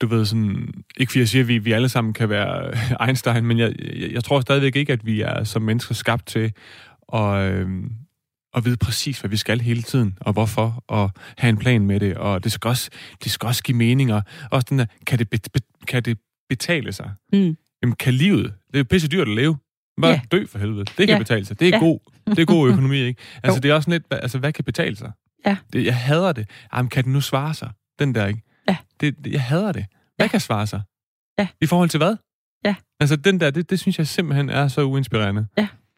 du 0.00 0.06
ved, 0.06 0.24
sådan, 0.26 0.68
ikke 0.96 1.10
fordi 1.10 1.18
jeg 1.20 1.28
siger, 1.28 1.42
at 1.42 1.48
vi, 1.48 1.58
vi 1.58 1.72
alle 1.72 1.88
sammen 1.88 2.14
kan 2.14 2.28
være 2.28 2.72
Einstein, 3.08 3.44
men 3.46 3.58
jeg, 3.58 3.72
jeg, 4.00 4.12
jeg 4.12 4.24
tror 4.24 4.40
stadigvæk 4.40 4.76
ikke, 4.76 4.92
at 4.92 5.06
vi 5.06 5.20
er 5.20 5.44
som 5.44 5.62
mennesker 5.62 5.94
skabt 5.94 6.26
til 6.26 6.52
at, 7.14 7.52
øh, 7.52 7.68
at 8.54 8.64
vide 8.64 8.76
præcis, 8.76 9.20
hvad 9.20 9.30
vi 9.30 9.36
skal 9.36 9.60
hele 9.60 9.82
tiden, 9.82 10.18
og 10.20 10.32
hvorfor, 10.32 10.84
og 10.88 11.10
have 11.38 11.48
en 11.48 11.56
plan 11.58 11.86
med 11.86 12.00
det, 12.00 12.14
og 12.16 12.44
det 12.44 12.52
skal 12.52 12.68
også, 12.68 12.90
det 13.24 13.32
skal 13.32 13.46
også 13.46 13.62
give 13.62 13.76
mening, 13.76 14.12
og 14.12 14.22
også 14.50 14.66
den 14.70 14.78
der, 14.78 14.86
kan 15.06 15.18
det, 15.18 15.30
be, 15.30 15.38
be, 15.54 15.60
kan 15.88 16.02
det 16.02 16.18
betale 16.48 16.92
sig? 16.92 17.10
Mm. 17.32 17.56
Jamen, 17.82 17.96
kan 17.96 18.14
livet, 18.14 18.54
det 18.72 18.80
er 18.80 18.84
pisse 18.84 19.08
dyrt 19.08 19.28
at 19.28 19.34
leve, 19.34 19.56
bare 20.02 20.10
Ja. 20.12 20.20
dø 20.32 20.46
for 20.46 20.58
helvede. 20.58 20.84
Det 20.84 20.96
kan 20.96 21.08
Ja. 21.08 21.18
betale 21.18 21.44
sig. 21.44 21.60
Det 21.60 21.68
er, 21.68 21.72
Ja. 21.72 21.78
god, 21.78 21.98
det 22.26 22.38
er 22.38 22.44
god 22.44 22.68
økonomi, 22.70 22.96
ikke? 22.96 23.20
Altså, 23.42 23.56
Jo. 23.58 23.60
det 23.62 23.70
er 23.70 23.74
også 23.74 23.90
lidt, 23.90 24.02
altså, 24.10 24.38
hvad 24.38 24.52
kan 24.52 24.64
betale 24.64 24.96
sig? 24.96 25.12
Ja. 25.46 25.56
Det, 25.72 25.84
jeg 25.84 25.96
hader 25.96 26.32
det. 26.32 26.50
Jamen, 26.74 26.88
kan 26.90 27.04
den 27.04 27.12
nu 27.12 27.20
svare 27.20 27.54
sig? 27.54 27.70
Den 27.98 28.14
der, 28.14 28.26
ikke? 28.26 28.42
Ja. 28.68 28.76
Det, 29.00 29.14
jeg 29.26 29.42
hader 29.42 29.72
det. 29.72 29.84
Hvad 30.16 30.26
Ja. 30.26 30.30
kan 30.30 30.40
svare 30.40 30.66
sig? 30.66 30.82
Ja. 31.38 31.46
I 31.60 31.66
forhold 31.66 31.88
til 31.88 31.98
hvad? 31.98 32.16
Ja. 32.64 32.74
Altså, 33.00 33.16
den 33.16 33.40
der, 33.40 33.50
det, 33.50 33.70
det 33.70 33.80
synes 33.80 33.98
jeg 33.98 34.06
simpelthen 34.06 34.50
er 34.50 34.68
så 34.68 34.82
uinspirerende. 34.82 35.46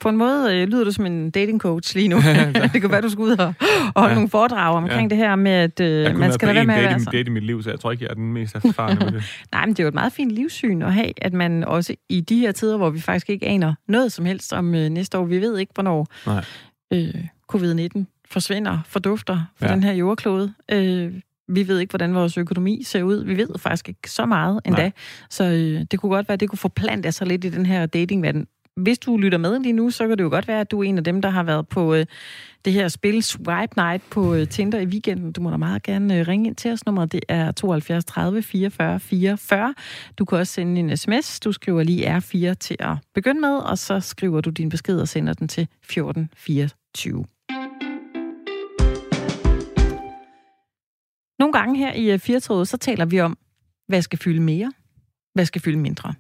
På 0.01 0.09
en 0.09 0.17
måde 0.17 0.57
øh, 0.57 0.69
lyder 0.69 0.85
du 0.85 0.93
som 0.93 1.07
en 1.07 1.31
dating 1.31 1.61
coach 1.61 1.95
lige 1.97 2.09
nu. 2.09 2.17
det 2.73 2.81
kan 2.81 2.91
være, 2.91 3.01
du 3.01 3.09
skal 3.11 3.23
ud 3.23 3.31
og, 3.37 3.47
og 3.47 3.55
holde 3.97 4.09
Ja. 4.09 4.15
nogle 4.15 4.29
foredrag 4.29 4.75
omkring 4.77 5.03
Ja. 5.03 5.17
det 5.17 5.17
her 5.17 5.37
med, 5.37 5.51
at 5.53 5.81
øh, 5.81 6.17
man 6.19 6.33
skal 6.33 6.47
lade 6.49 6.55
være 6.57 6.65
med 6.67 6.75
at 6.75 6.81
være 6.83 6.93
date, 6.93 7.05
sådan. 7.05 7.19
date 7.19 7.27
i 7.27 7.31
mit 7.33 7.43
liv, 7.45 7.63
så 7.63 7.71
jeg 7.71 7.81
tror 7.81 7.91
ikke, 7.93 8.05
jeg 8.05 8.11
er 8.11 8.15
den 8.15 8.33
mest 8.33 8.55
erfarne 8.57 8.95
med 9.01 9.13
det. 9.13 9.23
Nej, 9.53 9.67
men 9.67 9.75
det 9.75 9.81
er 9.81 9.85
jo 9.85 9.89
et 9.89 9.95
meget 9.95 10.13
fint 10.13 10.31
livssyn 10.33 10.83
at 10.83 10.93
have, 10.95 11.13
at 11.17 11.33
man 11.33 11.65
også 11.65 11.95
i 12.09 12.21
de 12.21 12.39
her 12.41 12.53
tider, 12.53 12.77
hvor 12.77 12.91
vi 12.91 13.01
faktisk 13.01 13.31
ikke 13.31 13.47
aner 13.47 13.75
noget 13.89 14.13
som 14.13 14.25
helst 14.25 14.53
om 14.53 14.75
øh, 14.75 14.89
næste 14.89 15.19
år, 15.19 15.25
vi 15.25 15.41
ved 15.41 15.59
ikke, 15.59 15.73
hvornår 15.75 16.07
Nej. 16.27 16.45
øh, 16.93 17.15
covid-19 17.55 18.05
forsvinder, 18.31 18.79
fordufter 18.87 19.45
for 19.57 19.67
Ja. 19.67 19.73
den 19.73 19.83
her 19.83 19.93
jordklode. 19.93 20.53
Øh, 20.71 21.13
vi 21.49 21.69
ved 21.69 21.79
ikke, 21.79 21.91
hvordan 21.91 22.15
vores 22.15 22.39
økonomi 22.39 22.83
ser 22.83 23.03
ud. 23.03 23.25
Vi 23.25 23.37
ved 23.37 23.49
faktisk 23.59 23.89
ikke 23.89 24.11
så 24.11 24.27
meget 24.27 24.61
endda. 24.65 24.83
Nej. 24.83 24.93
Så 25.31 25.45
øh, 25.45 25.85
det 25.91 26.01
kunne 26.01 26.11
godt 26.11 26.29
være, 26.29 26.35
at 26.35 26.41
det 26.41 26.49
kunne 26.49 26.59
forplante 26.59 27.13
sig 27.13 27.27
lidt 27.27 27.45
i 27.45 27.51
den 27.51 27.67
her 27.67 27.87
datingverden. 27.87 28.47
Hvis 28.77 28.99
du 28.99 29.17
lytter 29.17 29.39
med 29.39 29.61
lige 29.61 29.73
nu, 29.73 29.91
så 29.91 30.09
kan 30.09 30.19
det 30.19 30.25
jo 30.25 30.29
godt 30.29 30.49
være, 30.49 30.61
at 30.61 30.71
du 30.71 30.81
er 30.81 30.85
en 30.85 30.99
af 30.99 31.05
dem, 31.05 31.23
der 31.23 31.29
har 31.31 31.43
været 31.43 31.69
på 31.69 31.95
øh, 31.95 32.07
det 32.65 32.73
her 32.73 32.89
spil 32.89 33.23
Swipe 33.23 33.73
Night 33.77 34.03
på 34.11 34.35
øh, 34.35 34.49
Tinder 34.49 34.81
i 34.81 34.87
weekenden. 34.87 35.33
Du 35.33 35.41
må 35.41 35.51
da 35.51 35.57
meget 35.57 35.83
gerne 35.83 36.19
øh, 36.19 36.29
ringe 36.29 36.47
ind 36.47 36.57
til 36.57 36.73
os. 36.73 36.87
Nummeret 36.87 37.13
det 37.13 37.21
er 37.29 37.53
72 37.53 38.05
30 38.05 38.43
44 38.43 39.01
44. 39.01 39.75
Du 40.19 40.25
kan 40.25 40.39
også 40.39 40.53
sende 40.53 40.81
en 40.81 40.97
sms. 40.97 41.41
Du 41.41 41.53
skriver 41.53 41.83
lige 41.83 42.17
R4 42.17 42.55
til 42.55 42.77
at 42.81 42.97
begynde 43.15 43.41
med, 43.41 43.57
og 43.57 43.79
så 43.79 44.01
skriver 44.01 44.41
du 44.41 44.51
din 44.51 44.69
besked 44.69 45.01
og 45.01 45.09
sender 45.09 45.33
den 45.33 45.49
til 45.49 45.63
1424. 45.63 47.25
Nogle 51.39 51.53
gange 51.53 51.79
her 51.79 51.93
i 51.93 52.11
øh, 52.11 52.19
Firtoget, 52.19 52.69
så 52.69 52.77
taler 52.77 53.05
vi 53.05 53.21
om, 53.21 53.39
hvad 53.89 54.03
skal 54.03 54.19
fylde 54.19 54.41
mere, 54.41 54.73
hvad 55.35 55.45
skal 55.45 55.61
fylde 55.61 55.79
mindre. 55.79 56.15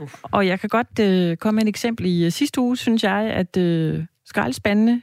Uf. 0.00 0.20
Og 0.22 0.46
jeg 0.46 0.60
kan 0.60 0.68
godt 0.68 0.98
øh, 1.00 1.36
komme 1.36 1.56
med 1.56 1.62
et 1.62 1.68
eksempel. 1.68 2.06
I 2.06 2.24
øh, 2.24 2.32
sidste 2.32 2.60
uge 2.60 2.76
synes 2.76 3.04
jeg, 3.04 3.20
at 3.22 3.56
øh, 3.56 4.04
skraldespandene, 4.26 5.02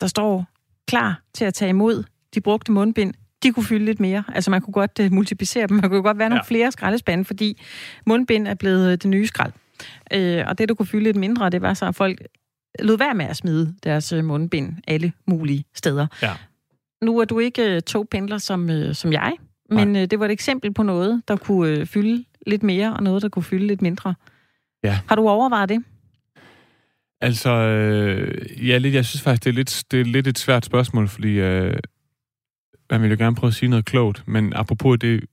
der 0.00 0.06
står 0.06 0.46
klar 0.88 1.22
til 1.34 1.44
at 1.44 1.54
tage 1.54 1.68
imod 1.68 2.04
de 2.34 2.40
brugte 2.40 2.72
mundbind, 2.72 3.14
de 3.42 3.52
kunne 3.52 3.64
fylde 3.64 3.84
lidt 3.84 4.00
mere. 4.00 4.24
Altså 4.34 4.50
man 4.50 4.60
kunne 4.60 4.72
godt 4.72 4.98
øh, 5.00 5.12
multiplicere 5.12 5.66
dem. 5.66 5.76
Man 5.76 5.90
kunne 5.90 6.02
godt 6.02 6.18
være 6.18 6.28
nogle 6.28 6.42
Ja. 6.44 6.48
flere 6.48 6.72
skraldespande, 6.72 7.24
fordi 7.24 7.60
mundbind 8.06 8.48
er 8.48 8.54
blevet 8.54 8.86
øh, 8.86 8.92
det 8.92 9.04
nye 9.06 9.26
skrald. 9.26 9.52
Øh, 10.12 10.44
og 10.46 10.58
det, 10.58 10.68
der 10.68 10.74
kunne 10.74 10.86
fylde 10.86 11.04
lidt 11.04 11.16
mindre, 11.16 11.50
det 11.50 11.62
var 11.62 11.74
så, 11.74 11.86
at 11.86 11.94
folk 11.94 12.22
lod 12.78 12.98
være 12.98 13.14
med 13.14 13.24
at 13.26 13.36
smide 13.36 13.74
deres 13.84 14.12
mundbind 14.22 14.76
alle 14.86 15.12
mulige 15.26 15.64
steder. 15.74 16.06
Ja. 16.22 16.32
Nu 17.02 17.18
er 17.18 17.24
du 17.24 17.38
ikke 17.38 17.74
øh, 17.74 17.82
togpendler 17.82 18.38
som, 18.38 18.70
øh, 18.70 18.94
som 18.94 19.12
jeg, 19.12 19.36
men 19.70 19.96
øh, 19.96 20.06
det 20.06 20.20
var 20.20 20.24
et 20.24 20.30
eksempel 20.30 20.72
på 20.72 20.82
noget, 20.82 21.22
der 21.28 21.36
kunne 21.36 21.70
øh, 21.70 21.86
fylde 21.86 22.24
lidt 22.46 22.62
mere, 22.62 22.94
og 22.96 23.02
noget, 23.02 23.22
der 23.22 23.28
kunne 23.28 23.42
fylde 23.42 23.66
lidt 23.66 23.82
mindre. 23.82 24.14
Ja. 24.84 25.00
Har 25.08 25.16
du 25.16 25.28
overvejet 25.28 25.68
det? 25.68 25.84
Altså, 27.20 27.50
øh, 27.50 28.68
ja, 28.68 28.78
lidt, 28.78 28.94
jeg 28.94 29.04
synes 29.04 29.22
faktisk, 29.22 29.44
det 29.44 29.50
er 29.50 29.54
lidt, 29.54 29.84
det 29.90 30.00
er 30.00 30.04
lidt 30.04 30.26
et 30.26 30.38
svært 30.38 30.64
spørgsmål, 30.64 31.08
fordi 31.08 31.40
øh, 31.40 31.76
man 32.90 33.02
vil 33.02 33.10
jo 33.10 33.16
gerne 33.18 33.36
prøve 33.36 33.48
at 33.48 33.54
sige 33.54 33.68
noget 33.68 33.84
klogt, 33.84 34.28
men 34.28 34.52
apropos 34.52 34.98
det, 34.98 35.24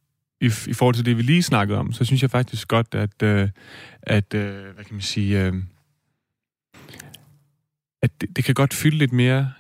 i, 0.42 0.46
i 0.46 0.74
forhold 0.74 0.96
til 0.96 1.06
det, 1.06 1.18
vi 1.18 1.22
lige 1.22 1.44
snakkede 1.44 1.80
om, 1.80 1.92
så 1.92 2.06
synes 2.06 2.22
jeg 2.22 2.32
faktisk 2.32 2.68
godt, 2.68 2.96
at, 2.96 3.24
øh, 3.24 3.50
at 4.02 4.34
øh, 4.34 4.74
hvad 4.74 4.84
kan 4.84 4.94
man 4.94 5.02
sige, 5.02 5.46
øh, 5.46 5.54
at 8.02 8.22
det, 8.22 8.36
det 8.36 8.44
kan 8.44 8.56
godt 8.56 8.74
fylde 8.74 8.98
lidt 8.98 9.14
mere, 9.14 9.52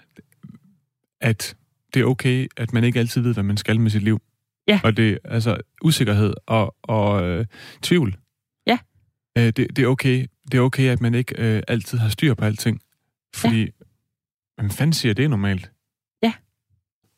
at 1.21 1.55
det 1.95 2.01
er 2.01 2.05
okay, 2.05 2.47
at 2.57 2.73
man 2.73 2.83
ikke 2.83 2.99
altid 2.99 3.21
ved, 3.21 3.33
hvad 3.33 3.43
man 3.43 3.57
skal 3.57 3.79
med 3.79 3.91
sit 3.91 4.03
liv. 4.03 4.21
Ja. 4.67 4.79
Og 4.83 4.97
det 4.97 5.19
altså 5.23 5.57
usikkerhed 5.81 6.33
og, 6.47 6.75
og 6.83 7.23
øh, 7.23 7.45
tvivl. 7.81 8.17
Ja. 8.67 8.77
Øh, 9.37 9.43
det, 9.45 9.57
det, 9.57 9.79
er 9.79 9.87
okay, 9.87 10.25
det 10.51 10.57
er 10.57 10.61
okay, 10.61 10.89
at 10.89 11.01
man 11.01 11.13
ikke 11.13 11.35
øh, 11.37 11.61
altid 11.67 11.97
har 11.97 12.09
styr 12.09 12.33
på 12.33 12.45
alting. 12.45 12.81
Fordi, 13.35 13.59
ja. 13.61 13.67
hvem 14.57 14.69
fanden 14.69 14.93
siger, 14.93 15.13
det 15.13 15.29
normalt? 15.29 15.71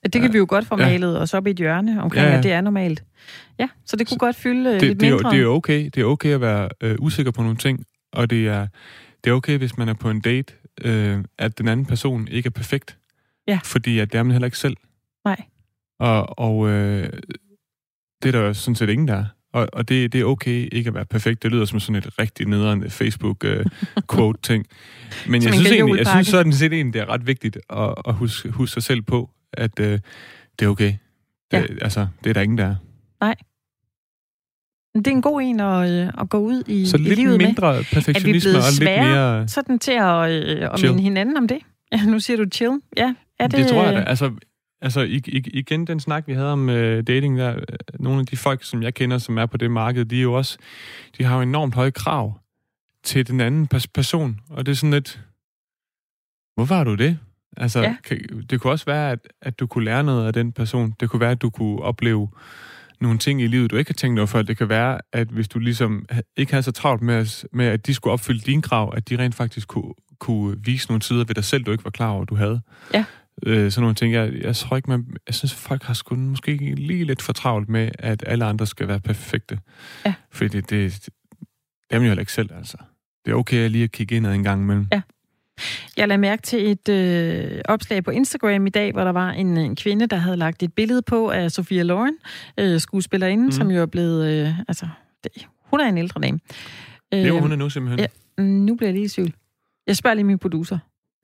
Det 0.03 0.11
kan 0.13 0.23
Ja. 0.23 0.31
vi 0.31 0.37
jo 0.37 0.45
godt 0.49 0.65
få 0.67 0.79
Ja. 0.79 0.85
malet 0.85 1.21
os 1.21 1.33
op 1.33 1.47
i 1.47 1.49
et 1.51 1.57
hjørne 1.57 2.01
omkring, 2.01 2.21
Ja, 2.23 2.27
ja, 2.27 2.31
ja. 2.31 2.37
at 2.37 2.43
det 2.43 2.51
er 2.51 2.61
normalt. 2.61 3.03
Ja, 3.59 3.69
så 3.85 3.95
det 3.95 4.07
kunne 4.07 4.15
Så 4.15 4.19
godt 4.19 4.35
fylde 4.35 4.69
øh, 4.69 4.73
Det, 4.73 4.81
lidt 4.81 4.99
det, 4.99 5.11
mindre. 5.11 5.31
det 5.31 5.41
er 5.41 5.45
okay. 5.45 5.85
Det 5.85 5.97
er 5.97 6.05
okay 6.05 6.29
at 6.29 6.41
være 6.41 6.69
øh, 6.81 6.95
usikker 6.99 7.31
på 7.31 7.41
nogle 7.41 7.57
ting, 7.57 7.85
og 8.13 8.29
det 8.29 8.47
er, 8.47 8.67
det 9.23 9.29
er 9.29 9.33
okay, 9.33 9.57
hvis 9.57 9.77
man 9.77 9.89
er 9.89 9.93
på 9.93 10.09
en 10.09 10.21
date, 10.21 10.53
øh, 10.81 11.23
at 11.37 11.57
den 11.57 11.67
anden 11.67 11.85
person 11.85 12.27
ikke 12.27 12.47
er 12.47 12.51
perfekt. 12.51 12.97
Ja. 13.47 13.59
Fordi 13.63 13.99
at 13.99 14.11
det 14.11 14.19
er 14.19 14.23
man 14.23 14.31
heller 14.31 14.45
ikke 14.45 14.57
selv. 14.57 14.77
Nej. 15.25 15.41
Og, 15.99 16.39
og 16.39 16.69
øh, 16.69 17.09
det 18.23 18.27
er 18.27 18.31
der 18.31 18.39
jo 18.39 18.53
sådan 18.53 18.75
set 18.75 18.89
ingen, 18.89 19.07
der 19.07 19.13
er. 19.13 19.25
Og, 19.53 19.67
og 19.73 19.89
det, 19.89 20.13
det 20.13 20.21
er 20.21 20.25
okay 20.25 20.69
ikke 20.71 20.87
at 20.87 20.93
være 20.93 21.05
perfekt. 21.05 21.43
Det 21.43 21.51
lyder 21.51 21.65
som 21.65 21.79
sådan 21.79 21.95
et 21.95 22.19
rigtig 22.19 22.47
nederen 22.47 22.89
Facebook-quote-ting. 22.89 24.65
Men 25.29 25.41
Som 25.41 25.47
jeg 25.47 25.59
synes, 25.59 25.71
egentlig, 25.71 25.97
jeg 25.97 26.07
synes 26.07 26.27
sådan 26.27 26.53
set 26.53 26.73
egentlig, 26.73 26.93
det 26.93 27.01
er 27.01 27.09
ret 27.09 27.27
vigtigt 27.27 27.57
at, 27.69 27.93
at 28.07 28.13
huske, 28.13 28.49
huske 28.49 28.73
sig 28.73 28.83
selv 28.83 29.01
på, 29.01 29.29
at 29.53 29.79
øh, 29.79 29.99
det 30.59 30.65
er 30.65 30.69
okay. 30.69 30.93
Det, 30.93 30.97
Ja. 31.53 31.63
Altså, 31.81 32.07
det 32.23 32.29
er 32.29 32.33
der 32.33 32.41
ingen, 32.41 32.57
der 32.57 32.65
er. 32.65 32.75
Men 34.93 35.03
Det 35.05 35.11
er 35.11 35.15
en 35.15 35.21
god 35.21 35.41
en 35.41 35.59
at, 35.59 35.89
øh, 35.91 36.21
at 36.21 36.29
gå 36.29 36.37
ud 36.37 36.63
i, 36.67 36.85
Så 36.85 36.97
i 36.97 36.99
lidt 36.99 37.19
livet 37.19 37.37
med. 37.37 37.45
mindre 37.47 37.83
perfektionisme 37.93 38.51
blevet 38.51 38.57
og 38.65 38.71
lidt 38.79 38.89
mere... 38.89 39.47
Sådan 39.47 39.79
til 39.79 39.91
at, 39.91 40.31
øh, 40.31 40.69
at 40.73 40.81
minde 40.81 41.01
hinanden 41.01 41.37
om 41.37 41.47
det. 41.47 41.59
Ja, 41.91 42.05
nu 42.11 42.19
siger 42.19 42.37
du 42.37 42.45
chill. 42.53 42.79
Ja, 42.97 43.13
er 43.39 43.47
det, 43.47 43.59
det 43.59 43.67
tror 43.67 43.83
jeg 43.85 43.93
da. 43.93 43.99
Altså, 44.01 44.31
altså 44.81 45.01
igen 45.53 45.87
den 45.87 45.99
snak, 45.99 46.27
vi 46.27 46.33
havde 46.33 46.51
om 46.53 46.69
øh, 46.69 47.03
dating 47.07 47.37
der, 47.37 47.55
øh, 47.55 47.61
nogle 47.99 48.19
af 48.19 48.25
de 48.25 48.37
folk, 48.37 48.63
som 48.63 48.83
jeg 48.83 48.93
kender, 48.93 49.17
som 49.17 49.37
er 49.37 49.45
på 49.45 49.57
det 49.57 49.71
marked, 49.71 50.05
de 50.05 50.17
er 50.17 50.21
jo 50.21 50.33
også, 50.33 50.57
de 51.17 51.23
har 51.23 51.35
jo 51.35 51.41
enormt 51.41 51.75
høje 51.75 51.91
krav 51.91 52.39
til 53.03 53.27
den 53.27 53.41
anden 53.41 53.67
pers- 53.73 53.87
person, 53.93 54.39
og 54.49 54.65
det 54.65 54.71
er 54.71 54.75
sådan 54.75 54.91
lidt, 54.93 55.21
hvorfor 56.55 56.75
har 56.75 56.83
du 56.83 56.95
det? 56.95 57.19
Altså, 57.57 57.79
Ja. 57.81 57.95
kan, 58.03 58.45
det 58.49 58.61
kunne 58.61 58.71
også 58.73 58.85
være, 58.85 59.11
at, 59.11 59.19
at 59.41 59.59
du 59.59 59.67
kunne 59.67 59.85
lære 59.85 60.03
noget 60.03 60.27
af 60.27 60.33
den 60.33 60.51
person. 60.51 60.93
Det 60.99 61.09
kunne 61.09 61.19
være, 61.19 61.31
at 61.31 61.41
du 61.41 61.49
kunne 61.49 61.81
opleve 61.81 62.29
nogle 63.01 63.17
ting 63.19 63.41
i 63.41 63.47
livet, 63.47 63.71
du 63.71 63.75
ikke 63.75 63.89
har 63.89 63.93
tænkt 63.93 64.19
over 64.19 64.27
før. 64.27 64.41
Det 64.41 64.57
kan 64.57 64.69
være, 64.69 64.99
at 65.13 65.27
hvis 65.27 65.47
du 65.47 65.59
ligesom 65.59 66.05
ikke 66.37 66.51
havde 66.51 66.63
så 66.63 66.71
travlt 66.71 67.01
med, 67.01 67.15
at- 67.15 67.45
med, 67.53 67.65
at 67.65 67.87
de 67.87 67.93
skulle 67.93 68.11
opfylde 68.13 68.39
dine 68.39 68.61
krav, 68.61 68.93
at 68.97 69.09
de 69.09 69.17
rent 69.17 69.35
faktisk 69.35 69.67
kunne, 69.67 69.93
kunne 70.19 70.57
vise 70.65 70.87
nogle 70.87 71.01
sider 71.01 71.23
ved 71.25 71.35
dig 71.35 71.43
selv, 71.43 71.63
du 71.63 71.71
ikke 71.71 71.83
var 71.83 71.89
klar 71.91 72.09
over, 72.09 72.25
du 72.25 72.35
havde. 72.35 72.61
Ja. 72.93 73.05
Øh, 73.45 73.71
sådan 73.71 73.81
nogle 73.81 73.95
ting. 73.95 74.13
Jeg, 74.13 74.33
jeg 74.41 74.55
tror 74.55 74.77
ikke, 74.77 74.89
man, 74.89 75.07
jeg 75.27 75.35
synes, 75.35 75.53
folk 75.53 75.83
har 75.83 75.93
sgu 75.93 76.15
måske 76.15 76.55
lige 76.75 77.03
lidt 77.05 77.21
for 77.21 77.33
travlt 77.33 77.69
med, 77.69 77.89
at 77.99 78.23
alle 78.27 78.45
andre 78.45 78.67
skal 78.67 78.87
være 78.87 78.99
perfekte. 78.99 79.59
Ja. 80.05 80.13
Fordi 80.31 80.47
det, 80.61 80.69
det, 80.69 81.05
det 81.05 81.09
er 81.89 81.95
man 81.99 82.01
jo 82.03 82.09
heller 82.09 82.21
ikke 82.21 82.31
selv, 82.33 82.49
altså. 82.57 82.77
Det 83.25 83.31
er 83.31 83.35
okay 83.35 83.69
lige 83.69 83.83
at 83.83 83.91
kigge 83.91 84.15
ind 84.15 84.27
en 84.27 84.43
gang 84.43 84.61
imellem. 84.61 84.87
Ja. 84.91 85.01
Jeg 85.97 86.07
lagde 86.07 86.21
mærke 86.21 86.41
til 86.41 86.71
et 86.71 86.89
øh, 86.89 87.61
opslag 87.65 88.03
på 88.03 88.11
Instagram 88.11 88.67
i 88.67 88.69
dag, 88.69 88.91
hvor 88.91 89.03
der 89.03 89.11
var 89.11 89.29
en, 89.31 89.57
en 89.57 89.75
kvinde, 89.75 90.07
der 90.07 90.17
havde 90.17 90.37
lagt 90.37 90.63
et 90.63 90.73
billede 90.73 91.01
på 91.01 91.29
af 91.29 91.51
Sofia 91.51 91.83
Loren, 91.83 92.17
øh, 92.59 92.79
skuespillerinde, 92.79 93.45
mm. 93.45 93.51
Som 93.51 93.71
jo 93.71 93.81
er 93.81 93.85
blevet... 93.85 94.47
Øh, 94.47 94.59
altså, 94.67 94.87
det, 95.23 95.47
hun 95.63 95.79
er 95.79 95.85
en 95.85 95.97
ældre 95.97 96.21
dame. 96.21 96.39
Øh, 97.13 97.19
Det 97.19 97.25
er 97.25 97.27
jo 97.29 97.39
hun 97.39 97.51
er 97.51 97.55
nu 97.55 97.69
simpelthen. 97.69 97.99
ja. 98.37 98.43
Nu 98.43 98.75
bliver 98.75 98.87
jeg 98.87 98.93
lige 98.93 99.05
i 99.05 99.09
tvivl. 99.09 99.33
Jeg 99.87 99.97
spørger 99.97 100.13
lige 100.13 100.23
min 100.25 100.37
producer. 100.39 100.77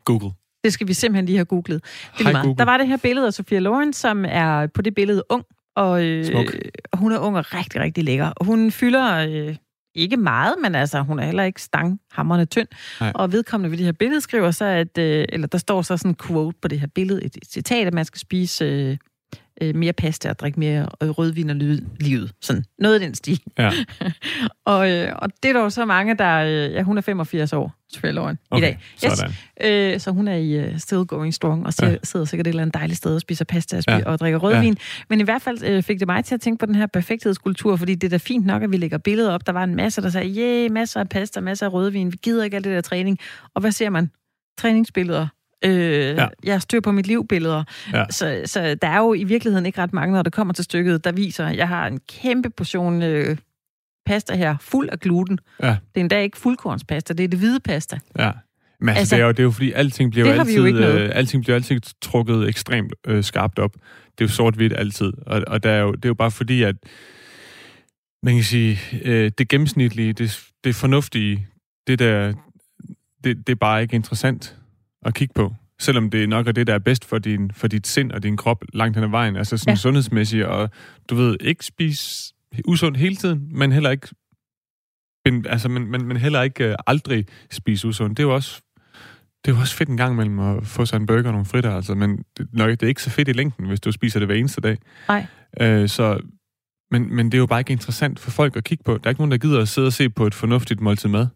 Google. 0.06 0.32
Det 0.64 0.74
skal 0.74 0.88
vi 0.88 0.94
simpelthen 0.94 1.26
lige 1.26 1.38
have 1.38 1.46
googlet. 1.46 1.84
Det 1.84 2.20
er 2.20 2.24
Hej, 2.24 2.32
meget. 2.32 2.46
Google. 2.46 2.58
Der 2.58 2.66
var 2.66 2.78
det 2.78 2.88
her 2.88 2.98
billede 2.98 3.28
af 3.28 3.34
Sofia 3.34 3.60
Loren, 3.60 3.94
som 3.94 4.26
er 4.28 4.68
på 4.68 4.82
det 4.82 4.96
billede 4.96 5.24
ung, 5.30 5.44
og 5.76 6.06
øh, 6.06 6.26
Smuk. 6.26 6.56
hun 6.94 7.12
er 7.12 7.20
ung 7.20 7.38
og 7.38 7.54
rigtig, 7.54 7.82
rigtig 7.82 8.04
lækker. 8.04 8.28
Og 8.28 8.46
hun 8.46 8.72
fylder 8.72 9.28
øh, 9.30 9.56
ikke 9.96 10.18
meget, 10.18 10.56
men 10.62 10.76
altså, 10.76 11.02
hun 11.02 11.20
er 11.20 11.26
heller 11.26 11.44
ikke 11.44 11.62
stanghammerne 11.62 12.46
tynd. 12.46 12.68
Nej. 13.00 13.12
Og 13.16 13.32
vedkommende 13.32 13.72
ved 13.72 13.78
det 13.78 13.86
her 13.86 13.94
billede 13.94 14.22
skriver 14.22 14.52
så, 14.52 14.66
at, 14.66 14.98
øh, 14.98 15.26
eller 15.30 15.48
der 15.48 15.58
står 15.58 15.82
så 15.82 15.98
sådan 15.98 16.12
en 16.12 16.16
quote 16.16 16.58
på 16.62 16.68
det 16.68 16.80
her 16.80 16.88
billede, 16.88 17.26
et 17.26 17.38
citat, 17.50 17.88
at 17.88 17.94
man 17.94 18.06
skal 18.06 18.20
spise 18.20 18.66
øh, 18.66 18.98
øh, 19.62 19.76
mere 19.76 19.94
pasta 19.94 20.30
og 20.30 20.40
drikke 20.40 20.60
mere 20.60 20.88
øh, 21.04 21.10
rødvin 21.10 21.50
og 21.50 21.56
ly- 21.56 21.84
livet. 22.00 22.32
Sådan 22.42 22.64
noget 22.80 23.02
i 23.02 23.06
den 23.06 23.16
stil. 23.16 23.42
Ja. 23.60 23.72
og, 24.66 24.92
øh, 24.92 25.12
og 25.16 25.30
det 25.44 25.50
er 25.50 25.54
der 25.54 25.60
jo 25.62 25.70
så 25.70 25.86
mange, 25.86 26.16
der... 26.18 26.38
Øh, 26.40 26.74
ja, 26.74 26.82
hun 26.84 26.98
er 26.98 27.02
85 27.02 27.54
år, 27.54 27.76
Sophia 27.94 28.12
Loren, 28.12 28.38
Okay, 28.52 28.62
i 28.62 28.66
dag. 28.66 29.16
sådan. 29.16 29.34
Øh, 29.94 30.00
så 30.00 30.12
hun 30.12 30.28
er 30.28 30.36
i 30.36 30.60
uh, 30.68 30.78
still 30.78 31.06
going 31.06 31.34
strong, 31.34 31.66
og 31.66 31.74
sidder, 31.74 31.90
Ja. 31.92 31.94
ja. 31.94 32.00
sidder 32.04 32.26
sikkert 32.26 32.48
et 32.48 32.50
eller 32.50 32.62
andet 32.62 32.74
dejligt 32.74 32.98
sted 32.98 33.16
og 33.16 33.22
spiser 33.22 33.46
pasta 33.46 33.78
og, 33.78 33.84
Ja. 33.88 34.00
spi- 34.00 34.04
og 34.06 34.20
drikker 34.20 34.40
rødvin. 34.40 34.74
Ja. 34.74 35.04
Men 35.10 35.20
i 35.20 35.24
hvert 35.24 35.42
fald 35.42 35.64
øh, 35.64 35.84
fik 35.84 36.00
det 36.00 36.08
mig 36.08 36.26
til 36.26 36.36
at 36.36 36.42
tænke 36.42 36.60
på 36.60 36.66
den 36.66 36.76
her 36.76 36.88
perfekthedskultur, 36.88 37.76
fordi 37.76 37.96
det 37.96 38.08
er 38.08 38.10
da 38.10 38.18
fint 38.18 38.46
nok, 38.46 38.64
at 38.64 38.72
vi 38.72 38.78
lægger 38.78 38.98
billeder 38.98 39.32
op. 39.34 39.46
Der 39.48 39.52
var 39.54 39.64
en 39.64 39.76
masse, 39.76 40.02
der 40.02 40.10
sagde, 40.10 40.36
yeah, 40.42 40.72
masser 40.72 41.00
af 41.00 41.10
pasta, 41.10 41.40
masser 41.42 41.66
af 41.66 41.74
rødvin, 41.74 42.12
vi 42.12 42.18
gider 42.24 42.44
ikke 42.44 42.56
alt 42.56 42.66
det 42.66 42.74
der 42.74 42.82
træning. 42.82 43.20
Og 43.56 43.62
hvad 43.62 43.72
ser 43.72 43.90
man? 43.90 44.12
Træningsbilleder. 44.58 45.28
Øh, 45.66 46.16
Ja. 46.18 46.28
Jeg 46.44 46.62
styr 46.62 46.80
på 46.80 46.92
mit 46.92 47.08
liv-billeder. 47.08 47.64
Ja. 47.94 48.06
Så, 48.10 48.42
så 48.46 48.76
der 48.82 48.88
er 48.88 48.98
jo 48.98 49.14
i 49.14 49.24
virkeligheden 49.24 49.66
ikke 49.66 49.82
ret 49.82 49.94
mange, 49.94 50.14
når 50.14 50.22
det 50.22 50.34
kommer 50.34 50.54
til 50.54 50.64
stykket, 50.64 51.04
der 51.04 51.12
viser, 51.12 51.46
at 51.46 51.58
jeg 51.58 51.68
har 51.68 51.88
en 51.88 52.00
kæmpe 52.10 52.50
portion 52.50 53.04
øh, 53.04 53.38
pasta 54.06 54.36
her, 54.36 54.56
fuld 54.62 54.90
af 54.92 55.00
gluten. 55.00 55.40
Ja. 55.62 55.68
Det 55.68 55.76
er 55.96 56.00
endda 56.00 56.20
ikke 56.22 56.38
fuldkornspasta, 56.38 57.14
det 57.14 57.24
er 57.24 57.28
det 57.28 57.40
hvide 57.40 57.60
pasta. 57.60 58.00
Ja. 58.20 58.32
Men 58.80 58.90
altså, 58.90 59.00
Altså, 59.00 59.16
det, 59.16 59.22
er 59.22 59.26
jo, 59.26 59.32
det 59.32 59.40
er 59.40 59.44
jo 59.44 59.52
fordi, 59.52 59.72
alting 59.72 60.12
bliver 60.12 60.28
jo 60.28 60.34
har 60.34 60.40
altid, 60.40 60.68
jo 60.68 60.78
øh, 60.78 61.10
alting 61.14 61.44
bliver 61.44 61.56
altid 61.56 61.80
trukket 62.02 62.48
ekstremt 62.50 62.94
øh, 63.08 63.24
skarpt 63.24 63.60
op. 63.60 63.74
Det 63.74 64.24
er 64.24 64.26
jo 64.26 64.28
sort-hvidt 64.28 64.74
altid. 64.78 65.14
Og, 65.26 65.44
og 65.48 65.64
der 65.64 65.70
er 65.72 65.80
jo, 65.82 65.92
det 65.92 66.06
er 66.06 66.10
jo 66.10 66.14
bare 66.14 66.32
fordi, 66.32 66.64
at 66.64 66.76
man 68.24 68.36
kan 68.36 68.44
sige, 68.44 68.80
øh, 69.04 69.32
det 69.38 69.50
gennemsnitlige, 69.50 70.14
det, 70.14 70.40
det 70.64 70.76
fornuftige, 70.76 71.48
det 71.88 72.00
der, 72.00 72.34
det, 73.24 73.48
det 73.48 73.50
er 73.50 73.56
bare 73.56 73.82
ikke 73.82 73.96
interessant 73.96 74.58
at 75.06 75.14
kigge 75.14 75.34
på. 75.34 75.54
Selvom 75.80 76.10
det 76.10 76.30
nok 76.30 76.48
er 76.48 76.52
det, 76.52 76.68
der 76.68 76.74
er 76.74 76.80
bedst 76.80 77.06
for, 77.06 77.18
din, 77.18 77.52
for 77.52 77.68
dit 77.68 77.88
sind 77.88 78.12
og 78.12 78.24
din 78.24 78.38
krop 78.38 78.64
langt 78.74 78.98
hen 78.98 79.04
ad 79.04 79.10
vejen. 79.10 79.36
Altså 79.36 79.58
sådan 79.58 79.72
ja. 79.72 79.76
Sundhedsmæssigt, 79.76 80.46
og 80.46 80.70
du 81.10 81.16
ved, 81.16 81.38
ikke 81.42 81.66
spise 81.66 82.34
usundt 82.66 82.98
hele 82.98 83.16
tiden, 83.16 83.50
men 83.52 83.72
heller 83.72 83.90
ikke 83.90 84.08
men, 85.26 85.46
altså, 85.46 85.70
men, 85.70 85.92
men, 85.92 86.06
men 86.06 86.18
heller 86.18 86.42
ikke 86.42 86.70
øh, 86.70 86.76
aldrig 86.88 87.26
spise 87.52 87.88
usundt. 87.88 88.18
Det 88.18 88.24
er 88.24 88.28
jo 88.28 88.36
også 88.36 88.62
det 89.46 89.52
er 89.52 89.56
jo 89.56 89.62
også 89.62 89.76
fedt 89.76 89.90
en 89.90 89.98
gang 89.98 90.14
imellem 90.14 90.40
at 90.40 90.68
få 90.68 90.86
sig 90.86 90.98
en 90.98 91.06
burger 91.06 91.26
og 91.26 91.32
nogle 91.32 91.46
fritter, 91.46 91.76
altså, 91.76 91.96
men 91.96 92.24
det, 92.38 92.48
nok, 92.54 92.70
det 92.70 92.84
er 92.84 92.88
ikke 92.88 93.04
så 93.04 93.10
fedt 93.10 93.28
i 93.28 93.32
længden, 93.32 93.68
hvis 93.68 93.80
du 93.80 93.92
spiser 93.92 94.20
det 94.20 94.28
hver 94.28 94.36
eneste 94.36 94.62
dag. 94.62 94.78
Nej. 95.08 95.26
Øh, 95.60 95.90
så, 95.90 96.20
men, 96.92 97.16
men 97.16 97.26
det 97.26 97.34
er 97.34 97.40
jo 97.40 97.46
bare 97.46 97.60
ikke 97.60 97.72
interessant 97.72 98.20
for 98.20 98.32
folk 98.32 98.56
at 98.56 98.64
kigge 98.64 98.84
på. 98.84 98.92
Der 98.92 99.00
er 99.04 99.10
ikke 99.10 99.22
nogen, 99.22 99.32
der 99.32 99.38
gider 99.38 99.62
at 99.62 99.68
sidde 99.68 99.88
og 99.88 99.94
se 99.94 100.10
på 100.10 100.28
et 100.28 100.34
fornuftigt 100.34 100.82
måltid 100.82 101.10
mad. 101.10 101.28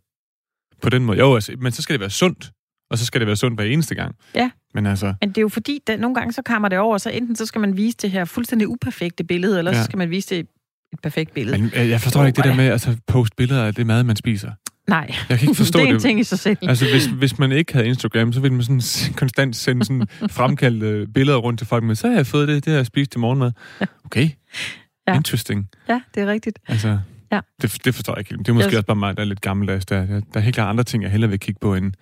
På 0.81 0.89
den 0.89 1.05
måde. 1.05 1.17
Jo, 1.17 1.35
altså, 1.35 1.55
men 1.59 1.71
så 1.71 1.81
skal 1.81 1.93
det 1.93 1.99
være 1.99 2.09
sundt, 2.09 2.51
og 2.89 2.97
så 2.97 3.05
skal 3.05 3.21
det 3.21 3.27
være 3.27 3.35
sundt 3.35 3.57
hver 3.59 3.65
eneste 3.65 3.95
gang. 3.95 4.15
Ja. 4.35 4.49
Men 4.73 4.85
altså, 4.85 5.13
Men 5.21 5.29
det 5.29 5.37
er 5.37 5.41
jo 5.41 5.49
fordi, 5.49 5.79
at 5.87 5.99
nogle 5.99 6.15
gange 6.15 6.33
så 6.33 6.41
kammer 6.41 6.69
det 6.69 6.79
over, 6.79 6.97
så 6.97 7.09
enten 7.09 7.35
så 7.35 7.45
skal 7.45 7.61
man 7.61 7.77
vise 7.77 7.97
det 8.01 8.11
her 8.11 8.25
fuldstændig 8.25 8.67
uperfekte 8.67 9.23
billede, 9.23 9.57
eller 9.57 9.71
ja. 9.71 9.77
Så 9.77 9.83
skal 9.83 9.97
man 9.97 10.09
vise 10.09 10.35
det 10.35 10.39
et 10.93 10.99
perfekt 11.03 11.33
billede. 11.33 11.57
men, 11.57 11.71
øh, 11.75 11.89
jeg 11.89 12.01
forstår 12.01 12.25
ikke 12.25 12.35
det 12.37 12.43
der 12.45 12.55
med 12.55 12.65
at 12.65 12.71
altså, 12.71 12.97
poste 13.07 13.35
billeder 13.35 13.63
af 13.65 13.75
det 13.75 13.87
mad, 13.87 14.03
man 14.03 14.15
spiser. 14.15 14.51
Nej, 14.87 15.15
Jeg 15.29 15.39
kan 15.39 15.49
ikke 15.49 15.57
forstå 15.57 15.79
det 15.79 15.83
er 15.85 15.87
en 15.89 15.93
det. 15.93 16.01
ting 16.01 16.19
i 16.19 16.23
sig 16.23 16.39
selv. 16.39 16.57
Altså, 16.61 16.85
hvis, 16.91 17.05
hvis 17.05 17.39
man 17.39 17.51
ikke 17.51 17.73
havde 17.73 17.87
Instagram, 17.87 18.33
så 18.33 18.39
ville 18.39 18.53
man 18.55 18.81
sådan 18.81 19.13
konstant 19.13 19.55
sende 19.55 19.85
sådan 19.85 20.07
fremkaldte 20.29 21.07
billeder 21.13 21.37
rundt 21.37 21.57
til 21.59 21.67
folk, 21.67 21.83
men 21.83 21.95
så 21.95 22.07
har 22.07 22.15
jeg 22.15 22.27
fået 22.27 22.47
det, 22.47 22.65
det 22.65 22.71
har 22.71 22.77
jeg 22.77 22.85
spist 22.85 23.11
til 23.11 23.19
morgenmad. 23.19 23.51
Okay, 24.05 24.29
Ja. 25.07 25.15
interesting. 25.15 25.69
Ja, 25.89 26.01
det 26.15 26.23
er 26.23 26.27
rigtigt. 26.27 26.59
Altså, 26.67 26.99
Ja. 27.31 27.39
det, 27.61 27.77
det 27.85 27.95
forstår 27.95 28.13
jeg 28.13 28.19
ikke. 28.19 28.37
Det 28.43 28.49
er 28.49 28.53
måske 28.53 28.69
Jeg- 28.69 28.77
også 28.77 28.85
bare 28.85 28.95
mig, 28.95 29.15
der 29.17 29.21
er 29.23 29.27
lidt 29.27 29.41
gammeldags. 29.41 29.85
Der, 29.85 30.05
der, 30.05 30.21
er 30.33 30.39
helt 30.39 30.55
klart 30.55 30.69
andre 30.69 30.83
ting, 30.83 31.03
jeg 31.03 31.11
hellere 31.11 31.29
vil 31.29 31.39
kigge 31.39 31.59
på 31.61 31.75
end, 31.75 31.93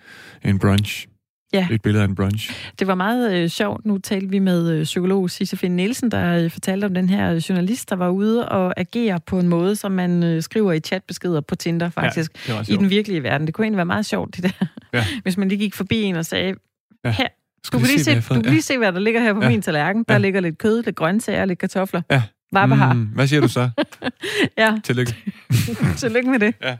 end 0.46 0.60
brunch. 0.60 1.08
Ja. 1.54 1.68
Et 1.72 1.82
billede 1.82 2.04
af 2.04 2.08
en 2.08 2.16
brunch. 2.16 2.72
Det 2.80 2.88
var 2.88 2.96
meget 2.96 3.34
øh, 3.34 3.50
sjovt. 3.50 3.86
Nu 3.86 3.98
talte 3.98 4.30
vi 4.30 4.40
med 4.40 4.72
øh, 4.72 4.84
psykolog 4.84 5.30
Sissefine 5.30 5.76
Nielsen, 5.76 6.12
der 6.12 6.38
øh, 6.44 6.52
fortalte 6.52 6.86
om 6.86 6.94
den 6.94 7.10
her 7.10 7.32
øh, 7.32 7.38
journalist, 7.38 7.90
der 7.90 7.96
var 7.96 8.10
ude 8.10 8.50
og 8.50 8.74
agere 8.80 9.20
på 9.28 9.40
en 9.40 9.48
måde, 9.48 9.76
som 9.76 9.92
man 9.92 10.24
øh, 10.24 10.42
skriver 10.42 10.72
i 10.74 10.80
chatbeskeder 10.80 11.42
på 11.42 11.56
Tinder 11.56 11.90
faktisk. 11.90 12.50
Ja, 12.50 12.62
I 12.62 12.76
den 12.76 12.90
virkelige 12.90 13.24
verden. 13.24 13.48
Det 13.48 13.54
kunne 13.56 13.66
egentlig 13.66 13.78
være 13.78 13.86
meget 13.86 14.06
sjovt, 14.06 14.36
det 14.36 14.44
der. 14.44 14.66
Ja. 14.94 15.06
Hvis 15.24 15.38
man 15.38 15.50
lige 15.50 15.60
gik 15.60 15.74
forbi 15.74 16.02
en 16.02 16.16
og 16.16 16.26
sagde, 16.26 16.56
Ja. 17.06 17.12
her, 17.12 17.28
du 17.74 17.78
kan, 17.78 17.88
lige 17.88 18.04
se, 18.04 18.16
du 18.22 18.42
kan 18.42 18.52
lige 18.52 18.62
se, 18.62 18.78
hvad 18.78 18.94
der 18.94 19.00
ligger 19.00 19.22
her 19.22 19.34
på 19.34 19.42
Ja. 19.44 19.50
min 19.50 19.62
tallerken. 19.62 20.06
Der 20.08 20.14
Ja. 20.14 20.18
ligger 20.18 20.40
lidt 20.42 20.58
kød, 20.58 20.84
lidt 20.84 20.96
grøntsager, 20.96 21.46
lidt 21.46 21.60
kartofler. 21.60 22.02
Ja. 22.12 22.22
Har. 22.56 22.94
Mm, 22.94 23.02
hvad 23.02 23.28
siger 23.28 23.42
du 23.42 23.48
så? 23.48 23.70
Ja, 24.58 24.78
Tillykke. 24.84 25.16
tillykke 25.98 26.30
med 26.30 26.40
det. 26.40 26.56
Ja. 26.64 26.76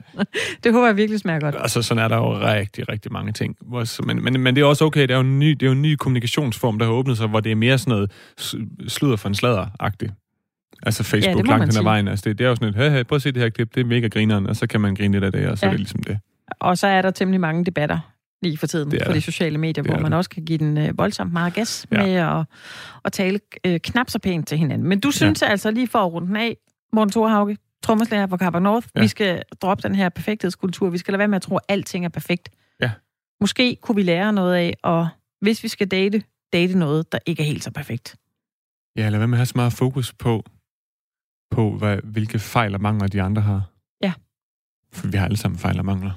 Det 0.64 0.72
håber 0.72 0.86
jeg 0.86 0.96
virkelig 0.96 1.20
smager 1.20 1.40
godt. 1.40 1.56
Altså, 1.58 1.82
sådan 1.82 2.04
er 2.04 2.08
der 2.08 2.16
jo 2.16 2.40
rigtig, 2.40 2.88
rigtig 2.88 3.12
mange 3.12 3.32
ting. 3.32 3.56
Men, 4.06 4.24
men, 4.24 4.40
men 4.40 4.56
det 4.56 4.62
er 4.62 4.64
også 4.64 4.84
okay, 4.84 5.02
det 5.02 5.10
er 5.10 5.14
jo 5.14 5.20
en 5.20 5.38
ny, 5.38 5.50
det 5.50 5.62
er 5.62 5.66
jo 5.66 5.72
en 5.72 5.82
ny 5.82 5.94
kommunikationsform, 5.94 6.78
der 6.78 6.86
har 6.86 6.92
åbnet 6.92 7.16
sig, 7.16 7.26
hvor 7.26 7.40
det 7.40 7.52
er 7.52 7.56
mere 7.56 7.78
sådan 7.78 7.90
noget 7.90 8.10
sludder 8.88 9.16
for 9.16 9.28
en 9.28 9.34
sladder-agtigt. 9.34 10.12
Altså 10.82 11.02
Ja, 11.02 11.16
Facebook 11.16 11.46
må 11.46 11.52
langt 11.52 11.74
hen 11.74 11.78
ad 11.78 11.82
vejen. 11.82 12.08
Altså, 12.08 12.28
det, 12.28 12.38
det 12.38 12.44
er 12.44 12.48
jo 12.48 12.54
sådan 12.54 12.68
et, 12.68 12.74
hey, 12.74 12.90
hey, 12.90 13.04
prøv 13.04 13.16
at 13.16 13.22
se 13.22 13.32
det 13.32 13.42
her 13.42 13.48
klip, 13.48 13.74
det 13.74 13.80
er 13.80 13.84
mega 13.84 14.08
grineren, 14.08 14.46
og 14.46 14.56
så 14.56 14.66
kan 14.66 14.80
man 14.80 14.94
grine 14.94 15.12
lidt 15.12 15.24
af 15.24 15.32
det, 15.32 15.48
og 15.48 15.58
så 15.58 15.66
ja. 15.66 15.68
Ja. 15.68 15.72
er 15.72 15.76
det 15.76 15.80
ligesom 15.80 16.02
det. 16.02 16.18
Og 16.60 16.78
så 16.78 16.86
er 16.86 17.02
der 17.02 17.10
temmelig 17.10 17.40
mange 17.40 17.64
debatter 17.64 17.98
lige 18.42 18.58
for 18.58 18.66
tiden 18.66 18.90
Det 18.90 19.02
på 19.06 19.12
de 19.12 19.20
sociale 19.20 19.58
medier, 19.58 19.82
Det 19.82 19.92
hvor 19.92 20.00
man 20.00 20.12
der. 20.12 20.18
også 20.18 20.30
kan 20.30 20.44
give 20.44 20.58
den 20.58 20.78
øh, 20.78 20.98
voldsomt 20.98 21.32
meget 21.32 21.54
gas 21.54 21.86
Ja. 21.92 22.02
med 22.02 22.14
at, 22.14 22.44
at 23.04 23.12
tale 23.12 23.40
øh, 23.66 23.80
knap 23.80 24.10
så 24.10 24.18
pænt 24.18 24.48
til 24.48 24.58
hinanden. 24.58 24.88
Men 24.88 25.00
du 25.00 25.10
synes 25.10 25.42
ja. 25.42 25.46
altså 25.46 25.70
lige 25.70 25.88
for 25.88 25.98
at 25.98 26.12
runde 26.12 26.28
den 26.28 26.36
af, 26.36 26.56
Morten 26.92 27.10
Thorhauge, 27.12 27.58
trommeslager 27.82 28.26
fra 28.26 28.36
Carper 28.36 28.58
North, 28.58 28.86
Ja. 28.94 29.00
ja. 29.00 29.04
vi 29.04 29.08
skal 29.08 29.42
droppe 29.62 29.88
den 29.88 29.94
her 29.94 30.08
perfekthedskultur. 30.08 30.90
Vi 30.90 30.98
skal 30.98 31.12
lade 31.12 31.18
være 31.18 31.28
med 31.28 31.36
at 31.36 31.42
tro, 31.42 31.56
at 31.56 31.62
alting 31.68 32.04
er 32.04 32.08
perfekt. 32.08 32.48
Ja. 32.80 32.90
Måske 33.40 33.76
kunne 33.82 33.96
vi 33.96 34.02
lære 34.02 34.32
noget 34.32 34.54
af, 34.54 34.74
og 34.82 35.08
hvis 35.40 35.62
vi 35.62 35.68
skal 35.68 35.88
date, 35.88 36.22
date 36.52 36.78
noget, 36.78 37.12
der 37.12 37.18
ikke 37.26 37.42
er 37.42 37.46
helt 37.46 37.64
så 37.64 37.70
perfekt. 37.70 38.16
Ja, 38.96 39.08
lad 39.08 39.18
være 39.18 39.28
med 39.28 39.36
at 39.36 39.38
have 39.38 39.46
så 39.46 39.52
meget 39.56 39.72
fokus 39.72 40.12
på, 40.12 40.44
på 41.50 41.70
hvad, 41.78 41.98
hvilke 42.04 42.38
fejl 42.38 42.74
og 42.74 42.80
mangler 42.80 43.06
de 43.08 43.22
andre 43.22 43.42
har. 43.42 43.62
Ja. 44.02 44.12
For 44.92 45.08
vi 45.08 45.16
har 45.16 45.24
alle 45.24 45.36
sammen 45.36 45.58
fejl 45.58 45.78
og 45.78 45.84
mangler. 45.84 46.12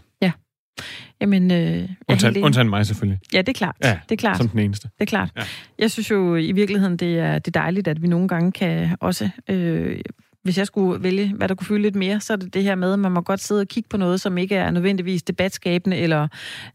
Jamen, 1.22 1.52
øh, 1.52 1.90
Undtagen, 2.08 2.44
undtagen 2.44 2.70
mig 2.70 2.86
selvfølgelig, 2.86 3.20
Ja, 3.34 3.38
det 3.38 3.50
er 3.50 3.54
klart. 3.54 3.76
Ja, 3.84 4.00
det 4.10 4.12
er 4.12 4.20
klart. 4.20 4.38
som 4.38 4.50
den 4.50 4.60
eneste. 4.60 4.88
Det 4.88 5.02
er 5.02 5.06
klart. 5.06 5.30
Ja. 5.36 5.42
Ja. 5.42 5.48
Jeg 5.80 5.92
synes 5.92 6.12
jo 6.12 6.36
i 6.36 6.52
virkeligheden, 6.52 6.98
det 6.98 7.20
er, 7.20 7.40
det 7.40 7.56
er 7.56 7.60
dejligt, 7.62 7.88
at 7.88 8.02
vi 8.02 8.08
nogle 8.08 8.28
gange 8.28 8.52
kan 8.52 8.96
også... 9.00 9.30
Øh, 9.50 10.00
hvis 10.44 10.58
jeg 10.58 10.68
skulle 10.68 11.04
vælge, 11.04 11.34
hvad 11.36 11.48
der 11.48 11.56
kunne 11.56 11.68
fylde 11.68 11.82
lidt 11.82 11.96
mere, 11.96 12.20
så 12.20 12.34
er 12.34 12.38
det 12.38 12.54
det 12.54 12.64
her 12.64 12.76
med, 12.76 12.94
at 12.94 13.00
man 13.00 13.12
må 13.12 13.22
godt 13.22 13.40
sidde 13.40 13.62
og 13.62 13.68
kigge 13.68 13.90
på 13.90 13.98
noget, 13.98 14.22
som 14.22 14.38
ikke 14.38 14.56
er 14.56 14.72
nødvendigvis 14.72 15.24
debatskabende 15.24 15.98
eller 15.98 16.28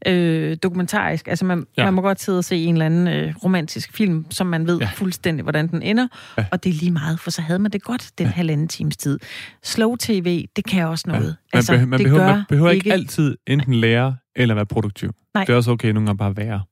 øh, 0.06 0.56
dokumentarisk. 0.62 1.28
Altså 1.28 1.44
man, 1.44 1.58
Ja. 1.76 1.82
ja. 1.82 1.86
man 1.86 1.94
må 1.94 2.00
godt 2.00 2.20
sidde 2.20 2.38
og 2.38 2.44
se 2.44 2.56
en 2.56 2.74
eller 2.74 2.86
anden 2.86 3.08
øh, 3.08 3.34
romantisk 3.44 3.92
film, 3.96 4.26
som 4.30 4.46
man 4.46 4.66
ved 4.66 4.78
Ja. 4.78 4.84
ja. 4.84 4.90
fuldstændig, 4.94 5.42
hvordan 5.42 5.68
den 5.68 5.82
ender. 5.82 6.06
Ja. 6.36 6.42
Ja. 6.42 6.46
Og 6.52 6.64
det 6.64 6.70
er 6.70 6.74
lige 6.74 6.90
meget, 6.90 7.20
for 7.20 7.30
så 7.30 7.42
havde 7.42 7.58
man 7.58 7.70
det 7.70 7.82
godt 7.82 8.10
den 8.18 8.26
ja. 8.26 8.32
halvanden 8.32 8.68
times 8.68 8.96
tid. 8.96 9.18
Slow 9.62 9.96
tv, 9.96 10.46
det 10.56 10.64
kan 10.64 10.86
også 10.86 11.04
noget. 11.08 11.24
Man, 11.24 11.34
Altså, 11.52 11.72
behøver, 11.72 11.88
man, 11.88 11.98
det 11.98 12.04
behøver, 12.04 12.26
gør 12.26 12.34
man 12.34 12.44
behøver 12.48 12.70
ikke 12.70 12.92
altid 12.92 13.36
enten 13.46 13.74
lære 13.74 14.16
eller 14.36 14.54
være 14.54 14.66
produktiv. 14.66 15.14
Nej. 15.34 15.44
Det 15.44 15.52
er 15.52 15.56
også 15.56 15.70
okay 15.70 15.88
nogle 15.88 16.06
gange 16.06 16.18
bare 16.18 16.30
at 16.30 16.36
være. 16.36 16.62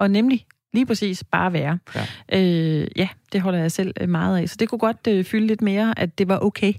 Og 0.00 0.10
nemlig 0.10 0.46
lige 0.72 0.86
præcis 0.86 1.24
bare 1.24 1.52
være. 1.52 1.78
Ja. 1.94 2.06
Øh, 2.32 2.88
ja, 2.96 3.08
det 3.32 3.40
holder 3.40 3.58
jeg 3.58 3.72
selv 3.72 3.92
øh, 4.00 4.08
meget 4.08 4.38
af. 4.38 4.48
Så 4.48 4.56
det 4.60 4.68
kunne 4.68 4.78
godt 4.78 5.06
øh, 5.08 5.24
fylde 5.24 5.46
lidt 5.46 5.62
mere, 5.62 5.98
at 5.98 6.18
det 6.18 6.28
var 6.28 6.38
okay. 6.38 6.72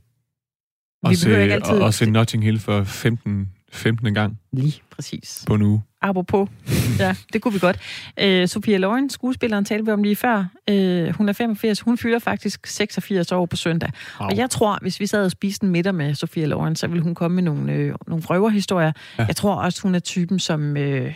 Og 1.04 1.10
Vi 1.10 1.16
se, 1.16 1.42
ikke 1.42 1.54
altid- 1.54 1.74
og, 1.74 1.82
og 1.86 1.94
se 1.94 2.10
Notting 2.10 2.44
Hill 2.44 2.60
for 2.60 2.84
15, 2.84 3.50
15. 3.72 4.14
gang 4.14 4.40
Lige 4.54 4.82
præcis. 4.92 5.44
på 5.48 5.54
en 5.56 5.62
uge. 5.62 5.82
Apropos. 6.02 6.50
Ja, 7.00 7.16
det 7.34 7.42
kunne 7.42 7.54
vi 7.54 7.60
godt. 7.60 7.80
Øh, 8.20 8.48
Sofia 8.48 8.78
Loren, 8.78 9.10
skuespilleren, 9.10 9.66
talte 9.66 9.86
vi 9.86 9.92
om 9.92 10.04
lige 10.04 10.16
før. 10.16 10.46
Øh, 10.70 11.10
hun 11.16 11.30
er 11.30 11.34
85. 11.34 11.82
Hun 11.82 11.98
fylder 11.98 12.20
faktisk 12.20 12.68
86 12.68 13.32
år 13.32 13.46
på 13.46 13.56
søndag. 13.56 13.92
Wow. 14.20 14.30
Og 14.30 14.38
jeg 14.38 14.50
tror, 14.50 14.78
hvis 14.82 15.00
vi 15.00 15.06
sad 15.08 15.26
og 15.26 15.32
spiste 15.32 15.64
en 15.66 15.72
middag 15.72 15.96
med 15.96 16.16
Sofia 16.16 16.46
Loren, 16.46 16.76
så 16.76 16.88
ville 16.88 17.04
hun 17.04 17.16
komme 17.16 17.36
med 17.36 17.44
nogle, 17.44 17.74
øh, 17.74 17.96
nogle 18.08 18.24
røverhistorier. 18.26 18.92
Ja. 19.20 19.26
Jeg 19.26 19.36
tror 19.36 19.56
også, 19.56 19.82
hun 19.82 19.96
er 19.96 20.00
typen, 20.00 20.40
som 20.40 20.78
øh, 20.78 21.14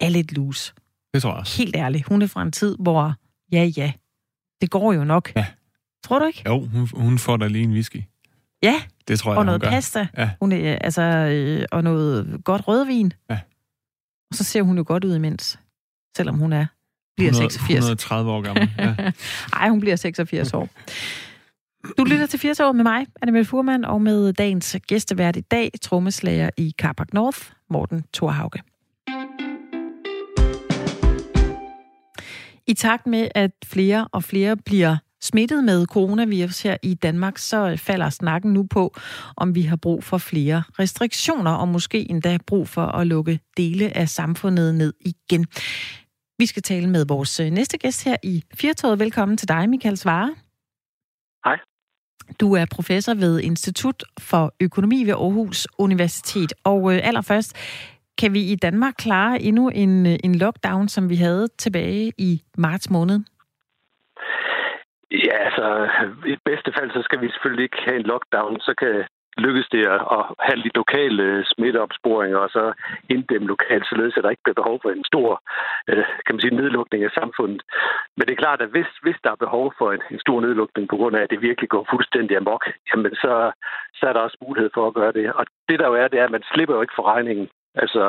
er 0.00 0.08
lidt 0.08 0.32
loose. 0.32 0.72
Det 1.14 1.22
tror 1.22 1.30
jeg 1.30 1.38
også. 1.38 1.58
Helt 1.62 1.76
ærligt. 1.76 2.06
Hun 2.08 2.22
er 2.22 2.26
fra 2.26 2.42
en 2.42 2.52
tid, 2.52 2.76
hvor 2.78 3.14
ja, 3.52 3.64
ja, 3.64 3.92
det 4.60 4.70
går 4.70 4.92
jo 4.92 5.04
nok. 5.04 5.32
Ja. 5.36 5.46
Tror 6.04 6.18
du 6.18 6.24
ikke? 6.26 6.42
Jo, 6.46 6.60
hun, 6.66 6.88
hun 6.94 7.18
får 7.18 7.36
da 7.36 7.46
lige 7.46 7.64
en 7.64 7.72
whisky. 7.72 8.02
Ja, 8.62 8.74
Det 9.08 9.18
tror 9.18 9.30
jeg, 9.32 9.38
og 9.38 9.46
noget 9.46 9.62
pasta. 9.62 10.06
Ja. 10.18 10.30
Hun 10.40 10.52
er, 10.52 10.78
altså, 10.80 11.02
øh, 11.02 11.64
og 11.72 11.84
noget 11.84 12.40
godt 12.44 12.68
rødvin. 12.68 13.12
Ja. 13.30 13.38
Og 14.30 14.36
så 14.36 14.44
ser 14.44 14.62
hun 14.62 14.76
jo 14.76 14.84
godt 14.86 15.04
ud 15.04 15.14
imens, 15.14 15.58
selvom 16.16 16.38
hun 16.38 16.52
er 16.52 16.66
bliver 17.16 17.30
100 17.30 17.50
86. 17.52 17.76
130 17.76 18.30
år 18.30 18.40
gammel. 18.40 18.70
Ja. 18.78 18.94
Ej, 19.60 19.68
hun 19.68 19.80
bliver 19.80 19.96
86 19.96 20.54
år. 20.54 20.68
Du 21.98 22.04
lytter 22.04 22.26
til 22.26 22.38
80 22.38 22.60
år 22.60 22.72
med 22.72 22.82
mig, 22.82 23.06
Annemette 23.22 23.48
Furman, 23.48 23.84
og 23.84 24.02
med 24.02 24.32
dagens 24.32 24.76
gæstevært 24.86 25.36
i 25.36 25.40
dag, 25.40 25.70
trommeslager 25.82 26.50
i 26.56 26.74
Carpark 26.78 27.12
North, 27.12 27.38
Morten 27.70 28.04
Thorhauge. 28.14 28.62
I 32.66 32.74
takt 32.74 33.06
med, 33.06 33.28
at 33.34 33.50
flere 33.64 34.08
og 34.12 34.24
flere 34.24 34.56
bliver 34.56 34.96
smittet 35.22 35.64
med 35.64 35.86
coronavirus 35.86 36.62
her 36.62 36.76
i 36.82 36.94
Danmark, 36.94 37.38
så 37.38 37.76
falder 37.76 38.10
snakken 38.10 38.52
nu 38.52 38.66
på, 38.70 38.94
om 39.36 39.54
vi 39.54 39.62
har 39.62 39.76
brug 39.76 40.04
for 40.04 40.18
flere 40.18 40.62
restriktioner, 40.78 41.50
og 41.50 41.68
måske 41.68 42.10
endda 42.10 42.38
brug 42.46 42.68
for 42.68 42.86
at 42.86 43.06
lukke 43.06 43.40
dele 43.56 43.96
af 43.96 44.08
samfundet 44.08 44.74
ned 44.74 44.92
igen. 45.00 45.46
Vi 46.38 46.46
skal 46.46 46.62
tale 46.62 46.90
med 46.90 47.06
vores 47.06 47.40
øh, 47.40 47.50
næste 47.50 47.78
gæst 47.78 48.04
her 48.04 48.16
i 48.22 48.44
Firtoget. 48.54 48.98
Velkommen 48.98 49.36
til 49.36 49.48
dig, 49.48 49.68
Michael 49.68 49.96
Svare. 49.96 50.34
Hej. 51.44 51.58
Du 52.40 52.52
er 52.54 52.64
professor 52.70 53.14
ved 53.14 53.40
Institut 53.40 54.04
for 54.20 54.54
Økonomi 54.60 55.04
ved 55.04 55.12
Aarhus 55.12 55.68
Universitet. 55.78 56.52
Og 56.64 56.94
øh, 56.94 57.00
allerførst, 57.02 57.56
kan 58.18 58.32
vi 58.32 58.40
i 58.40 58.56
Danmark 58.56 58.94
klare 58.98 59.42
endnu 59.42 59.68
en, 59.68 60.06
øh, 60.06 60.18
en 60.24 60.34
lockdown, 60.34 60.88
som 60.88 61.08
vi 61.08 61.16
havde 61.16 61.48
tilbage 61.58 62.12
i 62.18 62.42
marts 62.58 62.90
måned? 62.90 63.20
Ja, 65.10 65.36
altså 65.46 65.88
i 66.26 66.36
bedste 66.44 66.72
fald, 66.78 66.90
så 66.90 67.02
skal 67.02 67.20
vi 67.20 67.30
selvfølgelig 67.30 67.64
ikke 67.64 67.82
have 67.84 67.96
en 67.96 68.10
lockdown. 68.12 68.60
Så 68.60 68.74
kan 68.78 69.04
lykkes 69.38 69.68
det 69.72 69.84
at 70.16 70.22
have 70.46 70.58
lidt 70.64 70.76
lokale 70.76 71.22
øh, 71.22 71.44
smitteopsporinger 71.52 72.38
og 72.38 72.50
så 72.50 72.64
inddæmme 73.14 73.46
lokalt, 73.46 73.86
således 73.86 74.16
at 74.16 74.24
der 74.24 74.30
ikke 74.30 74.46
bliver 74.46 74.62
behov 74.62 74.78
for 74.82 74.90
en 74.90 75.04
stor 75.04 75.42
øh, 75.90 76.04
kan 76.24 76.34
man 76.34 76.40
sige, 76.40 76.56
nedlukning 76.60 77.04
af 77.04 77.10
samfundet. 77.20 77.62
Men 78.16 78.24
det 78.26 78.32
er 78.32 78.44
klart, 78.44 78.60
at 78.62 78.70
hvis, 78.74 78.90
hvis 79.02 79.18
der 79.24 79.30
er 79.30 79.44
behov 79.44 79.74
for 79.78 79.92
en, 79.92 80.02
en 80.10 80.20
stor 80.20 80.40
nedlukning 80.40 80.88
på 80.88 80.96
grund 80.96 81.16
af, 81.16 81.22
at 81.22 81.30
det 81.30 81.42
virkelig 81.48 81.68
går 81.74 81.86
fuldstændig 81.90 82.36
amok, 82.36 82.64
jamen 82.88 83.14
så, 83.14 83.52
så 83.98 84.02
er 84.08 84.12
der 84.12 84.20
også 84.20 84.38
mulighed 84.46 84.70
for 84.74 84.86
at 84.86 84.94
gøre 84.94 85.12
det. 85.12 85.32
Og 85.32 85.44
det 85.68 85.78
der 85.78 85.86
jo 85.86 85.94
er, 85.94 86.08
det 86.08 86.20
er, 86.20 86.24
at 86.24 86.36
man 86.36 86.44
slipper 86.52 86.74
jo 86.74 86.82
ikke 86.82 86.98
for 86.98 87.06
regningen. 87.14 87.48
Altså, 87.74 88.04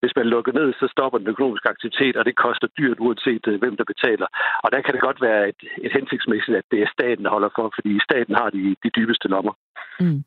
hvis 0.00 0.16
man 0.16 0.26
lukker 0.26 0.52
ned, 0.52 0.72
så 0.72 0.86
stopper 0.94 1.18
den 1.18 1.28
økonomiske 1.28 1.68
aktivitet, 1.68 2.16
og 2.16 2.24
det 2.24 2.36
koster 2.36 2.68
dyrt, 2.78 2.98
uanset 3.00 3.44
øh, 3.48 3.58
hvem 3.62 3.76
der 3.76 3.84
betaler. 3.92 4.26
Og 4.64 4.68
der 4.72 4.80
kan 4.82 4.94
det 4.94 5.00
godt 5.08 5.20
være 5.20 5.48
et, 5.48 5.60
et 5.84 5.92
hensigtsmæssigt, 5.92 6.56
at 6.56 6.66
det 6.70 6.82
er 6.82 6.94
staten, 6.96 7.24
der 7.24 7.30
holder 7.30 7.50
for, 7.56 7.72
fordi 7.76 7.92
staten 8.08 8.34
har 8.34 8.50
de, 8.50 8.76
de 8.84 8.90
dybeste 8.96 9.28
lommer. 9.28 9.54
Mm. 10.00 10.24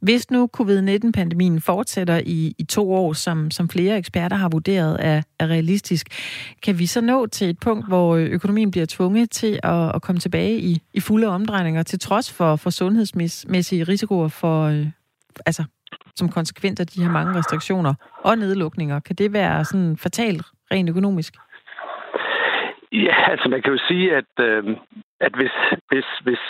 Hvis 0.00 0.30
nu 0.30 0.48
covid-19-pandemien 0.56 1.60
fortsætter 1.60 2.20
i, 2.26 2.54
i 2.58 2.64
to 2.64 2.92
år, 2.92 3.12
som, 3.12 3.50
som 3.50 3.68
flere 3.68 3.98
eksperter 3.98 4.36
har 4.36 4.48
vurderet 4.48 4.96
er, 5.00 5.22
er 5.38 5.46
realistisk, 5.46 6.06
kan 6.62 6.78
vi 6.78 6.86
så 6.86 7.00
nå 7.00 7.26
til 7.26 7.50
et 7.50 7.58
punkt, 7.60 7.88
hvor 7.88 8.16
økonomien 8.16 8.70
bliver 8.70 8.86
tvunget 8.86 9.30
til 9.30 9.60
at, 9.62 9.94
at 9.94 10.02
komme 10.02 10.20
tilbage 10.20 10.58
i, 10.58 10.82
i 10.94 11.00
fulde 11.00 11.26
omdrejninger, 11.26 11.82
til 11.82 11.98
trods 11.98 12.32
for, 12.32 12.56
for 12.56 12.70
sundhedsmæssige 12.70 13.84
risikoer 13.84 14.28
for, 14.28 14.64
øh, 14.64 14.86
altså 15.46 15.64
som 16.20 16.28
konsekvens 16.38 16.80
af 16.80 16.86
de 16.86 17.02
her 17.02 17.10
mange 17.18 17.32
restriktioner 17.38 17.94
og 18.28 18.34
nedlukninger. 18.38 19.00
Kan 19.06 19.16
det 19.16 19.32
være 19.32 19.64
sådan 19.64 19.96
fatalt 20.04 20.46
rent 20.72 20.90
økonomisk? 20.90 21.32
Ja, 22.92 23.16
altså 23.32 23.48
man 23.48 23.62
kan 23.62 23.72
jo 23.72 23.80
sige, 23.88 24.06
at, 24.20 24.32
øh, 24.48 24.76
at 25.26 25.32
hvis, 25.38 25.54
hvis, 25.90 26.08
hvis 26.26 26.42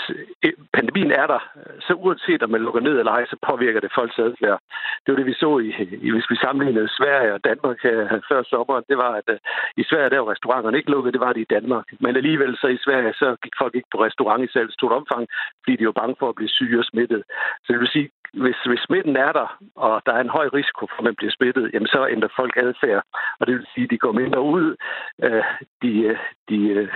pandemien 0.77 1.13
er 1.23 1.27
der, 1.27 1.41
så 1.87 1.93
uanset 2.05 2.43
om 2.43 2.51
man 2.51 2.65
lukker 2.67 2.81
ned 2.81 2.99
eller 2.99 3.13
ej, 3.13 3.27
så 3.27 3.37
påvirker 3.49 3.81
det 3.81 3.97
folks 3.99 4.19
adfærd. 4.19 4.59
Det 5.03 5.09
var 5.09 5.17
det, 5.17 5.27
vi 5.27 5.43
så 5.45 5.59
i, 5.59 5.69
i 6.07 6.11
hvis 6.11 6.31
vi 6.31 6.37
sammenlignede 6.45 6.97
Sverige 6.99 7.35
og 7.35 7.45
Danmark 7.45 7.79
her 7.83 8.21
før 8.31 8.43
sommeren. 8.43 8.85
Det 8.91 8.97
var, 8.97 9.13
at 9.21 9.29
øh, 9.35 9.39
i 9.77 9.85
Sverige 9.91 10.11
der 10.11 10.19
var 10.19 10.33
restauranterne 10.33 10.79
ikke 10.79 10.91
lukket, 10.91 11.13
det 11.13 11.21
var 11.27 11.33
det 11.33 11.41
i 11.41 11.53
Danmark. 11.57 11.87
Men 12.01 12.17
alligevel 12.17 12.57
så 12.57 12.67
i 12.67 12.83
Sverige, 12.85 13.13
så 13.13 13.37
gik 13.43 13.55
folk 13.63 13.75
ikke 13.75 13.93
på 13.93 14.03
restaurant 14.07 14.45
i 14.45 14.53
selv 14.53 14.71
stort 14.71 14.93
omfang, 14.93 15.25
fordi 15.63 15.77
de 15.77 15.87
var 15.87 16.01
bange 16.01 16.17
for 16.19 16.29
at 16.29 16.39
blive 16.39 16.57
syge 16.59 16.79
og 16.79 16.85
smittet. 16.85 17.23
Så 17.65 17.69
det 17.73 17.81
vil 17.81 17.95
sige, 17.97 18.09
hvis, 18.33 18.57
hvis 18.67 18.81
smitten 18.87 19.17
er 19.17 19.33
der, 19.33 19.59
og 19.77 20.03
der 20.07 20.13
er 20.13 20.21
en 20.21 20.37
høj 20.39 20.47
risiko 20.55 20.87
for, 20.87 20.99
at 20.99 21.05
man 21.05 21.15
bliver 21.15 21.33
smittet, 21.33 21.71
jamen 21.73 21.87
så 21.87 22.09
ændrer 22.09 22.37
folk 22.37 22.55
adfærd. 22.57 23.03
Og 23.41 23.47
det 23.47 23.55
vil 23.55 23.67
sige, 23.75 23.85
at 23.85 23.91
de 23.91 23.99
går 23.99 24.13
mindre 24.13 24.41
ud, 24.41 24.77
øh, 25.25 25.45
de, 25.83 26.19
de 26.49 26.59
øh, 26.71 26.89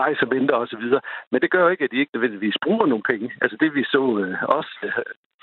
rejser 0.00 0.26
mindre 0.26 0.54
osv. 0.54 0.84
Men 1.30 1.40
det 1.40 1.50
gør 1.50 1.68
ikke, 1.68 1.84
at 1.84 1.90
de 1.90 2.00
ikke 2.00 2.14
nødvendigvis 2.14 2.56
bruger 2.64 2.86
nogle 2.86 3.08
penge. 3.10 3.32
Altså 3.42 3.56
det 3.60 3.74
vi 3.74 3.84
så 3.84 4.02
øh, 4.22 4.42
også 4.42 4.74
øh, 4.82 4.92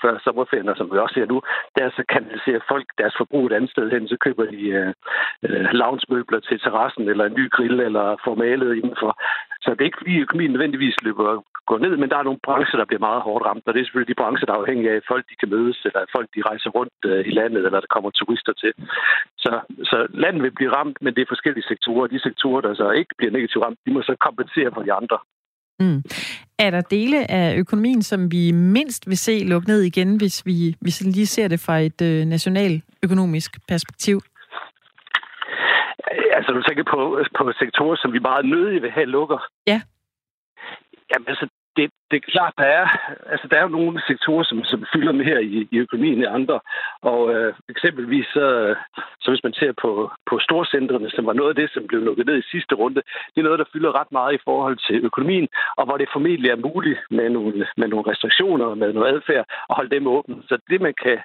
før 0.02 0.18
sommerferien, 0.24 0.68
og 0.68 0.76
som 0.76 0.92
vi 0.92 0.98
også 0.98 1.14
ser 1.14 1.26
nu, 1.26 1.42
der 1.76 1.90
så 1.90 2.02
kanaliserer 2.14 2.68
folk 2.68 2.86
deres 2.98 3.14
forbrug 3.16 3.46
et 3.46 3.52
andet 3.52 3.70
sted 3.70 3.90
hen, 3.90 4.08
så 4.08 4.16
køber 4.24 4.44
de 4.44 4.62
øh, 4.78 4.92
øh 5.44 5.66
loungemøbler 5.80 6.40
til 6.40 6.60
terrassen, 6.60 7.08
eller 7.08 7.24
en 7.24 7.38
ny 7.40 7.50
grill, 7.50 7.80
eller 7.80 8.04
får 8.24 8.34
malet 8.34 8.76
indenfor. 8.76 9.12
Så 9.62 9.68
det 9.70 9.80
er 9.80 9.90
ikke 9.90 10.02
fordi 10.02 10.24
økonomien 10.24 10.52
nødvendigvis 10.52 10.96
løber 11.06 11.26
går 11.70 11.78
ned, 11.84 11.94
men 11.96 12.10
der 12.10 12.18
er 12.18 12.28
nogle 12.28 12.44
brancher, 12.46 12.78
der 12.78 12.90
bliver 12.90 13.06
meget 13.08 13.22
hårdt 13.26 13.44
ramt, 13.48 13.64
og 13.66 13.72
det 13.72 13.80
er 13.80 13.86
selvfølgelig 13.86 14.12
de 14.12 14.20
brancher, 14.22 14.46
der 14.46 14.54
er 14.54 14.62
afhængige 14.62 14.90
af, 14.92 14.96
at 15.00 15.10
folk 15.12 15.24
de 15.30 15.40
kan 15.40 15.52
mødes, 15.54 15.78
eller 15.86 16.00
at 16.02 16.12
folk 16.16 16.28
de 16.34 16.46
rejser 16.50 16.70
rundt 16.78 16.98
øh, 17.10 17.22
i 17.30 17.32
landet, 17.38 17.62
eller 17.66 17.80
der 17.84 17.94
kommer 17.94 18.10
turister 18.10 18.54
til. 18.62 18.72
Så, 19.44 19.52
så 19.90 19.98
landet 20.24 20.42
vil 20.42 20.56
blive 20.58 20.74
ramt, 20.76 20.96
men 21.04 21.14
det 21.14 21.22
er 21.22 21.32
forskellige 21.34 21.70
sektorer. 21.72 22.12
De 22.14 22.26
sektorer, 22.28 22.60
der 22.66 22.72
så 22.74 22.86
ikke 23.00 23.12
bliver 23.18 23.32
negativt 23.36 23.64
ramt, 23.64 23.78
de 23.86 23.92
må 23.94 24.00
så 24.02 24.14
kompensere 24.26 24.70
for 24.74 24.82
de 24.86 24.92
andre. 25.00 25.18
Mm. 25.80 26.02
Er 26.58 26.70
der 26.70 26.80
dele 26.80 27.30
af 27.30 27.58
økonomien, 27.58 28.02
som 28.02 28.32
vi 28.32 28.52
mindst 28.52 29.02
vil 29.10 29.18
se 29.18 29.44
lukke 29.52 29.68
ned 29.68 29.82
igen, 29.82 30.16
hvis 30.16 30.46
vi, 30.46 30.76
hvis 30.80 30.96
vi 31.00 31.10
lige 31.10 31.26
ser 31.26 31.48
det 31.48 31.60
fra 31.60 31.78
et 31.78 32.00
øh, 32.02 32.26
nationaløkonomisk 32.34 33.50
perspektiv? 33.68 34.20
Altså, 36.50 36.60
du 36.60 36.68
tænker 36.68 36.84
på, 36.94 37.00
på 37.38 37.52
sektorer, 37.62 37.96
som 37.96 38.12
vi 38.12 38.18
meget 38.18 38.44
nødige 38.44 38.80
vil 38.80 38.90
have 38.90 39.06
lukker? 39.06 39.40
Ja. 39.66 39.80
Jamen, 41.10 41.28
altså, 41.28 41.46
det, 41.76 41.90
det 42.10 42.16
er 42.16 42.30
klart, 42.34 42.54
der 42.58 42.64
er, 42.64 42.86
altså, 43.32 43.48
der 43.50 43.56
er 43.56 43.62
jo 43.62 43.76
nogle 43.78 44.02
sektorer, 44.06 44.44
som, 44.44 44.64
som 44.64 44.86
fylder 44.92 45.12
med 45.12 45.24
her 45.24 45.38
i, 45.38 45.68
i 45.70 45.76
økonomien 45.78 46.18
i 46.18 46.32
andre. 46.38 46.60
Og 47.02 47.34
øh, 47.34 47.54
eksempelvis, 47.68 48.26
så, 48.26 48.74
så 49.20 49.30
hvis 49.30 49.44
man 49.44 49.52
ser 49.52 49.72
på, 49.82 50.10
på 50.30 50.38
storcentrene, 50.38 51.10
som 51.10 51.26
var 51.26 51.32
noget 51.32 51.50
af 51.50 51.54
det, 51.54 51.70
som 51.74 51.86
blev 51.86 52.00
lukket 52.00 52.26
ned 52.26 52.38
i 52.38 52.50
sidste 52.50 52.74
runde, 52.74 53.02
det 53.32 53.38
er 53.40 53.48
noget, 53.48 53.58
der 53.58 53.72
fylder 53.72 54.00
ret 54.00 54.12
meget 54.12 54.34
i 54.34 54.44
forhold 54.44 54.78
til 54.86 55.04
økonomien, 55.04 55.48
og 55.76 55.84
hvor 55.84 55.96
det 55.96 56.08
formentlig 56.12 56.50
er 56.50 56.66
muligt 56.68 57.00
med 57.10 57.30
nogle, 57.30 57.66
med 57.76 57.88
nogle 57.88 58.10
restriktioner, 58.10 58.74
med 58.74 58.92
noget 58.92 59.14
adfærd, 59.14 59.44
at 59.70 59.76
holde 59.76 59.94
dem 59.96 60.06
åbne. 60.06 60.36
Så 60.48 60.58
det, 60.70 60.80
man 60.80 60.94
kan 61.04 61.18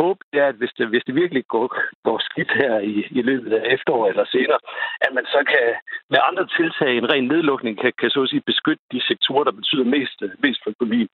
håbe, 0.00 0.20
er, 0.32 0.46
at 0.52 0.58
hvis 0.60 0.72
det, 0.78 0.86
hvis 0.92 1.06
det 1.06 1.14
virkelig 1.14 1.44
går, 1.54 1.66
går 2.06 2.18
skidt 2.28 2.52
her 2.62 2.74
i, 2.92 2.94
i 3.18 3.22
løbet 3.30 3.52
af 3.52 3.62
efteråret 3.74 4.10
eller 4.10 4.26
senere, 4.36 4.60
at 5.06 5.12
man 5.14 5.26
så 5.34 5.40
kan 5.52 5.66
med 6.12 6.20
andre 6.28 6.46
tiltag, 6.56 6.92
en 6.94 7.10
ren 7.12 7.26
nedlukning, 7.32 7.74
kan, 7.82 7.92
kan 8.00 8.10
så 8.10 8.22
at 8.22 8.28
sige 8.28 8.48
beskytte 8.50 8.84
de 8.92 9.00
sektorer, 9.10 9.44
der 9.44 9.58
betyder 9.60 9.84
mest, 9.96 10.18
mest 10.42 10.60
for 10.62 10.70
økonomien. 10.70 11.08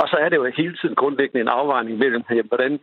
Og 0.00 0.08
så 0.10 0.16
er 0.24 0.28
det 0.28 0.36
jo 0.36 0.52
hele 0.62 0.76
tiden 0.80 0.94
grundlæggende 0.94 1.40
en 1.40 1.56
afvejning 1.58 1.98
mellem, 1.98 2.22
hvordan 2.50 2.80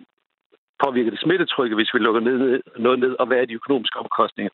påvirker 0.83 1.11
det 1.11 1.19
smittetrykket, 1.19 1.77
hvis 1.77 1.93
vi 1.93 1.99
lukker 1.99 2.21
ned, 2.21 2.61
noget 2.85 2.99
ned, 2.99 3.13
og 3.19 3.25
hvad 3.27 3.38
er 3.38 3.45
de 3.45 3.59
økonomiske 3.61 3.99
omkostninger. 3.99 4.53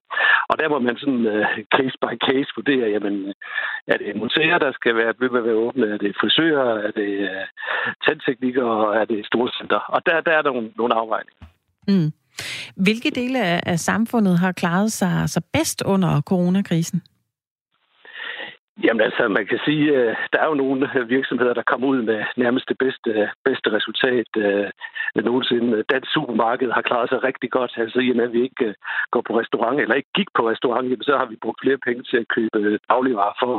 Og 0.49 0.55
der 0.59 0.67
må 0.69 0.79
man 0.79 0.97
sådan 0.97 1.25
uh, 1.36 1.45
case 1.75 1.97
by 2.03 2.13
case 2.27 2.49
vurdere, 2.57 2.88
jamen, 2.95 3.15
er 3.88 3.97
det 3.97 4.15
museer, 4.23 4.57
der 4.65 4.71
skal 4.71 4.95
være, 4.95 5.13
vil 5.19 5.34
være 5.34 5.61
åbne, 5.65 5.86
er 5.93 5.97
det 5.97 6.15
frisører, 6.21 6.69
er 6.88 6.91
det 7.01 7.11
uh, 7.29 7.43
tandteknikere, 8.05 8.95
er 9.01 9.05
det 9.05 9.25
storcenter. 9.25 9.81
Og 9.95 9.99
der, 10.05 10.21
der 10.21 10.31
er 10.38 10.41
der 10.41 10.51
nogle, 10.51 10.71
nogle 10.77 10.93
afvejninger. 11.01 11.45
Mm. 11.88 12.09
Hvilke 12.75 13.09
dele 13.09 13.39
af 13.67 13.79
samfundet 13.79 14.39
har 14.39 14.51
klaret 14.51 14.91
sig 14.91 15.29
så 15.29 15.41
bedst 15.53 15.84
under 15.86 16.21
coronakrisen? 16.21 17.01
Jamen 18.82 19.01
altså, 19.01 19.28
man 19.28 19.45
kan 19.47 19.59
sige, 19.65 19.97
at 19.97 20.17
der 20.34 20.39
er 20.39 20.47
jo 20.47 20.53
nogle 20.53 20.89
virksomheder, 21.07 21.53
der 21.53 21.69
kommer 21.71 21.88
ud 21.88 22.01
med 22.01 22.24
nærmest 22.38 22.69
det 22.69 22.78
bedste, 22.78 23.30
bedste 23.45 23.67
resultat 23.78 24.30
øh, 24.38 24.69
nogensinde. 25.15 25.84
Dansk 25.93 26.09
supermarked 26.13 26.71
har 26.71 26.82
klaret 26.82 27.09
sig 27.09 27.24
rigtig 27.24 27.51
godt. 27.51 27.74
Altså 27.78 27.99
i 27.99 28.09
og 28.09 28.15
med, 28.15 28.26
at 28.26 28.34
vi 28.34 28.41
ikke 28.43 28.65
øh, 28.65 28.74
går 29.11 29.24
på 29.28 29.39
restaurant, 29.39 29.80
eller 29.80 29.95
ikke 29.95 30.15
gik 30.19 30.30
på 30.36 30.49
restaurant, 30.49 30.89
jamen, 30.89 31.03
så 31.09 31.17
har 31.17 31.26
vi 31.26 31.43
brugt 31.43 31.61
flere 31.63 31.78
penge 31.88 32.03
til 32.03 32.17
at 32.17 32.28
købe 32.36 32.80
dagligvarer 32.89 33.36
for, 33.41 33.53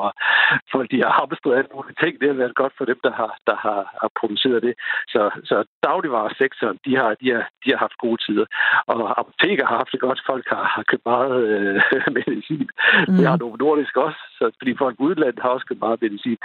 for 0.73 0.83
de 0.83 0.99
har 1.05 1.13
arbejdet 1.23 1.59
alt 1.59 1.75
muligt 1.75 1.99
ting. 2.03 2.21
Det 2.21 2.29
har 2.29 2.43
været 2.43 2.61
godt 2.63 2.75
for 2.79 2.85
dem, 2.85 2.99
der 3.07 3.13
har, 3.21 3.33
der 3.47 3.57
har, 3.65 3.81
har 4.03 4.11
produceret 4.21 4.63
det. 4.63 4.75
Så, 5.09 5.23
så 5.45 5.57
dagligvaresektoren, 5.83 6.79
de 6.87 6.97
har, 7.01 7.11
de, 7.21 7.29
har, 7.35 7.45
de 7.63 7.69
har 7.73 7.81
haft 7.87 7.99
gode 8.05 8.19
tider. 8.27 8.47
Og 8.87 8.99
apoteker 9.21 9.67
har 9.67 9.77
haft 9.77 9.93
det 9.93 10.01
godt. 10.01 10.21
Folk 10.27 10.47
har, 10.55 10.65
har 10.75 10.83
købt 10.91 11.07
meget 11.15 11.37
øh, 11.53 11.83
medicin. 12.19 12.69
Mm. 13.09 13.17
Det 13.17 13.27
har 13.27 13.37
Novo 13.37 13.57
Nordisk 13.57 13.97
også, 13.97 14.21
så, 14.39 14.45
fordi 14.59 14.73
folk 14.83 14.97
udlandet 14.99 15.43
har 15.43 15.49
også 15.49 15.67
købt 15.67 15.85
meget 15.87 16.03
medicin. 16.03 16.39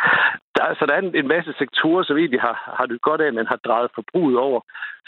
Der, 0.56 0.64
så 0.78 0.84
der 0.88 0.94
er 0.96 1.02
en, 1.02 1.16
en 1.22 1.28
masse 1.36 1.52
sektorer, 1.62 2.04
som 2.04 2.18
egentlig 2.18 2.42
har, 2.42 2.58
har 2.78 2.86
det 2.86 3.02
godt 3.02 3.22
af, 3.22 3.28
at 3.28 3.40
man 3.40 3.52
har 3.54 3.60
drejet 3.68 3.92
forbruget 3.96 4.38
over. 4.48 4.62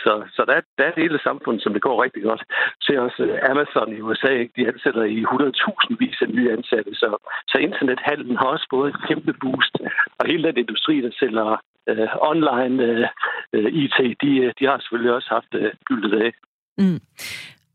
Så, 0.04 0.14
så 0.36 0.42
der, 0.50 0.56
der 0.78 0.84
er 0.84 0.92
et 0.92 1.04
hele 1.06 1.20
samfund, 1.24 1.60
som 1.60 1.74
det 1.74 1.82
går 1.82 2.04
rigtig 2.04 2.24
godt. 2.24 2.44
Se 2.82 3.02
også 3.02 3.24
øh, 3.24 3.50
Amazon 3.52 3.98
i 3.98 4.02
USA, 4.02 4.32
ikke? 4.42 4.54
de 4.58 4.68
ansætter 4.72 5.04
i 5.04 5.20
100.000 5.24 5.96
vis 6.00 6.18
af 6.22 6.30
nye 6.30 6.52
ansatte. 6.58 6.92
Så, 6.96 7.10
så 7.48 7.58
internethandlen 7.58 8.38
har 8.38 8.46
også 8.46 8.68
fået 8.74 8.90
et 8.90 9.02
kæmpe 9.08 9.34
boost. 9.42 9.76
Og 10.20 10.24
hele 10.32 10.44
den 10.48 10.58
industri, 10.58 11.02
der 11.02 11.12
sælger 11.20 11.62
øh, 11.90 12.10
online 12.32 12.84
øh, 12.84 13.08
øh 13.54 13.70
IT, 13.82 13.98
de, 14.22 14.32
øh, 14.44 14.54
de 14.60 14.66
har 14.66 14.78
selvfølgelig 14.80 15.14
også 15.14 15.30
haft 15.30 15.52
øh, 15.62 15.72
gyldet 15.86 16.14
af. 16.26 16.32
Mm. 16.78 17.00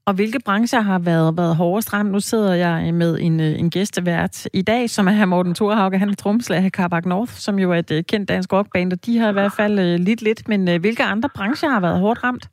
Og 0.09 0.15
hvilke 0.15 0.41
brancher 0.45 0.81
har 0.81 0.99
været, 0.99 1.37
været 1.37 1.57
hårdest 1.57 1.93
ramt? 1.93 2.13
Nu 2.13 2.21
sidder 2.21 2.55
jeg 2.55 2.95
med 2.95 3.19
en, 3.21 3.41
øh, 3.41 3.59
en 3.63 3.71
gæstevært 3.71 4.47
i 4.53 4.63
dag, 4.63 4.91
som 4.91 5.07
er 5.07 5.13
her 5.13 5.27
Morten 5.27 5.55
Thorhauge. 5.55 5.99
Han 5.99 6.09
er 6.09 6.15
tromslag 6.15 6.65
af 6.65 6.71
Carbac 6.71 7.05
North, 7.05 7.33
som 7.33 7.59
jo 7.59 7.73
er 7.73 7.79
et 7.79 7.93
øh, 7.93 8.05
kendt 8.11 8.29
dansk 8.29 8.53
rockband, 8.53 8.93
og 8.93 9.07
de 9.07 9.19
har 9.19 9.31
i 9.31 9.33
hvert 9.33 9.53
fald 9.57 9.79
øh, 9.79 9.99
lidt 10.09 10.23
lidt. 10.23 10.49
Men 10.49 10.81
hvilke 10.81 11.05
andre 11.05 11.29
brancher 11.37 11.69
har 11.69 11.81
været 11.81 12.01
hårdt 12.01 12.25
ramt? 12.25 12.45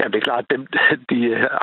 Ja, 0.00 0.04
det 0.08 0.16
er 0.16 0.26
klart, 0.28 0.44
at 0.44 0.50
dem, 0.54 0.66
de 1.10 1.18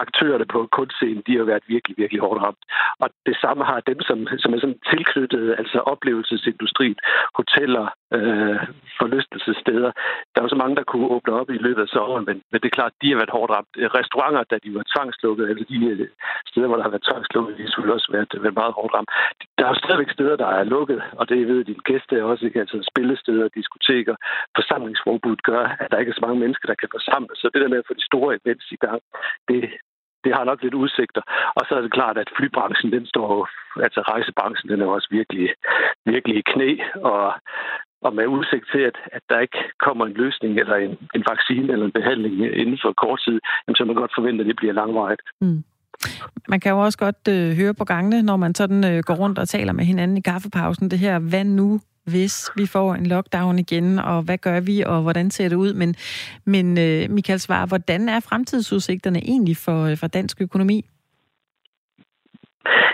aktørerne 0.06 0.46
på 0.54 0.68
kunstscenen, 0.72 1.24
de 1.28 1.38
har 1.38 1.44
været 1.44 1.64
virkelig, 1.68 1.96
virkelig 1.98 2.22
hårdt 2.22 2.42
ramt. 2.46 2.64
Og 3.00 3.10
det 3.26 3.38
samme 3.44 3.64
har 3.72 3.80
dem, 3.80 4.00
som, 4.02 4.18
som 4.44 4.54
er 4.54 4.60
sådan 4.60 4.82
tilknyttet, 4.92 5.56
altså 5.62 5.80
oplevelsesindustrien, 5.94 6.98
hoteller, 7.40 7.86
øh, 8.16 8.60
forlystelsessteder. 9.00 9.92
Der 10.32 10.38
er 10.40 10.46
jo 10.46 10.54
så 10.56 10.62
mange, 10.64 10.76
der 10.76 10.90
kunne 10.92 11.08
åbne 11.16 11.34
op 11.40 11.50
i 11.50 11.64
løbet 11.66 11.82
af 11.82 11.88
sommeren, 11.88 12.26
men, 12.30 12.38
men 12.52 12.58
det 12.62 12.68
er 12.68 12.78
klart, 12.80 12.94
de 13.02 13.10
har 13.10 13.18
været 13.22 13.36
hårdt 13.38 13.52
ramt. 13.56 13.72
Restauranter, 14.00 14.44
da 14.52 14.58
de 14.64 14.70
var 14.78 14.86
tvangslukket, 14.94 15.44
altså 15.50 15.54
eller 15.54 15.96
de 15.96 16.04
øh, 16.04 16.08
steder, 16.52 16.68
hvor 16.68 16.78
der 16.78 16.86
har 16.88 16.94
været 16.96 17.08
tvangslukket, 17.10 17.58
de 17.58 17.72
skulle 17.72 17.94
også 17.94 18.10
været, 18.16 18.32
været 18.44 18.60
meget 18.62 18.74
hårdt 18.78 18.94
ramt. 18.96 19.10
Der 19.58 19.64
er 19.66 19.72
jo 19.72 19.82
stadigvæk 19.84 20.12
steder, 20.18 20.36
der 20.44 20.50
er 20.60 20.64
lukket, 20.76 21.02
og 21.20 21.30
det 21.30 21.48
ved 21.48 21.64
dine 21.70 21.84
gæster 21.90 22.24
også, 22.32 22.46
ikke? 22.46 22.60
altså 22.60 22.78
spillesteder, 22.92 23.48
diskoteker, 23.60 24.16
forsamlingsforbud 24.58 25.36
gør, 25.50 25.64
at 25.82 25.88
der 25.92 25.98
ikke 25.98 26.10
er 26.10 26.20
så 26.20 26.26
mange 26.28 26.40
mennesker, 26.44 26.68
der 26.68 26.82
kan 26.82 26.90
forsamles. 26.98 27.38
Så 27.40 27.50
det 27.54 27.62
der 27.62 27.74
med 27.74 27.82
at 27.82 27.88
få 27.88 27.94
de 27.94 28.10
store 28.12 28.38
events 28.40 28.68
i 28.72 28.80
gang, 28.86 29.02
det, 29.50 29.62
det 30.24 30.32
har 30.38 30.44
nok 30.44 30.64
lidt 30.64 30.74
udsigter. 30.74 31.22
Og 31.58 31.64
så 31.68 31.72
er 31.76 31.82
det 31.82 31.94
klart, 31.94 32.18
at 32.18 32.34
flybranchen, 32.38 32.92
den 32.92 33.06
står 33.06 33.50
altså 33.86 34.02
rejsebranchen, 34.02 34.70
den 34.72 34.82
er 34.82 34.86
også 34.86 35.08
virkelig, 35.12 35.50
virkelig 36.06 36.36
i 36.38 36.50
knæ, 36.52 36.70
og, 37.12 37.34
og 38.02 38.16
med 38.16 38.28
udsigt 38.28 38.66
til, 38.74 38.82
at, 38.90 38.98
at 39.18 39.24
der 39.30 39.40
ikke 39.40 39.60
kommer 39.86 40.06
en 40.06 40.14
løsning 40.14 40.60
eller 40.60 40.76
en, 40.76 40.94
en 41.16 41.24
vaccine 41.32 41.74
eller 41.74 41.86
en 41.86 41.98
behandling 42.00 42.34
inden 42.62 42.80
for 42.84 42.94
kort 43.04 43.22
tid, 43.26 43.38
jamen, 43.64 43.76
så 43.76 43.86
man 43.86 43.96
godt 43.96 44.18
forventer, 44.18 44.44
at 44.44 44.50
det 44.50 44.56
bliver 44.56 44.74
langvarigt. 44.74 45.22
Mm. 45.42 45.64
Man 46.48 46.60
kan 46.60 46.72
jo 46.72 46.80
også 46.80 46.98
godt 46.98 47.22
øh, 47.30 47.56
høre 47.60 47.74
på 47.74 47.86
gangene, 47.86 48.22
når 48.22 48.38
man 48.38 48.56
sådan 48.56 48.82
øh, 48.92 49.04
går 49.08 49.14
rundt 49.14 49.40
og 49.40 49.48
taler 49.48 49.74
med 49.74 49.86
hinanden 49.86 50.18
i 50.18 50.22
kaffepausen, 50.22 50.92
det 50.92 51.00
her, 51.00 51.20
hvad 51.20 51.46
nu 51.46 51.80
hvis 52.06 52.50
vi 52.56 52.66
får 52.66 52.96
en 52.96 53.06
lockdown 53.06 53.60
igen, 53.60 54.00
og 54.00 54.22
hvad 54.22 54.38
gør 54.38 54.60
vi, 54.60 54.82
og 54.82 55.02
hvordan 55.02 55.32
ser 55.32 55.50
det 55.50 55.56
ud? 55.56 55.74
Men, 55.74 55.96
men 56.46 56.78
øh, 56.78 57.10
Michael 57.10 57.40
Svar, 57.40 57.66
hvordan 57.66 58.10
er 58.10 58.20
fremtidsudsigterne 58.20 59.20
egentlig 59.20 59.58
for, 59.58 59.96
for 59.96 60.08
dansk 60.08 60.42
økonomi? 60.42 60.86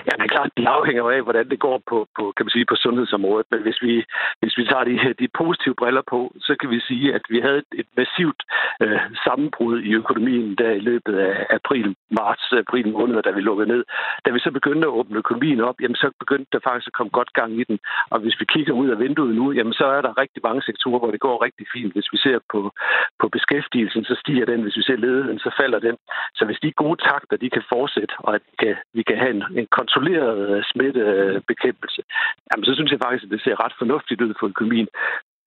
Ja, 0.07 0.11
det 0.17 0.26
er 0.26 0.36
klart, 0.36 0.51
det 0.57 0.65
afhænger 0.65 1.03
af, 1.09 1.22
hvordan 1.22 1.49
det 1.49 1.59
går 1.59 1.82
på, 1.89 2.07
på, 2.17 2.34
kan 2.36 2.45
man 2.45 2.55
sige, 2.55 2.65
på 2.65 2.76
sundhedsområdet. 2.76 3.47
Men 3.51 3.61
hvis 3.61 3.82
vi, 3.82 3.93
hvis 4.41 4.57
vi 4.57 4.63
tager 4.65 4.84
de, 4.84 5.13
de 5.20 5.28
positive 5.41 5.76
briller 5.76 6.01
på, 6.13 6.20
så 6.47 6.55
kan 6.59 6.70
vi 6.70 6.80
sige, 6.80 7.13
at 7.13 7.22
vi 7.30 7.39
havde 7.39 7.61
et 7.82 7.89
massivt 7.97 8.43
øh, 8.84 8.99
sammenbrud 9.26 9.82
i 9.82 9.91
økonomien 9.93 10.55
der 10.55 10.72
i 10.72 10.80
løbet 10.80 11.15
af 11.20 11.47
april, 11.49 11.95
marts, 12.20 12.45
april 12.51 12.88
måned, 12.88 13.22
da 13.22 13.32
vi 13.32 13.41
lukkede 13.41 13.67
ned. 13.67 13.84
Da 14.26 14.30
vi 14.32 14.39
så 14.39 14.51
begyndte 14.51 14.88
at 14.88 14.95
åbne 14.99 15.17
økonomien 15.17 15.61
op, 15.61 15.82
jamen, 15.82 15.95
så 15.95 16.11
begyndte 16.20 16.49
der 16.53 16.59
faktisk 16.63 16.88
at 16.88 16.97
komme 16.97 17.11
godt 17.20 17.34
gang 17.34 17.51
i 17.59 17.63
den. 17.63 17.80
Og 18.09 18.20
hvis 18.20 18.39
vi 18.39 18.45
kigger 18.45 18.74
ud 18.74 18.89
af 18.89 18.99
vinduet 18.99 19.36
nu, 19.36 19.51
jamen, 19.51 19.74
så 19.74 19.86
er 19.86 20.01
der 20.01 20.17
rigtig 20.17 20.41
mange 20.43 20.61
sektorer, 20.61 20.99
hvor 20.99 21.11
det 21.11 21.20
går 21.20 21.43
rigtig 21.43 21.65
fint. 21.74 21.93
Hvis 21.93 22.09
vi 22.13 22.17
ser 22.17 22.39
på, 22.51 22.72
på 23.20 23.30
beskæftigelsen, 23.30 24.03
så 24.03 24.15
stiger 24.22 24.45
den. 24.45 24.61
Hvis 24.61 24.78
vi 24.78 24.84
ser 24.84 24.95
ledigheden, 24.95 25.39
så 25.39 25.51
falder 25.59 25.80
den. 25.80 25.95
Så 26.36 26.45
hvis 26.45 26.59
de 26.63 26.72
gode 26.72 27.01
takter, 27.09 27.38
de 27.38 27.49
kan 27.49 27.63
fortsætte, 27.70 28.13
og 28.20 28.36
at 28.36 28.41
vi 28.51 28.55
kan, 28.65 28.76
vi 28.93 29.03
kan 29.03 29.17
have 29.17 29.34
en, 29.36 29.43
en 29.60 29.76
kontrolleret 29.80 30.39
øh, 30.49 30.64
smittebekæmpelse, 30.72 32.01
jamen, 32.49 32.66
så 32.66 32.74
synes 32.76 32.91
jeg 32.91 32.99
faktisk, 33.03 33.24
at 33.26 33.32
det 33.32 33.41
ser 33.43 33.64
ret 33.64 33.76
fornuftigt 33.82 34.22
ud 34.22 34.34
for 34.39 34.47
økonomien. 34.47 34.88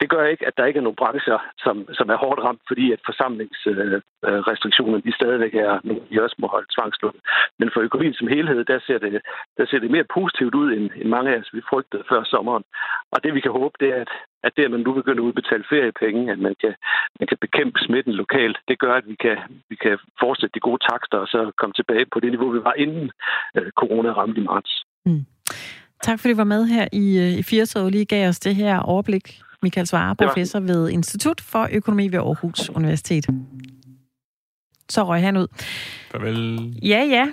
Det 0.01 0.11
gør 0.11 0.25
ikke, 0.25 0.47
at 0.47 0.57
der 0.57 0.65
ikke 0.67 0.79
er 0.79 0.87
nogen 0.87 1.03
brancher, 1.03 1.39
som, 1.65 1.77
som 1.99 2.07
er 2.15 2.17
hårdt 2.25 2.41
ramt, 2.47 2.63
fordi 2.71 2.93
at 2.93 3.01
forsamlingsrestriktionerne 3.09 4.97
øh, 4.97 5.03
øh, 5.03 5.07
de 5.07 5.19
stadigvæk 5.21 5.55
er, 5.55 5.73
de 6.11 6.23
også 6.25 6.37
må 6.39 6.47
holde 6.47 6.71
tvangslukket. 6.77 7.23
Men 7.59 7.71
for 7.75 7.81
økonomien 7.81 8.15
som 8.15 8.29
helhed, 8.29 8.65
der 8.65 8.79
ser 8.87 8.99
det, 8.99 9.23
der 9.59 9.67
ser 9.67 9.79
det 9.79 9.91
mere 9.91 10.13
positivt 10.19 10.55
ud, 10.55 10.69
end, 10.77 10.91
end 11.01 11.09
mange 11.09 11.31
af 11.33 11.39
os 11.39 11.55
vi 11.55 11.61
frygtede 11.71 12.05
før 12.09 12.23
sommeren. 12.25 12.65
Og 13.13 13.25
det 13.25 13.35
vi 13.35 13.41
kan 13.41 13.53
håbe, 13.59 13.75
det 13.81 13.89
er, 13.97 14.01
at, 14.05 14.13
at 14.47 14.53
det, 14.57 14.65
at 14.65 14.71
man 14.71 14.81
nu 14.81 14.93
begynder 14.93 15.23
at 15.23 15.29
udbetale 15.29 15.65
feriepenge, 15.73 16.33
at 16.33 16.39
man 16.47 16.55
kan, 16.63 16.75
man 17.21 17.27
kan 17.31 17.39
bekæmpe 17.41 17.79
smitten 17.87 18.15
lokalt, 18.23 18.59
det 18.69 18.79
gør, 18.79 18.95
at 19.01 19.07
vi 19.07 19.17
kan, 19.25 19.37
vi 19.71 19.77
kan 19.85 19.99
fortsætte 20.23 20.55
de 20.55 20.67
gode 20.69 20.81
takster 20.91 21.19
og 21.19 21.29
så 21.35 21.41
komme 21.61 21.75
tilbage 21.77 22.07
på 22.13 22.21
det 22.21 22.31
niveau, 22.31 22.49
vi 22.57 22.63
var 22.69 22.75
inden 22.85 23.11
øh, 23.57 23.71
corona 23.81 24.11
ramte 24.13 24.41
i 24.41 24.45
marts. 24.45 24.73
Mm. 25.07 25.25
Tak 26.03 26.19
fordi 26.19 26.33
du 26.33 26.37
var 26.37 26.45
med 26.55 26.67
her 26.67 26.87
i, 26.93 27.07
øh, 27.19 27.39
i 27.39 27.43
80 27.43 27.77
og 27.77 27.91
lige 27.91 28.05
gav 28.05 28.29
os 28.29 28.41
det 28.41 28.55
her 28.55 28.79
overblik. 28.79 29.41
Michael 29.63 29.87
Svare, 29.87 30.17
professor 30.17 30.61
ved 30.61 30.91
Institut 30.91 31.41
for 31.41 31.69
Økonomi 31.73 32.09
ved 32.09 32.19
Aarhus 32.19 32.71
Universitet. 32.71 33.27
Så 34.89 35.05
røg 35.05 35.21
han 35.21 35.37
ud. 35.37 35.47
Farvel. 36.13 36.75
Ja, 36.83 37.03
ja. 37.11 37.27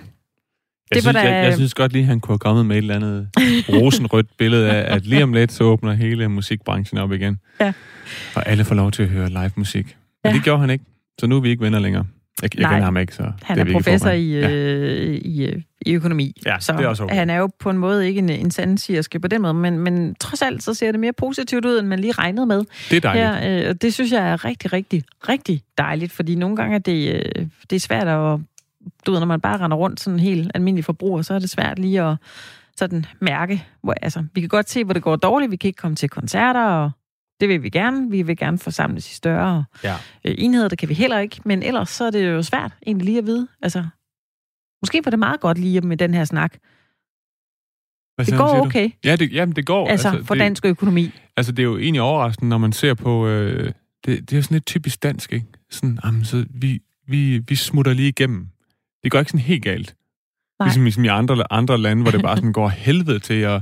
Jeg, 0.91 0.95
det 0.95 1.03
synes, 1.03 1.15
var 1.15 1.21
da... 1.21 1.35
jeg, 1.35 1.45
jeg 1.45 1.53
synes 1.53 1.73
godt 1.73 1.93
lige, 1.93 2.05
han 2.05 2.19
kunne 2.19 2.33
have 2.33 2.39
kommet 2.39 2.65
med 2.65 2.75
et 2.75 2.81
eller 2.81 2.95
andet 2.95 3.29
rosenrødt 3.69 4.27
billede 4.37 4.71
af, 4.71 4.95
at 4.95 5.05
lige 5.05 5.23
om 5.23 5.33
lidt, 5.33 5.51
så 5.51 5.63
åbner 5.63 5.93
hele 5.93 6.27
musikbranchen 6.27 6.97
op 6.97 7.11
igen. 7.11 7.39
Ja. 7.61 7.73
Og 8.35 8.47
alle 8.47 8.65
får 8.65 8.75
lov 8.75 8.91
til 8.91 9.03
at 9.03 9.09
høre 9.09 9.29
live 9.29 9.51
musik. 9.55 9.97
Men 10.23 10.31
ja. 10.31 10.35
det 10.35 10.43
gjorde 10.43 10.59
han 10.59 10.69
ikke, 10.69 10.85
så 11.19 11.27
nu 11.27 11.35
er 11.35 11.39
vi 11.41 11.49
ikke 11.49 11.63
venner 11.63 11.79
længere. 11.79 12.05
Jeg, 12.41 12.59
jeg 12.59 12.69
kender 12.69 12.83
ham 12.83 12.97
ikke, 12.97 13.15
så 13.15 13.31
Han 13.43 13.59
er, 13.59 13.65
er 13.65 13.71
professor 13.71 14.09
i, 14.09 14.39
ja. 14.39 14.49
øh, 14.49 15.15
i, 15.15 15.45
øh, 15.45 15.61
i 15.81 15.93
økonomi. 15.93 16.41
Ja, 16.45 16.59
så 16.59 16.71
det 16.71 16.83
er 16.83 16.87
også 16.87 17.03
okay. 17.03 17.15
han 17.15 17.29
er 17.29 17.37
jo 17.37 17.49
på 17.59 17.69
en 17.69 17.77
måde 17.77 18.07
ikke 18.07 18.19
en, 18.19 18.29
en 18.29 18.51
sandsirske 18.51 19.19
på 19.19 19.27
den 19.27 19.41
måde, 19.41 19.53
men, 19.53 19.79
men 19.79 20.15
trods 20.15 20.41
alt 20.41 20.63
så 20.63 20.73
ser 20.73 20.91
det 20.91 20.99
mere 20.99 21.13
positivt 21.13 21.65
ud, 21.65 21.79
end 21.79 21.87
man 21.87 21.99
lige 21.99 22.11
regnede 22.11 22.45
med. 22.45 22.63
Det 22.89 22.97
er 22.97 22.99
dejligt. 22.99 23.25
Her, 23.25 23.69
øh, 23.69 23.75
det 23.81 23.93
synes 23.93 24.11
jeg 24.11 24.31
er 24.31 24.45
rigtig, 24.45 24.73
rigtig, 24.73 25.03
rigtig 25.29 25.61
dejligt, 25.77 26.11
fordi 26.11 26.35
nogle 26.35 26.55
gange 26.55 26.75
er 26.75 26.79
det, 26.79 27.13
øh, 27.13 27.45
det 27.69 27.75
er 27.75 27.79
svært 27.79 28.07
at... 28.07 28.39
Du 29.05 29.11
ved, 29.11 29.19
når 29.19 29.27
man 29.27 29.41
bare 29.41 29.57
render 29.57 29.77
rundt 29.77 29.99
sådan 29.99 30.19
helt 30.19 30.51
almindelig 30.55 30.85
forbruger, 30.85 31.21
så 31.21 31.33
er 31.33 31.39
det 31.39 31.49
svært 31.49 31.79
lige 31.79 32.01
at 32.01 32.17
sådan 32.77 33.05
mærke, 33.19 33.65
hvor, 33.83 33.93
altså, 34.01 34.25
vi 34.35 34.41
kan 34.41 34.49
godt 34.49 34.69
se, 34.69 34.83
hvor 34.83 34.93
det 34.93 35.03
går 35.03 35.15
dårligt, 35.15 35.51
vi 35.51 35.55
kan 35.55 35.67
ikke 35.67 35.77
komme 35.77 35.95
til 35.95 36.09
koncerter, 36.09 36.65
og 36.65 36.91
det 37.39 37.49
vil 37.49 37.63
vi 37.63 37.69
gerne. 37.69 38.09
Vi 38.11 38.21
vil 38.21 38.37
gerne 38.37 38.57
forsamles 38.57 39.11
i 39.11 39.15
større 39.15 39.65
ja. 39.83 39.95
Øh, 40.25 40.35
enheder. 40.37 40.67
Det 40.67 40.77
kan 40.77 40.89
vi 40.89 40.93
heller 40.93 41.19
ikke. 41.19 41.41
Men 41.45 41.63
ellers 41.63 41.89
så 41.89 42.05
er 42.05 42.11
det 42.11 42.27
jo 42.27 42.43
svært 42.43 42.71
egentlig 42.87 43.05
lige 43.05 43.17
at 43.17 43.25
vide. 43.25 43.47
Altså, 43.61 43.85
måske 44.81 45.01
var 45.05 45.09
det 45.09 45.19
meget 45.19 45.39
godt 45.39 45.57
lige 45.57 45.81
med 45.81 45.97
den 45.97 46.13
her 46.13 46.25
snak. 46.25 46.57
Hvad 48.15 48.25
det 48.25 48.37
går 48.37 48.65
okay. 48.65 48.89
Ja, 49.05 49.15
det, 49.15 49.33
jamen, 49.33 49.55
det 49.55 49.65
går. 49.65 49.87
Altså, 49.87 50.09
altså 50.09 50.25
for 50.25 50.33
det, 50.33 50.41
dansk 50.41 50.65
økonomi. 50.65 51.11
Altså, 51.37 51.51
det 51.51 51.59
er 51.59 51.67
jo 51.67 51.77
egentlig 51.77 52.01
overraskende, 52.01 52.49
når 52.49 52.57
man 52.57 52.73
ser 52.73 52.93
på... 52.93 53.27
Øh, 53.27 53.71
det, 54.05 54.29
det 54.29 54.33
er 54.33 54.37
jo 54.37 54.41
sådan 54.41 54.55
lidt 54.55 54.65
typisk 54.65 55.03
dansk, 55.03 55.33
ikke? 55.33 55.45
Sådan, 55.69 55.99
jamen, 56.05 56.25
så 56.25 56.45
vi, 56.49 56.81
vi, 57.07 57.37
vi 57.37 57.55
smutter 57.55 57.93
lige 57.93 58.09
igennem. 58.09 58.49
Det 59.03 59.11
går 59.11 59.19
ikke 59.19 59.31
sådan 59.31 59.45
helt 59.45 59.63
galt. 59.63 59.95
Nej. 60.59 60.67
Ligesom, 60.67 60.83
ligesom 60.83 61.05
i 61.05 61.07
andre, 61.07 61.43
andre 61.51 61.77
lande, 61.77 62.01
hvor 62.01 62.11
det 62.11 62.21
bare 62.21 62.37
sådan 62.37 62.53
går 62.53 62.69
helvede 62.69 63.19
til, 63.19 63.45
og 63.45 63.61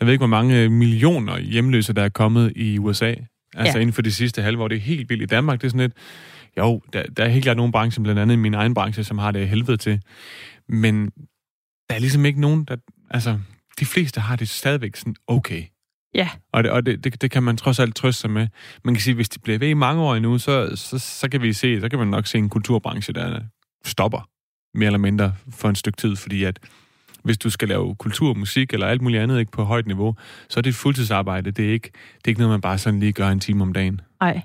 jeg 0.00 0.06
ved 0.06 0.12
ikke, 0.12 0.20
hvor 0.20 0.26
mange 0.26 0.68
millioner 0.68 1.38
hjemløse, 1.38 1.92
der 1.92 2.02
er 2.02 2.08
kommet 2.08 2.52
i 2.56 2.78
USA. 2.78 3.14
Altså 3.54 3.78
ja. 3.78 3.80
inden 3.80 3.92
for 3.92 4.02
de 4.02 4.12
sidste 4.12 4.42
halve 4.42 4.62
år. 4.62 4.68
Det 4.68 4.76
er 4.76 4.80
helt 4.80 5.10
vildt. 5.10 5.22
I 5.22 5.26
Danmark, 5.26 5.60
det 5.60 5.66
er 5.66 5.70
sådan 5.70 5.80
lidt... 5.80 5.92
Jo, 6.58 6.82
der, 6.92 7.02
der 7.02 7.24
er 7.24 7.28
helt 7.28 7.44
klart 7.44 7.56
nogle 7.56 7.72
brancher, 7.72 8.02
blandt 8.02 8.20
andet 8.20 8.38
min 8.38 8.54
egen 8.54 8.74
branche, 8.74 9.04
som 9.04 9.18
har 9.18 9.30
det 9.30 9.48
helvede 9.48 9.76
til. 9.76 10.00
Men 10.68 11.10
der 11.88 11.94
er 11.94 11.98
ligesom 11.98 12.24
ikke 12.24 12.40
nogen, 12.40 12.64
der... 12.64 12.76
Altså, 13.10 13.38
de 13.80 13.86
fleste 13.86 14.20
har 14.20 14.36
det 14.36 14.48
stadigvæk 14.48 14.96
sådan 14.96 15.14
okay. 15.26 15.62
Ja. 16.14 16.28
Og, 16.52 16.64
det, 16.64 16.70
og 16.70 16.86
det, 16.86 17.04
det, 17.04 17.22
det 17.22 17.30
kan 17.30 17.42
man 17.42 17.56
trods 17.56 17.78
alt 17.78 17.96
trøste 17.96 18.20
sig 18.20 18.30
med. 18.30 18.48
Man 18.84 18.94
kan 18.94 19.00
sige, 19.00 19.14
hvis 19.14 19.28
de 19.28 19.38
bliver 19.38 19.58
ved 19.58 19.68
i 19.68 19.74
mange 19.74 20.02
år 20.02 20.14
endnu, 20.14 20.38
så, 20.38 20.76
så, 20.76 20.98
så 20.98 21.28
kan 21.28 21.42
vi 21.42 21.52
se, 21.52 21.80
så 21.80 21.88
kan 21.88 21.98
man 21.98 22.08
nok 22.08 22.26
se 22.26 22.38
en 22.38 22.48
kulturbranche, 22.48 23.12
der 23.12 23.40
stopper 23.84 24.28
mere 24.74 24.86
eller 24.86 24.98
mindre 24.98 25.32
for 25.50 25.68
en 25.68 25.74
stykke 25.74 25.96
tid, 25.96 26.16
fordi 26.16 26.44
at 26.44 26.58
hvis 27.22 27.38
du 27.38 27.50
skal 27.50 27.68
lave 27.68 27.94
kultur, 27.94 28.34
musik 28.34 28.72
eller 28.72 28.86
alt 28.86 29.02
muligt 29.02 29.22
andet 29.22 29.38
ikke 29.38 29.52
på 29.52 29.64
højt 29.64 29.86
niveau, 29.86 30.16
så 30.48 30.60
er 30.60 30.62
det 30.62 30.70
et 30.70 30.76
fuldtidsarbejde. 30.76 31.50
Det 31.50 31.68
er 31.68 31.72
ikke, 31.72 31.90
det 31.92 32.24
er 32.24 32.28
ikke 32.28 32.40
noget, 32.40 32.52
man 32.52 32.60
bare 32.60 32.78
sådan 32.78 33.00
lige 33.00 33.12
gør 33.12 33.28
en 33.28 33.40
time 33.40 33.62
om 33.62 33.72
dagen. 33.72 34.00
Nej. 34.20 34.40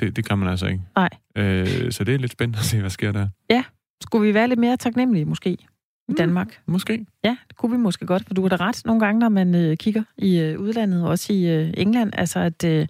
Det, 0.00 0.16
det 0.16 0.28
kan 0.28 0.38
man 0.38 0.48
altså 0.48 0.66
ikke. 0.66 0.80
Nej. 0.96 1.08
Øh, 1.36 1.92
så 1.92 2.04
det 2.04 2.14
er 2.14 2.18
lidt 2.18 2.32
spændende 2.32 2.58
at 2.58 2.64
se, 2.64 2.80
hvad 2.80 2.90
sker 2.90 3.12
der. 3.12 3.28
Ja. 3.50 3.64
Skulle 4.02 4.26
vi 4.26 4.34
være 4.34 4.48
lidt 4.48 4.60
mere 4.60 4.76
taknemmelige, 4.76 5.24
måske, 5.24 5.50
i 5.50 5.66
mm, 6.08 6.14
Danmark? 6.16 6.60
Måske. 6.66 7.06
Ja, 7.24 7.36
det 7.48 7.56
kunne 7.56 7.72
vi 7.72 7.78
måske 7.78 8.06
godt, 8.06 8.26
for 8.26 8.34
du 8.34 8.42
har 8.42 8.48
da 8.48 8.56
ret 8.56 8.82
nogle 8.84 9.00
gange, 9.00 9.20
når 9.20 9.28
man 9.28 9.54
øh, 9.54 9.76
kigger 9.76 10.02
i 10.18 10.38
øh, 10.38 10.60
udlandet, 10.60 11.06
også 11.06 11.32
i 11.32 11.46
øh, 11.46 11.74
England, 11.76 12.12
altså 12.16 12.38
at... 12.38 12.64
Øh, 12.64 12.86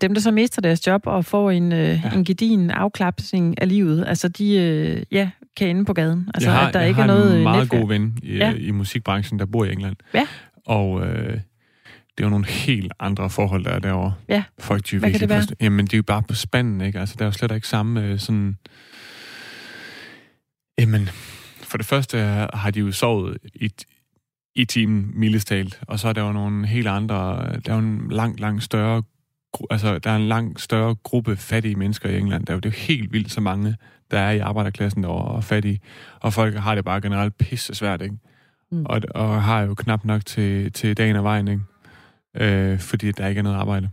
dem, 0.00 0.14
der 0.14 0.20
så 0.20 0.30
mister 0.30 0.62
deres 0.62 0.86
job 0.86 1.06
og 1.06 1.24
får 1.24 1.50
en, 1.50 1.72
øh, 1.72 1.78
ja. 1.78 2.10
en 2.14 2.24
gedin 2.24 2.70
afklapsning 2.70 3.60
af 3.60 3.68
livet, 3.68 4.04
altså 4.06 4.28
de, 4.28 4.54
øh, 4.54 5.02
ja, 5.10 5.30
kan 5.56 5.68
ende 5.68 5.84
på 5.84 5.92
gaden. 5.92 6.30
Altså, 6.34 6.50
jeg 6.50 6.58
har, 6.58 6.68
at 6.68 6.74
der 6.74 6.80
jeg 6.80 6.88
ikke 6.88 7.02
har 7.02 7.08
er 7.08 7.14
noget 7.14 7.36
en 7.36 7.42
meget 7.42 7.62
netværk. 7.62 7.80
god 7.80 7.88
ven 7.88 8.18
i, 8.22 8.36
ja. 8.36 8.54
i 8.54 8.70
musikbranchen, 8.70 9.38
der 9.38 9.46
bor 9.46 9.64
i 9.64 9.72
England. 9.72 9.96
Ja. 10.14 10.26
Og 10.66 11.06
øh, 11.06 11.40
det 12.18 12.24
er 12.24 12.24
jo 12.24 12.28
nogle 12.28 12.46
helt 12.46 12.92
andre 13.00 13.30
forhold, 13.30 13.64
der 13.64 13.70
er 13.70 13.78
derovre. 13.78 14.14
Ja. 14.28 14.44
Folk, 14.58 14.90
de 14.90 14.98
Hvad 14.98 15.10
kan 15.10 15.20
det 15.20 15.28
være? 15.28 15.40
Forstå. 15.40 15.54
Jamen, 15.60 15.84
det 15.84 15.92
er 15.92 15.98
jo 15.98 16.02
bare 16.02 16.22
på 16.22 16.34
spanden, 16.34 16.80
ikke? 16.80 17.00
Altså, 17.00 17.14
der 17.18 17.24
er 17.24 17.26
jo 17.26 17.32
slet 17.32 17.50
ikke 17.54 17.68
samme 17.68 18.04
øh, 18.04 18.18
sådan... 18.18 18.58
Jamen, 20.78 21.08
for 21.62 21.76
det 21.76 21.86
første 21.86 22.18
har 22.54 22.70
de 22.70 22.80
jo 22.80 22.92
sovet 22.92 23.38
i, 23.54 23.70
i 24.54 24.64
timen, 24.64 25.10
mildest 25.14 25.48
talt. 25.48 25.80
Og 25.88 25.98
så 25.98 26.08
er 26.08 26.12
der 26.12 26.22
jo 26.22 26.32
nogle 26.32 26.66
helt 26.66 26.88
andre... 26.88 27.36
Der 27.64 27.72
er 27.72 27.74
jo 27.74 27.78
en 27.78 28.08
langt, 28.10 28.40
langt 28.40 28.62
større 28.62 29.02
altså, 29.70 29.98
der 29.98 30.10
er 30.10 30.16
en 30.16 30.28
langt 30.28 30.60
større 30.60 30.94
gruppe 30.94 31.36
fattige 31.36 31.74
mennesker 31.74 32.08
i 32.08 32.18
England. 32.18 32.46
Der 32.46 32.52
er 32.52 32.56
jo 32.56 32.60
det 32.60 32.68
er 32.68 32.70
jo 32.70 32.94
helt 32.94 33.12
vildt 33.12 33.32
så 33.32 33.40
mange, 33.40 33.76
der 34.12 34.18
er 34.18 34.30
i 34.30 34.38
arbejderklassen 34.38 35.02
derovre 35.02 35.34
og 35.34 35.44
fattige. 35.44 35.80
Og 36.20 36.32
folk 36.32 36.56
har 36.56 36.74
det 36.74 36.84
bare 36.84 37.00
generelt 37.00 37.38
pisse 37.38 37.74
svært, 37.74 38.02
ikke? 38.02 38.16
Mm. 38.70 38.84
Og, 38.84 39.00
og 39.14 39.42
har 39.42 39.60
jo 39.60 39.74
knap 39.74 40.04
nok 40.04 40.26
til, 40.26 40.72
til 40.72 40.96
dagen 40.96 41.16
og 41.16 41.24
vejen, 41.24 41.48
ikke? 41.48 41.62
Øh, 42.36 42.78
fordi 42.78 43.12
der 43.12 43.26
ikke 43.26 43.38
er 43.38 43.42
noget 43.42 43.56
arbejde. 43.56 43.90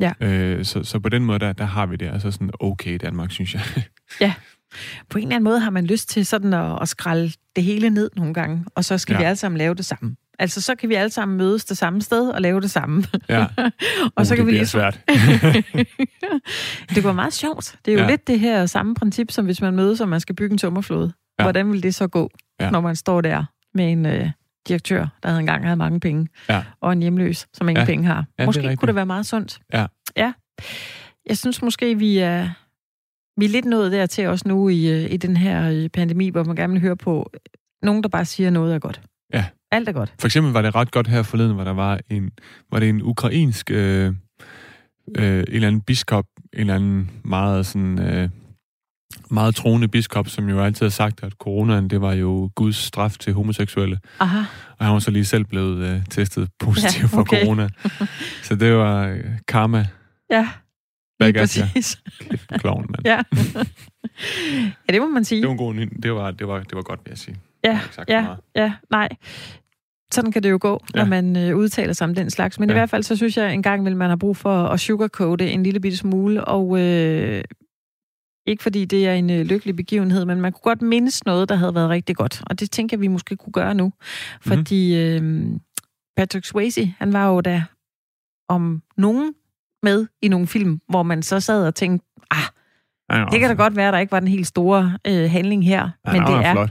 Ja. 0.00 0.12
Øh, 0.20 0.64
så, 0.64 0.84
så 0.84 0.98
på 0.98 1.08
den 1.08 1.24
måde, 1.24 1.38
der, 1.38 1.52
der 1.52 1.64
har 1.64 1.86
vi 1.86 1.96
det 1.96 2.08
altså 2.12 2.30
sådan 2.30 2.50
okay 2.60 2.94
i 2.94 2.98
Danmark, 2.98 3.30
synes 3.30 3.54
jeg. 3.54 3.62
ja. 4.20 4.34
På 5.08 5.18
en 5.18 5.24
eller 5.24 5.36
anden 5.36 5.44
måde 5.44 5.60
har 5.60 5.70
man 5.70 5.86
lyst 5.86 6.08
til 6.08 6.26
sådan 6.26 6.54
at, 6.54 6.82
at 6.82 6.88
skralde 6.88 7.32
det 7.56 7.64
hele 7.64 7.90
ned 7.90 8.10
nogle 8.16 8.34
gange, 8.34 8.64
og 8.74 8.84
så 8.84 8.98
skal 8.98 9.12
ja. 9.12 9.18
vi 9.18 9.24
alle 9.24 9.36
sammen 9.36 9.58
lave 9.58 9.74
det 9.74 9.84
samme. 9.84 10.16
Altså, 10.40 10.60
så 10.60 10.74
kan 10.74 10.88
vi 10.88 10.94
alle 10.94 11.10
sammen 11.10 11.38
mødes 11.38 11.64
det 11.64 11.78
samme 11.78 12.02
sted 12.02 12.30
og 12.30 12.40
lave 12.40 12.60
det 12.60 12.70
samme. 12.70 13.04
Ja. 13.28 13.42
og 14.16 14.20
uh, 14.20 14.26
så 14.26 14.36
kan 14.36 14.46
det 14.46 14.52
vi 14.52 14.58
lige 14.58 14.66
svært. 14.66 15.00
det 16.94 17.02
går 17.02 17.12
meget 17.12 17.32
sjovt. 17.32 17.76
Det 17.84 17.94
er 17.94 17.98
jo 17.98 18.02
ja. 18.02 18.10
lidt 18.10 18.26
det 18.26 18.40
her 18.40 18.66
samme 18.66 18.94
princip, 18.94 19.30
som 19.30 19.44
hvis 19.44 19.60
man 19.60 19.74
mødes, 19.74 20.00
og 20.00 20.08
man 20.08 20.20
skal 20.20 20.34
bygge 20.34 20.52
en 20.52 20.58
tømmerflåde. 20.58 21.12
Ja. 21.38 21.44
Hvordan 21.44 21.72
vil 21.72 21.82
det 21.82 21.94
så 21.94 22.06
gå, 22.06 22.30
ja. 22.60 22.70
når 22.70 22.80
man 22.80 22.96
står 22.96 23.20
der 23.20 23.44
med 23.74 23.92
en 23.92 24.06
øh, 24.06 24.30
direktør, 24.68 25.06
der 25.22 25.28
havde 25.28 25.40
engang 25.40 25.64
havde 25.64 25.76
mange 25.76 26.00
penge, 26.00 26.28
ja. 26.48 26.64
og 26.80 26.92
en 26.92 27.00
hjemløs, 27.00 27.46
som 27.54 27.68
ingen 27.68 27.82
ja. 27.82 27.86
penge 27.86 28.06
har? 28.06 28.24
Ja, 28.38 28.46
Måske 28.46 28.62
det 28.62 28.78
kunne 28.78 28.86
det 28.86 28.94
være 28.94 29.06
meget 29.06 29.26
sundt. 29.26 29.60
Ja. 29.72 29.86
Ja. 30.16 30.32
Jeg 31.26 31.38
synes 31.38 31.62
måske, 31.62 31.98
vi 31.98 32.18
er, 32.18 32.48
vi 33.40 33.44
er 33.44 33.48
lidt 33.48 33.64
nået 33.64 33.92
dertil 33.92 34.26
også 34.26 34.48
nu 34.48 34.68
i, 34.68 34.90
øh, 34.90 35.12
i 35.12 35.16
den 35.16 35.36
her 35.36 35.70
øh, 35.70 35.88
pandemi, 35.88 36.28
hvor 36.28 36.44
man 36.44 36.56
gerne 36.56 36.72
vil 36.72 36.82
høre 36.82 36.96
på 36.96 37.30
nogen, 37.82 38.02
der 38.02 38.08
bare 38.08 38.24
siger 38.24 38.50
noget 38.50 38.74
er 38.74 38.78
godt. 38.78 39.00
Ja. 39.34 39.44
Alt 39.70 39.88
er 39.88 39.92
godt. 39.92 40.14
For 40.20 40.28
eksempel 40.28 40.52
var 40.52 40.62
det 40.62 40.74
ret 40.74 40.90
godt 40.90 41.08
her 41.08 41.22
forleden, 41.22 41.54
hvor 41.54 41.64
der 41.64 41.72
var 41.72 42.00
en, 42.10 42.30
var 42.72 42.78
det 42.80 42.88
en 42.88 43.02
ukrainsk 43.02 43.70
øh, 43.70 44.06
øh, 44.06 44.14
en 45.16 45.44
eller 45.48 45.68
anden 45.68 45.80
biskop, 45.80 46.24
en 46.52 46.60
eller 46.60 46.74
anden 46.74 47.10
meget 47.24 47.66
sådan 47.66 47.98
øh, 47.98 48.28
meget 49.30 49.54
troende 49.54 49.88
biskop, 49.88 50.28
som 50.28 50.48
jo 50.48 50.62
altid 50.62 50.86
har 50.86 50.90
sagt, 50.90 51.22
at 51.22 51.32
coronaen, 51.32 51.90
det 51.90 52.00
var 52.00 52.12
jo 52.12 52.50
Guds 52.54 52.76
straf 52.76 53.16
til 53.18 53.32
homoseksuelle. 53.32 53.98
Aha. 54.20 54.38
Og 54.78 54.86
han 54.86 54.92
var 54.92 54.98
så 54.98 55.10
lige 55.10 55.24
selv 55.24 55.44
blevet 55.44 55.84
øh, 55.84 56.04
testet 56.10 56.48
positiv 56.58 57.08
Ja, 57.12 57.18
okay. 57.18 57.36
for 57.40 57.44
corona. 57.44 57.68
Så 58.48 58.54
det 58.56 58.74
var 58.74 59.06
øh, 59.06 59.24
karma. 59.48 59.86
Ja, 60.30 60.48
lige 61.20 61.32
præcis. 61.32 62.02
Kæft, 62.30 62.48
klovn, 62.48 62.86
mand. 62.88 63.06
Ja. 63.06 63.22
ja, 64.88 64.92
det 64.92 65.00
må 65.00 65.08
man 65.08 65.24
sige. 65.24 65.40
Det 65.40 65.46
var 65.46 65.52
en 65.52 65.58
god 65.58 65.74
det 66.02 66.14
var, 66.14 66.30
det 66.30 66.48
var, 66.48 66.58
det 66.62 66.74
var 66.74 66.82
godt, 66.82 67.00
vil 67.04 67.10
jeg 67.10 67.18
sige. 67.18 67.36
Ja, 67.64 67.80
ja, 68.08 68.26
ja, 68.56 68.72
nej. 68.90 69.08
Sådan 70.12 70.32
kan 70.32 70.42
det 70.42 70.50
jo 70.50 70.58
gå, 70.60 70.84
ja. 70.94 70.98
når 70.98 71.08
man 71.08 71.36
øh, 71.36 71.56
udtaler 71.56 71.92
sig 71.92 72.04
om 72.04 72.14
den 72.14 72.30
slags. 72.30 72.58
Men 72.60 72.68
ja. 72.68 72.74
i 72.74 72.78
hvert 72.78 72.90
fald, 72.90 73.02
så 73.02 73.16
synes 73.16 73.36
jeg, 73.36 73.54
en 73.54 73.62
gang 73.62 73.84
vil 73.84 73.96
man 73.96 74.08
har 74.08 74.16
brug 74.16 74.36
for 74.36 74.66
at 74.66 74.80
sugarcoate 74.80 75.50
en 75.50 75.62
lille 75.62 75.80
bitte 75.80 75.96
smule, 75.96 76.44
og 76.44 76.80
øh, 76.80 77.44
ikke 78.46 78.62
fordi 78.62 78.84
det 78.84 79.08
er 79.08 79.14
en 79.14 79.30
øh, 79.30 79.46
lykkelig 79.46 79.76
begivenhed, 79.76 80.24
men 80.24 80.40
man 80.40 80.52
kunne 80.52 80.62
godt 80.62 80.82
mindes 80.82 81.24
noget, 81.24 81.48
der 81.48 81.54
havde 81.54 81.74
været 81.74 81.88
rigtig 81.88 82.16
godt. 82.16 82.42
Og 82.46 82.60
det 82.60 82.70
tænker 82.70 82.96
jeg, 82.96 83.00
vi 83.00 83.08
måske 83.08 83.36
kunne 83.36 83.52
gøre 83.52 83.74
nu. 83.74 83.92
Fordi 84.40 84.96
øh, 84.96 85.46
Patrick 86.16 86.46
Swayze, 86.46 86.94
han 86.98 87.12
var 87.12 87.28
jo 87.28 87.40
da 87.40 87.64
om 88.48 88.82
nogen 88.96 89.34
med 89.82 90.06
i 90.22 90.28
nogle 90.28 90.46
film, 90.46 90.80
hvor 90.88 91.02
man 91.02 91.22
så 91.22 91.40
sad 91.40 91.66
og 91.66 91.74
tænkte, 91.74 92.06
ah, 92.30 92.44
det 93.32 93.40
kan 93.40 93.48
da 93.48 93.54
godt 93.54 93.76
være, 93.76 93.92
der 93.92 93.98
ikke 93.98 94.12
var 94.12 94.20
den 94.20 94.28
helt 94.28 94.46
store 94.46 94.98
øh, 95.06 95.30
handling 95.30 95.64
her, 95.64 95.90
men 96.12 96.22
det 96.22 96.46
er 96.46 96.52
flot. 96.52 96.70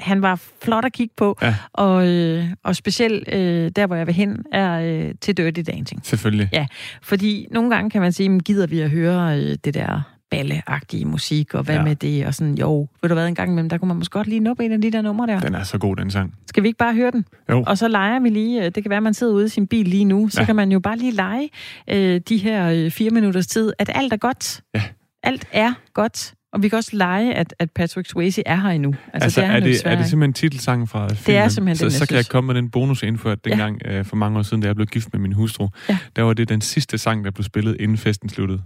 Han 0.00 0.22
var 0.22 0.42
flot 0.62 0.84
at 0.84 0.92
kigge 0.92 1.14
på, 1.16 1.38
Ja. 1.42 1.54
og, 1.72 2.08
øh, 2.08 2.44
og 2.64 2.76
specielt 2.76 3.28
øh, 3.34 3.70
der, 3.76 3.86
hvor 3.86 3.96
jeg 3.96 4.06
vil 4.06 4.14
hen, 4.14 4.44
er 4.52 4.80
øh, 4.80 5.14
til 5.20 5.36
Dirty 5.36 5.60
Dancing. 5.72 6.06
Selvfølgelig. 6.06 6.48
Ja. 6.52 6.66
Fordi 7.02 7.46
nogle 7.50 7.70
gange 7.74 7.90
kan 7.90 8.00
man 8.00 8.12
sige, 8.12 8.28
men 8.28 8.40
gider 8.42 8.66
vi 8.66 8.80
at 8.80 8.90
høre 8.90 9.38
øh, 9.38 9.56
det 9.64 9.74
der 9.74 10.00
balleagtige 10.30 11.04
musik, 11.04 11.54
og 11.54 11.62
hvad 11.62 11.74
Ja. 11.74 11.82
med 11.84 11.96
det, 11.96 12.26
og 12.26 12.34
sådan, 12.34 12.54
jo, 12.58 12.88
ved 13.02 13.08
du 13.08 13.14
hvad, 13.14 13.28
en 13.28 13.34
gang 13.34 13.50
imellem, 13.50 13.68
der 13.68 13.78
kunne 13.78 13.88
man 13.88 13.96
måske 13.96 14.12
godt 14.12 14.26
lige 14.26 14.40
nå 14.40 14.54
en 14.60 14.72
af 14.72 14.80
de 14.80 14.90
der 14.90 15.02
numre 15.02 15.26
der. 15.26 15.40
Den 15.40 15.54
er 15.54 15.62
så 15.62 15.78
god, 15.78 15.96
den 15.96 16.10
sang. 16.10 16.34
Skal 16.46 16.62
vi 16.62 16.68
ikke 16.68 16.78
bare 16.78 16.94
høre 16.94 17.10
den? 17.10 17.24
Jo. 17.50 17.64
Og 17.66 17.78
så 17.78 17.88
leger 17.88 18.20
vi 18.20 18.28
lige, 18.28 18.58
øh, 18.60 18.64
det 18.64 18.82
kan 18.82 18.90
være, 18.90 18.96
at 18.96 19.02
man 19.02 19.14
sidder 19.14 19.32
ude 19.32 19.44
i 19.44 19.48
sin 19.48 19.66
bil 19.66 19.88
lige 19.88 20.04
nu, 20.04 20.28
så 20.28 20.40
Ja. 20.40 20.46
kan 20.46 20.56
man 20.56 20.72
jo 20.72 20.80
bare 20.80 20.96
lige 20.98 21.12
lege 21.12 21.48
øh, 21.90 22.20
de 22.28 22.36
her 22.36 22.68
øh, 22.70 22.90
fire 22.90 23.10
minutters 23.10 23.46
tid, 23.46 23.72
at 23.78 23.90
alt 23.94 24.12
er 24.12 24.16
godt. 24.16 24.60
Ja. 24.74 24.82
Alt 25.22 25.46
er 25.52 25.72
godt. 25.94 26.34
Og 26.54 26.62
vi 26.62 26.68
kan 26.68 26.76
også 26.76 26.96
lege, 26.96 27.34
at, 27.34 27.54
at 27.58 27.70
Patrick 27.70 28.08
Swayze 28.08 28.42
er 28.46 28.56
her 28.56 28.68
endnu. 28.70 28.94
Altså, 29.12 29.24
altså 29.24 29.40
det 29.40 29.48
er, 29.50 29.54
jo 29.54 29.60
det, 29.60 29.82
er 29.86 29.96
det 29.96 30.06
simpelthen 30.06 30.32
titelsangen 30.32 30.86
fra 30.88 31.08
filmen? 31.14 31.50
simpelthen 31.50 31.76
så, 31.76 31.84
den, 31.84 31.90
så 31.90 31.98
jeg 32.00 32.08
kan 32.08 32.16
jeg 32.16 32.26
komme 32.26 32.46
med 32.46 32.54
den 32.54 32.70
bonus, 32.70 33.02
jeg 33.02 33.08
indførte 33.08 33.40
Ja. 33.46 33.50
dengang 33.50 33.80
øh, 33.84 34.04
for 34.04 34.16
mange 34.16 34.38
år 34.38 34.42
siden, 34.42 34.60
da 34.60 34.66
jeg 34.66 34.74
blev 34.76 34.86
gift 34.86 35.08
med 35.12 35.20
min 35.20 35.32
hustru. 35.32 35.68
Ja. 35.88 35.98
Der 36.16 36.22
var 36.22 36.32
det 36.32 36.48
den 36.48 36.60
sidste 36.60 36.98
sang, 36.98 37.24
der 37.24 37.30
blev 37.30 37.44
spillet, 37.44 37.76
inden 37.80 37.98
festen 37.98 38.28
sluttede. 38.28 38.62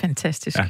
Fantastisk. 0.00 0.58
Ja. 0.58 0.64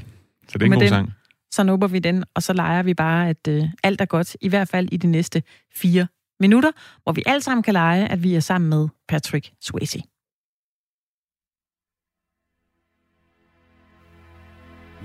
Så 0.48 0.58
det 0.58 0.62
er 0.62 0.64
en 0.64 0.70
Med 0.70 0.76
god 0.76 0.80
den- 0.82 0.88
sang. 0.88 1.12
så 1.52 1.62
nubber 1.62 1.86
vi 1.86 1.98
den, 1.98 2.24
og 2.34 2.42
så 2.42 2.52
leger 2.52 2.82
vi 2.82 2.94
bare, 2.94 3.28
at 3.28 3.48
øh, 3.48 3.64
alt 3.82 4.00
er 4.00 4.04
godt, 4.04 4.36
i 4.40 4.48
hvert 4.48 4.68
fald 4.68 4.88
i 4.92 4.96
de 4.96 5.06
næste 5.06 5.42
fire 5.76 6.06
minutter, 6.40 6.70
hvor 7.02 7.12
vi 7.12 7.22
alle 7.26 7.40
sammen 7.42 7.62
kan 7.62 7.72
lege, 7.72 8.08
at 8.08 8.22
vi 8.22 8.34
er 8.34 8.40
sammen 8.40 8.70
med 8.70 8.88
Patrick 9.08 9.50
Swayze. 9.62 10.02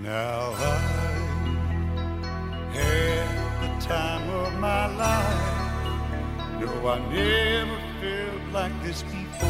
Now 0.03 0.53
I 0.53 0.90
No, 6.83 6.87
I 6.89 6.99
never 7.13 7.79
felt 8.01 8.53
like 8.53 8.83
this 8.83 9.03
before. 9.03 9.49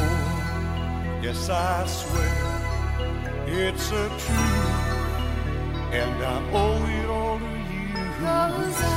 Yes, 1.24 1.50
I 1.50 1.86
swear 1.88 3.46
it's 3.48 3.90
a 3.92 4.10
truth, 4.10 5.14
and 5.94 6.24
I 6.24 6.42
owe 6.52 6.86
it 7.00 7.10
all 7.10 7.40
to 7.40 7.46
you. 7.46 7.94
Cause 8.20 8.82
I 8.84 8.88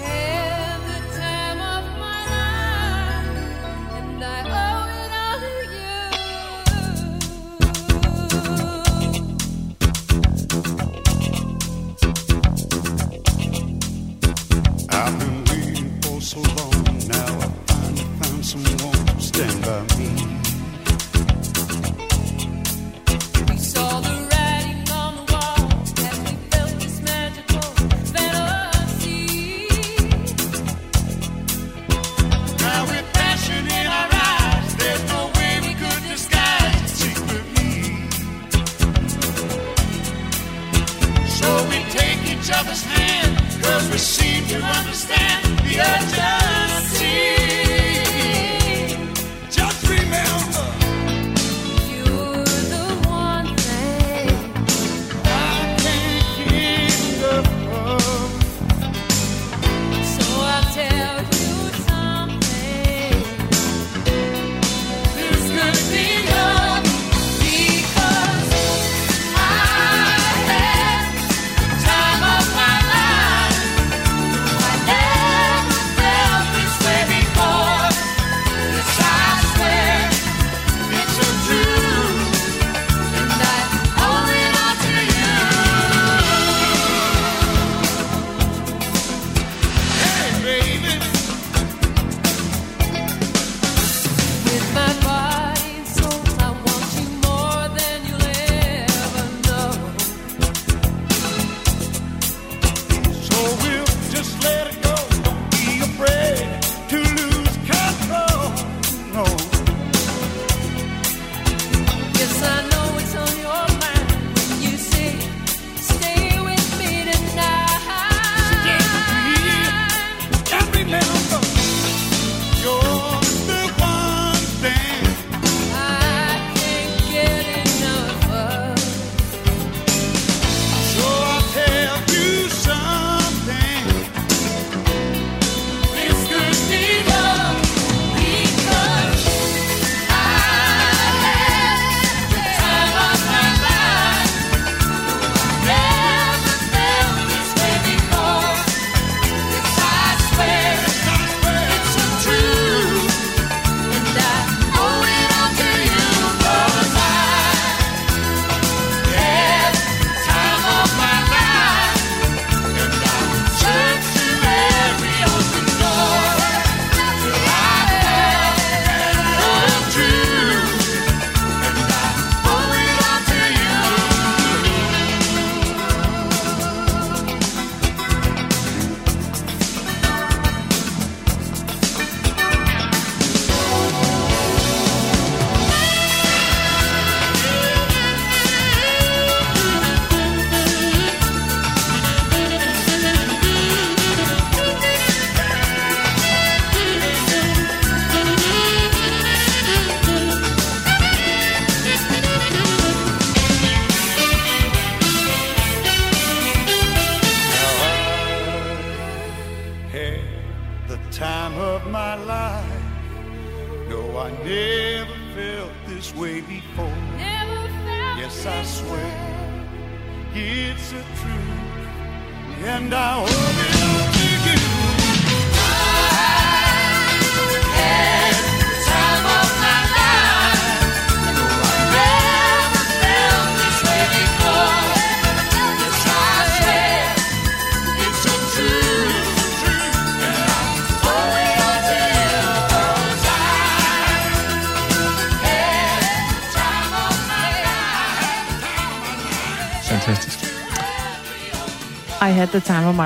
had 0.00 0.78
the 0.90 1.00
time 1.18 1.60
of 1.76 1.84
my 1.98 2.20
life, 2.34 3.98
and 3.98 4.24
I 4.24 4.47
so 16.28 16.40
long. 16.40 16.84
Now 17.08 17.38
I 17.40 17.48
finally 17.68 18.04
found 18.20 18.44
someone 18.44 19.06
to 19.06 19.18
stand 19.18 19.62
by 19.64 19.80
me. 19.96 20.08
We 23.48 23.56
saw 23.56 24.00
the 24.00 24.14
writing 24.28 24.82
on 24.92 25.12
the 25.16 25.24
wall 25.32 25.72
as 26.06 26.18
we 26.26 26.32
felt 26.50 26.74
this 26.82 27.00
magical 27.00 27.70
fantasy. 28.12 29.24
Now 32.60 32.80
with 32.90 33.06
passion 33.14 33.64
in 33.78 33.86
our 33.98 34.08
eyes, 34.12 34.76
there's 34.76 35.04
no 35.08 35.20
way 35.38 35.52
we 35.66 35.72
could 35.80 36.02
disguise 36.12 36.92
the 37.30 37.40
need. 37.56 38.12
So 41.38 41.48
we 41.70 41.78
take 41.98 42.20
each 42.32 42.50
other's 42.52 42.82
cause 43.62 43.86
we 43.90 43.96
seem 43.96 44.44
to 44.48 44.56
understand 44.60 45.47
the 45.68 45.80
edge. 45.80 46.57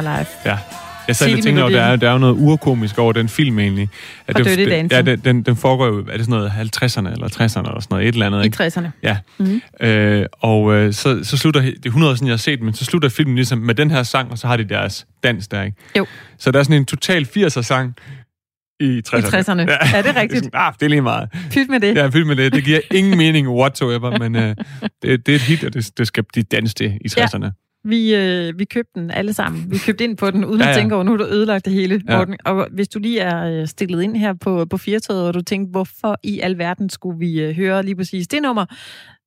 Life. 0.02 0.30
Ja. 0.44 0.58
Jeg 1.08 1.16
sad 1.16 1.30
og 1.30 1.36
det 1.36 1.44
tænkte 1.44 1.60
over, 1.60 1.70
der 1.70 1.82
er, 1.82 1.96
der 1.96 2.08
er 2.08 2.12
jo 2.12 2.18
noget 2.18 2.36
urkomisk 2.38 2.98
over 2.98 3.12
den 3.12 3.28
film 3.28 3.58
egentlig. 3.58 3.88
At 4.26 4.36
Og 4.36 4.44
Dirty 4.44 4.70
Dancing. 4.70 4.92
Ja, 4.92 5.02
den, 5.02 5.20
den, 5.20 5.42
den 5.42 5.56
foregår 5.56 5.86
jo, 5.86 5.98
er 5.98 6.16
det 6.16 6.26
sådan 6.26 6.38
noget 6.38 6.50
50'erne 6.50 7.12
eller 7.12 7.28
60'erne 7.28 7.42
eller 7.42 7.80
sådan 7.80 7.86
noget, 7.90 8.08
et 8.08 8.12
eller 8.12 8.26
andet, 8.26 8.42
I 8.42 8.44
ikke? 8.44 8.64
60'erne. 8.64 8.88
Ja. 9.02 9.16
Mhm. 9.38 9.60
Mm. 9.80 9.86
Øh, 9.86 10.26
og 10.40 10.74
øh, 10.74 10.92
så, 10.92 11.24
så 11.24 11.36
slutter, 11.36 11.60
det 11.60 11.76
er 11.76 11.80
100 11.86 12.10
år 12.10 12.14
siden, 12.14 12.26
jeg 12.26 12.32
har 12.32 12.38
set, 12.38 12.62
men 12.62 12.74
så 12.74 12.84
slutter 12.84 13.08
filmen 13.08 13.34
ligesom 13.34 13.58
med 13.58 13.74
den 13.74 13.90
her 13.90 14.02
sang, 14.02 14.30
og 14.30 14.38
så 14.38 14.46
har 14.46 14.56
de 14.56 14.64
deres 14.64 15.06
dans 15.24 15.48
der, 15.48 15.62
ikke? 15.62 15.76
Jo. 15.98 16.06
Så 16.38 16.50
der 16.50 16.58
er 16.58 16.62
sådan 16.62 16.76
en 16.76 16.84
total 16.84 17.28
80'er 17.36 17.62
sang 17.62 17.94
i 18.80 19.02
60'erne. 19.08 19.16
I 19.16 19.20
60'erne. 19.20 19.60
Ja, 19.60 20.02
det 20.02 20.16
er 20.16 20.20
rigtigt. 20.20 20.48
ah, 20.52 20.72
det 20.80 20.86
er 20.86 20.90
lige 20.90 21.02
meget. 21.02 21.28
Pyt 21.50 21.68
med 21.68 21.80
det. 21.80 21.98
Er 21.98 22.10
fyldt 22.10 22.26
med 22.26 22.36
det. 22.36 22.52
Det 22.52 22.64
giver 22.64 22.80
ingen 22.90 23.18
mening 23.18 23.48
whatsoever, 23.48 24.18
men 24.18 24.36
øh, 24.36 24.56
det, 25.02 25.26
det 25.26 25.32
er 25.32 25.36
et 25.36 25.42
hit, 25.42 25.64
og 25.64 25.74
det, 25.74 25.98
det 25.98 26.06
skal 26.06 26.24
de 26.34 26.42
danse 26.42 26.74
det 26.74 26.98
i 27.00 27.08
60'erne. 27.08 27.61
Vi, 27.84 28.14
øh, 28.14 28.58
vi 28.58 28.64
købte 28.64 29.00
den 29.00 29.10
alle 29.10 29.32
sammen. 29.32 29.70
Vi 29.70 29.78
købte 29.78 30.04
ind 30.04 30.16
på 30.16 30.30
den, 30.30 30.44
uden 30.44 30.60
ja, 30.60 30.64
Ja, 30.66 30.70
at 30.70 30.76
tænke 30.76 30.94
over, 30.94 31.04
nu 31.04 31.10
har 31.10 31.18
du 31.18 31.24
ødelagt 31.24 31.64
det 31.64 31.72
hele, 31.72 32.02
Ja. 32.08 32.16
Morten. 32.16 32.36
Og 32.44 32.68
hvis 32.72 32.88
du 32.88 32.98
lige 32.98 33.20
er 33.20 33.60
øh, 33.60 33.66
stillet 33.68 34.02
ind 34.02 34.16
her 34.16 34.32
på, 34.34 34.64
på 34.70 34.76
Firtoget, 34.76 35.26
og 35.26 35.34
du 35.34 35.40
tænkte, 35.42 35.70
hvorfor 35.70 36.16
i 36.22 36.40
alverden 36.40 36.90
skulle 36.90 37.18
vi 37.18 37.40
øh, 37.40 37.56
høre 37.56 37.82
lige 37.82 37.96
præcis 37.96 38.28
det 38.28 38.42
nummer, 38.42 38.66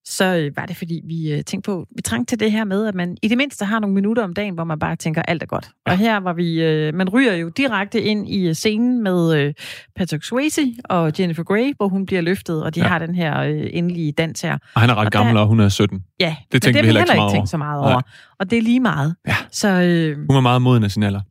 så 0.08 0.26
øh, 0.38 0.58
var 0.58 0.66
det, 0.66 0.78
fordi 0.78 1.02
vi 1.04 1.32
øh, 1.32 1.44
tænkte 1.44 1.68
på, 1.72 1.86
vi 1.96 2.02
trængte 2.02 2.32
til 2.32 2.40
det 2.40 2.52
her 2.52 2.64
med, 2.64 2.86
at 2.88 2.96
man 2.96 3.18
i 3.22 3.28
det 3.28 3.38
mindste 3.38 3.66
har 3.66 3.80
nogle 3.80 3.94
minutter 3.94 4.24
om 4.24 4.34
dagen, 4.34 4.54
hvor 4.54 4.64
man 4.64 4.80
bare 4.80 4.96
tænker, 4.96 5.22
alt 5.22 5.44
er 5.44 5.48
godt. 5.48 5.70
Ja. 5.88 5.92
Og 5.92 5.98
her 5.98 6.18
var 6.18 6.34
vi, 6.34 6.62
øh, 6.64 6.94
man 6.94 7.10
ryger 7.10 7.34
jo 7.34 7.50
direkte 7.50 8.02
ind 8.02 8.30
i 8.30 8.54
scenen 8.54 9.04
med 9.04 9.54
Patrick 9.96 10.24
Swayze 10.24 10.62
og 10.86 11.12
Jennifer 11.20 11.44
Grey, 11.44 11.74
hvor 11.78 11.88
hun 11.88 12.06
bliver 12.06 12.22
løftet, 12.22 12.64
og 12.64 12.76
de 12.76 12.80
ja. 12.80 12.86
Ja. 12.86 12.90
har 12.92 13.00
den 13.00 13.16
her 13.16 13.42
endelige 13.42 14.12
dans 14.12 14.42
her. 14.42 14.58
Og 14.76 14.82
han 14.82 14.90
er 14.90 14.94
ret 14.96 15.06
Og 15.06 15.14
der- 15.14 15.20
gammel, 15.20 15.38
og 15.38 15.48
hun 15.48 15.60
er 15.60 15.70
17. 15.70 16.04
Ja, 16.20 16.36
Det 16.52 16.62
tænkte 16.62 16.82
vi 16.82 16.86
heller 16.88 17.02
ikke 17.02 17.12
heller 17.12 17.26
ikke 17.28 17.36
tænkt 17.38 17.50
så 17.50 17.58
meget 17.58 17.82
Nej. 17.82 17.92
over. 17.92 18.02
Og 18.40 18.50
det 18.52 18.58
er 18.58 18.62
lige 18.62 18.80
meget. 18.80 19.16
Ja. 19.28 19.36
Så 19.52 19.68
øh, 19.70 20.18
Hun 20.18 20.36
var 20.36 20.42
meget 20.42 20.62
moden 20.62 20.84
af 20.84 20.92
sin 20.92 21.04
alder. 21.04 21.22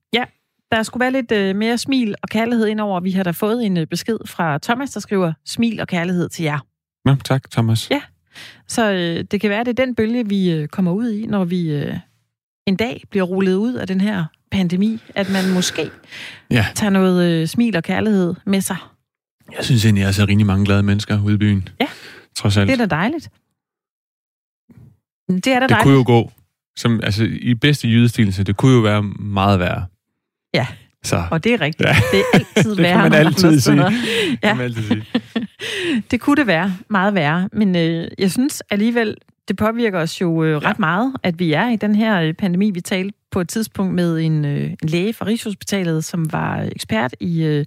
der 0.72 0.82
skulle 0.82 1.00
være 1.00 1.12
lidt 1.12 1.32
øh, 1.32 1.56
mere 1.56 1.78
smil 1.78 2.14
og 2.22 2.28
kærlighed 2.28 2.66
indover. 2.66 3.00
Vi 3.00 3.10
har 3.10 3.22
da 3.22 3.30
fået 3.30 3.66
en 3.66 3.76
øh, 3.76 3.86
besked 3.86 4.18
fra 4.26 4.58
Thomas, 4.58 4.90
der 4.90 5.00
skriver, 5.00 5.32
smil 5.46 5.80
og 5.80 5.88
kærlighed 5.88 6.28
til 6.28 6.42
jer. 6.44 6.58
Ja, 7.08 7.16
tak, 7.24 7.50
Thomas. 7.50 7.90
Ja. 7.90 8.00
Så 8.68 8.90
øh, 8.92 9.24
det 9.30 9.40
kan 9.40 9.50
være, 9.50 9.64
det 9.64 9.78
er 9.78 9.84
den 9.84 9.94
bølge, 9.94 10.28
vi 10.28 10.50
øh, 10.50 10.68
kommer 10.68 10.92
ud 10.92 11.10
i, 11.10 11.26
når 11.26 11.44
vi 11.44 11.70
øh, 11.70 11.96
en 12.66 12.76
dag 12.76 13.02
bliver 13.10 13.24
rullet 13.24 13.54
ud 13.54 13.74
af 13.74 13.86
den 13.86 14.00
her 14.00 14.24
pandemi, 14.50 15.02
at 15.14 15.30
man 15.30 15.50
måske 15.54 15.90
Ja. 16.50 16.66
tager 16.74 16.90
noget 16.90 17.30
øh, 17.32 17.46
smil 17.48 17.76
og 17.76 17.82
kærlighed 17.82 18.34
med 18.46 18.60
sig. 18.60 18.76
Jeg 19.56 19.64
synes 19.64 19.84
egentlig, 19.84 20.02
jeg 20.02 20.14
ser 20.14 20.28
rigtig 20.28 20.46
mange 20.46 20.64
glade 20.64 20.82
mennesker 20.82 21.22
ude 21.24 21.34
i 21.34 21.38
byen. 21.38 21.68
Ja. 21.80 21.86
Trods 22.36 22.56
alt. 22.56 22.68
Det 22.68 22.80
er 22.80 22.86
da 22.86 22.94
dejligt. 22.96 23.28
Det 25.28 25.46
er 25.46 25.54
da 25.54 25.60
det 25.60 25.70
dejligt. 25.70 25.82
kunne 25.82 25.94
jo 25.94 26.04
gå, 26.06 26.32
som, 26.76 27.00
altså 27.02 27.24
i 27.24 27.54
bedste 27.54 27.88
jydestil, 27.88 28.34
så 28.34 28.44
det 28.44 28.56
kunne 28.56 28.74
jo 28.74 28.80
være 28.80 29.02
meget 29.02 29.58
værre. 29.58 29.86
Ja. 30.54 30.66
Så 31.04 31.22
Og 31.30 31.44
det 31.44 31.54
er 31.54 31.60
rigtigt. 31.60 31.88
Ja. 31.88 31.94
Det 32.12 32.20
er 32.20 32.38
altid 32.56 32.70
Det 32.76 32.76
kan 32.76 32.84
værre. 32.84 32.98
man 32.98 33.10
nogle 33.10 33.26
altid 33.26 33.44
andre 33.48 33.60
sige. 33.60 33.60
steder. 33.60 33.90
kan 33.90 34.38
Ja. 34.42 34.54
man 34.54 34.64
altid 34.64 34.82
sige. 34.82 35.04
Det 36.10 36.20
kunne 36.20 36.36
det 36.36 36.46
være. 36.46 36.74
Meget 36.90 37.14
værre. 37.14 37.48
Men 37.52 37.76
øh, 37.76 38.08
jeg 38.18 38.30
synes 38.30 38.62
alligevel, 38.70 39.16
det 39.48 39.56
påvirker 39.56 39.98
os 40.00 40.20
jo 40.20 40.44
øh, 40.44 40.56
ret 40.56 40.62
Ja. 40.64 40.72
meget, 40.78 41.12
at 41.22 41.38
vi 41.38 41.52
er 41.52 41.68
i 41.68 41.76
den 41.76 41.94
her 41.94 42.20
øh, 42.20 42.34
pandemi. 42.34 42.70
Vi 42.70 42.80
talte 42.80 43.18
på 43.30 43.40
et 43.40 43.48
tidspunkt 43.48 43.94
med 43.94 44.18
en, 44.20 44.44
øh, 44.44 44.70
en 44.82 44.88
læge 44.88 45.12
fra 45.12 45.26
Rigshospitalet, 45.26 46.04
som 46.04 46.32
var 46.32 46.68
ekspert 46.74 47.14
i... 47.20 47.42
Øh, 47.42 47.64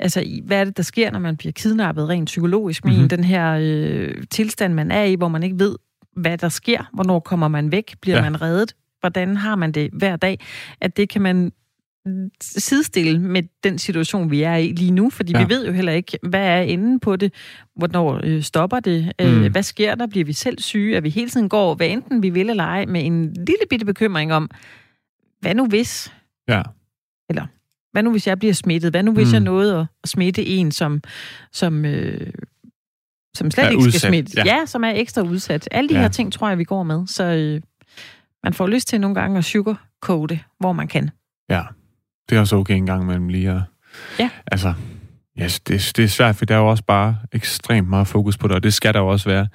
Altså, 0.00 0.20
i, 0.20 0.42
hvad 0.46 0.60
er 0.60 0.64
det, 0.64 0.76
der 0.76 0.82
sker, 0.82 1.10
når 1.10 1.18
man 1.18 1.36
bliver 1.36 1.52
kidnappet 1.52 2.08
rent 2.08 2.26
psykologisk? 2.26 2.84
Men 2.84 2.98
Mhm. 2.98 3.08
den 3.08 3.24
her 3.24 3.58
øh, 3.62 4.14
tilstand, 4.30 4.74
man 4.74 4.90
er 4.90 5.02
i, 5.02 5.14
hvor 5.14 5.28
man 5.28 5.42
ikke 5.42 5.58
ved, 5.58 5.76
hvad 6.16 6.38
der 6.38 6.48
sker. 6.48 6.90
Hvornår 6.94 7.20
kommer 7.20 7.48
man 7.48 7.72
væk? 7.72 7.94
Bliver 8.02 8.16
ja. 8.16 8.24
Ja. 8.24 8.30
man 8.30 8.42
reddet? 8.42 8.72
Hvordan 9.00 9.36
har 9.36 9.56
man 9.56 9.72
det 9.72 9.90
hver 9.92 10.16
dag? 10.16 10.40
At 10.80 10.96
det 10.96 11.08
kan 11.08 11.22
man 11.22 11.52
sidestille 12.40 13.18
med 13.18 13.42
den 13.64 13.78
situation, 13.78 14.30
vi 14.30 14.42
er 14.42 14.54
i 14.56 14.72
lige 14.72 14.90
nu, 14.90 15.10
fordi 15.10 15.32
ja. 15.32 15.44
Vi 15.44 15.54
ved 15.54 15.66
jo 15.66 15.72
heller 15.72 15.92
ikke, 15.92 16.18
hvad 16.22 16.40
er 16.48 16.60
enden 16.60 17.00
på 17.00 17.16
det, 17.16 17.32
hvornår 17.76 18.20
øh, 18.24 18.42
stopper 18.42 18.80
det, 18.80 19.12
øh, 19.20 19.36
Mm. 19.42 19.50
hvad 19.52 19.62
sker 19.62 19.94
der, 19.94 20.06
bliver 20.06 20.24
vi 20.24 20.32
selv 20.32 20.58
syge, 20.58 20.96
at 20.96 21.02
vi 21.02 21.08
hele 21.08 21.30
tiden 21.30 21.48
går, 21.48 21.74
hvad 21.74 21.88
enten 21.88 22.22
vi 22.22 22.30
vil 22.30 22.50
eller 22.50 22.64
ej, 22.64 22.86
med 22.86 23.04
en 23.06 23.26
lille 23.34 23.64
bitte 23.70 23.86
bekymring 23.86 24.32
om, 24.32 24.50
hvad 25.40 25.54
nu 25.54 25.66
hvis, 25.66 26.12
Ja. 26.48 26.62
hvad 27.92 28.02
nu 28.02 28.10
hvis 28.10 28.26
jeg 28.26 28.38
bliver 28.38 28.54
smittet, 28.54 28.92
hvad 28.92 29.02
nu 29.02 29.12
hvis 29.12 29.28
Mm. 29.28 29.32
jeg 29.32 29.40
nåede 29.40 29.78
at, 29.80 29.86
at 30.02 30.08
smitte 30.08 30.46
en, 30.46 30.72
som, 30.72 31.02
som, 31.52 31.84
øh, 31.84 32.32
som 33.36 33.50
slet 33.50 33.64
Er 33.66 33.70
ikke 33.70 33.82
skal 33.82 33.88
udsat, 33.88 34.08
smitte, 34.08 34.32
ja. 34.36 34.44
ja. 34.58 34.66
som 34.66 34.84
er 34.84 34.90
ekstra 34.90 35.22
udsat. 35.22 35.68
Alle 35.70 35.88
de 35.88 35.94
ja. 35.94 36.00
Her 36.00 36.08
ting, 36.08 36.32
tror 36.32 36.48
jeg, 36.48 36.58
vi 36.58 36.64
går 36.64 36.82
med, 36.82 37.06
så 37.06 37.24
øh, 37.24 37.60
man 38.44 38.54
får 38.54 38.66
lyst 38.66 38.88
til 38.88 39.00
nogle 39.00 39.14
gange 39.14 39.38
at 39.38 39.44
sugarcoate, 39.44 40.40
hvor 40.60 40.72
man 40.72 40.88
kan. 40.88 41.10
Ja, 41.50 41.62
det 42.28 42.36
er 42.36 42.40
også 42.40 42.56
okay 42.56 42.74
en 42.74 42.86
gang 42.86 43.02
imellem 43.02 43.28
lige 43.28 43.50
at... 43.50 43.60
Ja. 44.18 44.30
Altså, 44.46 44.74
yes, 45.42 45.60
det, 45.60 45.92
det 45.96 46.04
er 46.04 46.08
svært, 46.08 46.36
for 46.36 46.44
der 46.44 46.54
er 46.54 46.58
jo 46.58 46.66
også 46.68 46.84
bare 46.84 47.16
ekstremt 47.32 47.88
meget 47.88 48.06
fokus 48.06 48.38
på 48.38 48.48
det, 48.48 48.56
og 48.56 48.62
det 48.62 48.74
skal 48.74 48.94
der 48.94 49.00
jo 49.00 49.08
også 49.08 49.28
være. 49.28 49.46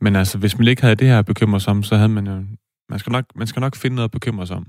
Men 0.00 0.16
altså, 0.16 0.38
hvis 0.38 0.58
man 0.58 0.68
ikke 0.68 0.82
havde 0.82 0.94
det 0.94 1.06
her 1.06 1.18
at 1.18 1.26
bekymre 1.26 1.60
sig 1.60 1.70
om, 1.70 1.82
så 1.82 1.96
havde 1.96 2.08
man 2.08 2.26
jo... 2.26 2.42
Man 2.88 2.98
skal 2.98 3.12
nok, 3.12 3.24
man 3.34 3.46
skal 3.46 3.60
nok 3.60 3.76
finde 3.76 3.94
noget 3.94 4.08
at 4.08 4.10
bekymre 4.10 4.46
sig 4.46 4.56
om. 4.56 4.66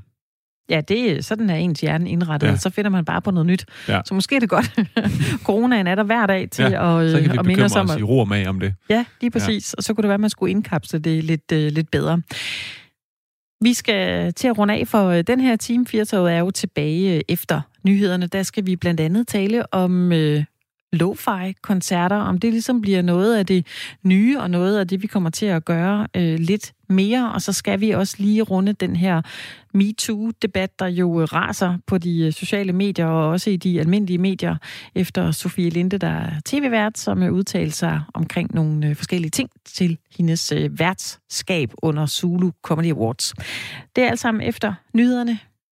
Ja, 0.69 0.81
det 0.81 1.11
er 1.11 1.21
sådan 1.21 1.49
er 1.49 1.55
ens 1.55 1.81
hjerne 1.81 2.09
indrettet. 2.09 2.47
Ja. 2.47 2.51
Ja. 2.51 2.57
Så 2.57 2.69
finder 2.69 2.91
man 2.91 3.05
bare 3.05 3.21
på 3.21 3.31
noget 3.31 3.45
nyt. 3.45 3.65
Ja. 3.87 4.01
Så 4.05 4.13
måske 4.13 4.35
er 4.35 4.39
det 4.39 4.49
godt. 4.49 4.79
Coronaen 5.45 5.87
er 5.87 5.95
der 5.95 6.03
hver 6.03 6.25
dag 6.25 6.49
til 6.49 6.65
Ja, 6.65 7.01
at, 7.01 7.11
Så 7.11 7.21
kan 7.21 7.31
vi 7.31 7.37
at 7.37 7.45
minde 7.45 7.61
bekymre 7.61 7.65
os 7.65 7.75
om, 7.75 7.89
at, 7.89 7.99
i 7.99 8.03
ro 8.03 8.19
og 8.19 8.27
mag 8.27 8.47
om 8.47 8.59
det. 8.59 8.73
Ja, 8.89 9.05
lige 9.21 9.31
præcis. 9.31 9.73
Ja. 9.73 9.77
Og 9.77 9.83
så 9.83 9.93
kunne 9.93 10.01
det 10.01 10.07
være, 10.07 10.13
at 10.13 10.19
man 10.19 10.29
skulle 10.29 10.51
indkapsle 10.51 10.99
det 10.99 11.23
lidt, 11.23 11.51
øh, 11.53 11.71
lidt 11.71 11.91
bedre. 11.91 12.21
Vi 13.63 13.73
skal 13.73 14.33
til 14.33 14.47
at 14.47 14.57
runde 14.57 14.73
af, 14.73 14.87
for 14.87 15.07
øh, 15.07 15.23
den 15.27 15.39
her 15.39 15.55
time 15.55 15.85
Firtoget 15.85 16.33
er 16.33 16.39
jo 16.39 16.51
tilbage 16.51 17.15
øh, 17.15 17.21
efter 17.27 17.61
nyhederne. 17.83 18.27
Der 18.27 18.43
skal 18.43 18.65
vi 18.65 18.75
blandt 18.75 18.99
andet 18.99 19.27
tale 19.27 19.73
om 19.73 20.11
øh, 20.11 20.43
lo-fi-koncerter, 20.93 22.15
om 22.15 22.37
det 22.37 22.51
ligesom 22.51 22.81
bliver 22.81 23.01
noget 23.01 23.35
af 23.35 23.45
det 23.45 23.67
nye, 24.03 24.39
og 24.39 24.49
noget 24.49 24.79
af 24.79 24.87
det, 24.87 25.01
vi 25.01 25.07
kommer 25.07 25.29
til 25.29 25.45
at 25.45 25.65
gøre 25.65 26.07
øh, 26.15 26.39
lidt 26.39 26.73
mere. 26.89 27.31
Og 27.33 27.41
så 27.41 27.53
skal 27.53 27.79
vi 27.79 27.91
også 27.91 28.15
lige 28.19 28.41
runde 28.41 28.73
den 28.73 28.95
her 28.95 29.21
MeToo-debat, 29.73 30.79
der 30.79 30.87
jo 30.87 31.23
raser 31.23 31.77
på 31.87 31.97
de 31.97 32.25
øh, 32.25 32.33
sociale 32.33 32.73
medier, 32.73 33.05
og 33.05 33.29
også 33.29 33.49
i 33.49 33.55
de 33.55 33.79
almindelige 33.79 34.17
medier, 34.17 34.55
efter 34.95 35.31
Sofie 35.31 35.69
Linde, 35.69 35.97
der 35.97 36.07
er 36.07 36.31
tv-vært, 36.45 36.97
som 36.97 37.23
øh, 37.23 37.33
udtalte 37.33 37.75
sig 37.75 38.01
omkring 38.13 38.55
nogle 38.55 38.87
øh, 38.87 38.95
forskellige 38.95 39.31
ting 39.31 39.49
til 39.65 39.97
hendes 40.17 40.53
værtskab 40.69 41.71
under 41.81 42.05
Zulu 42.05 42.51
Comedy 42.61 42.91
Awards. 42.91 43.33
Det 43.95 44.03
er 44.03 44.09
alt 44.09 44.19
sammen 44.19 44.41
efter 44.41 44.73
nyhederne. 44.93 45.39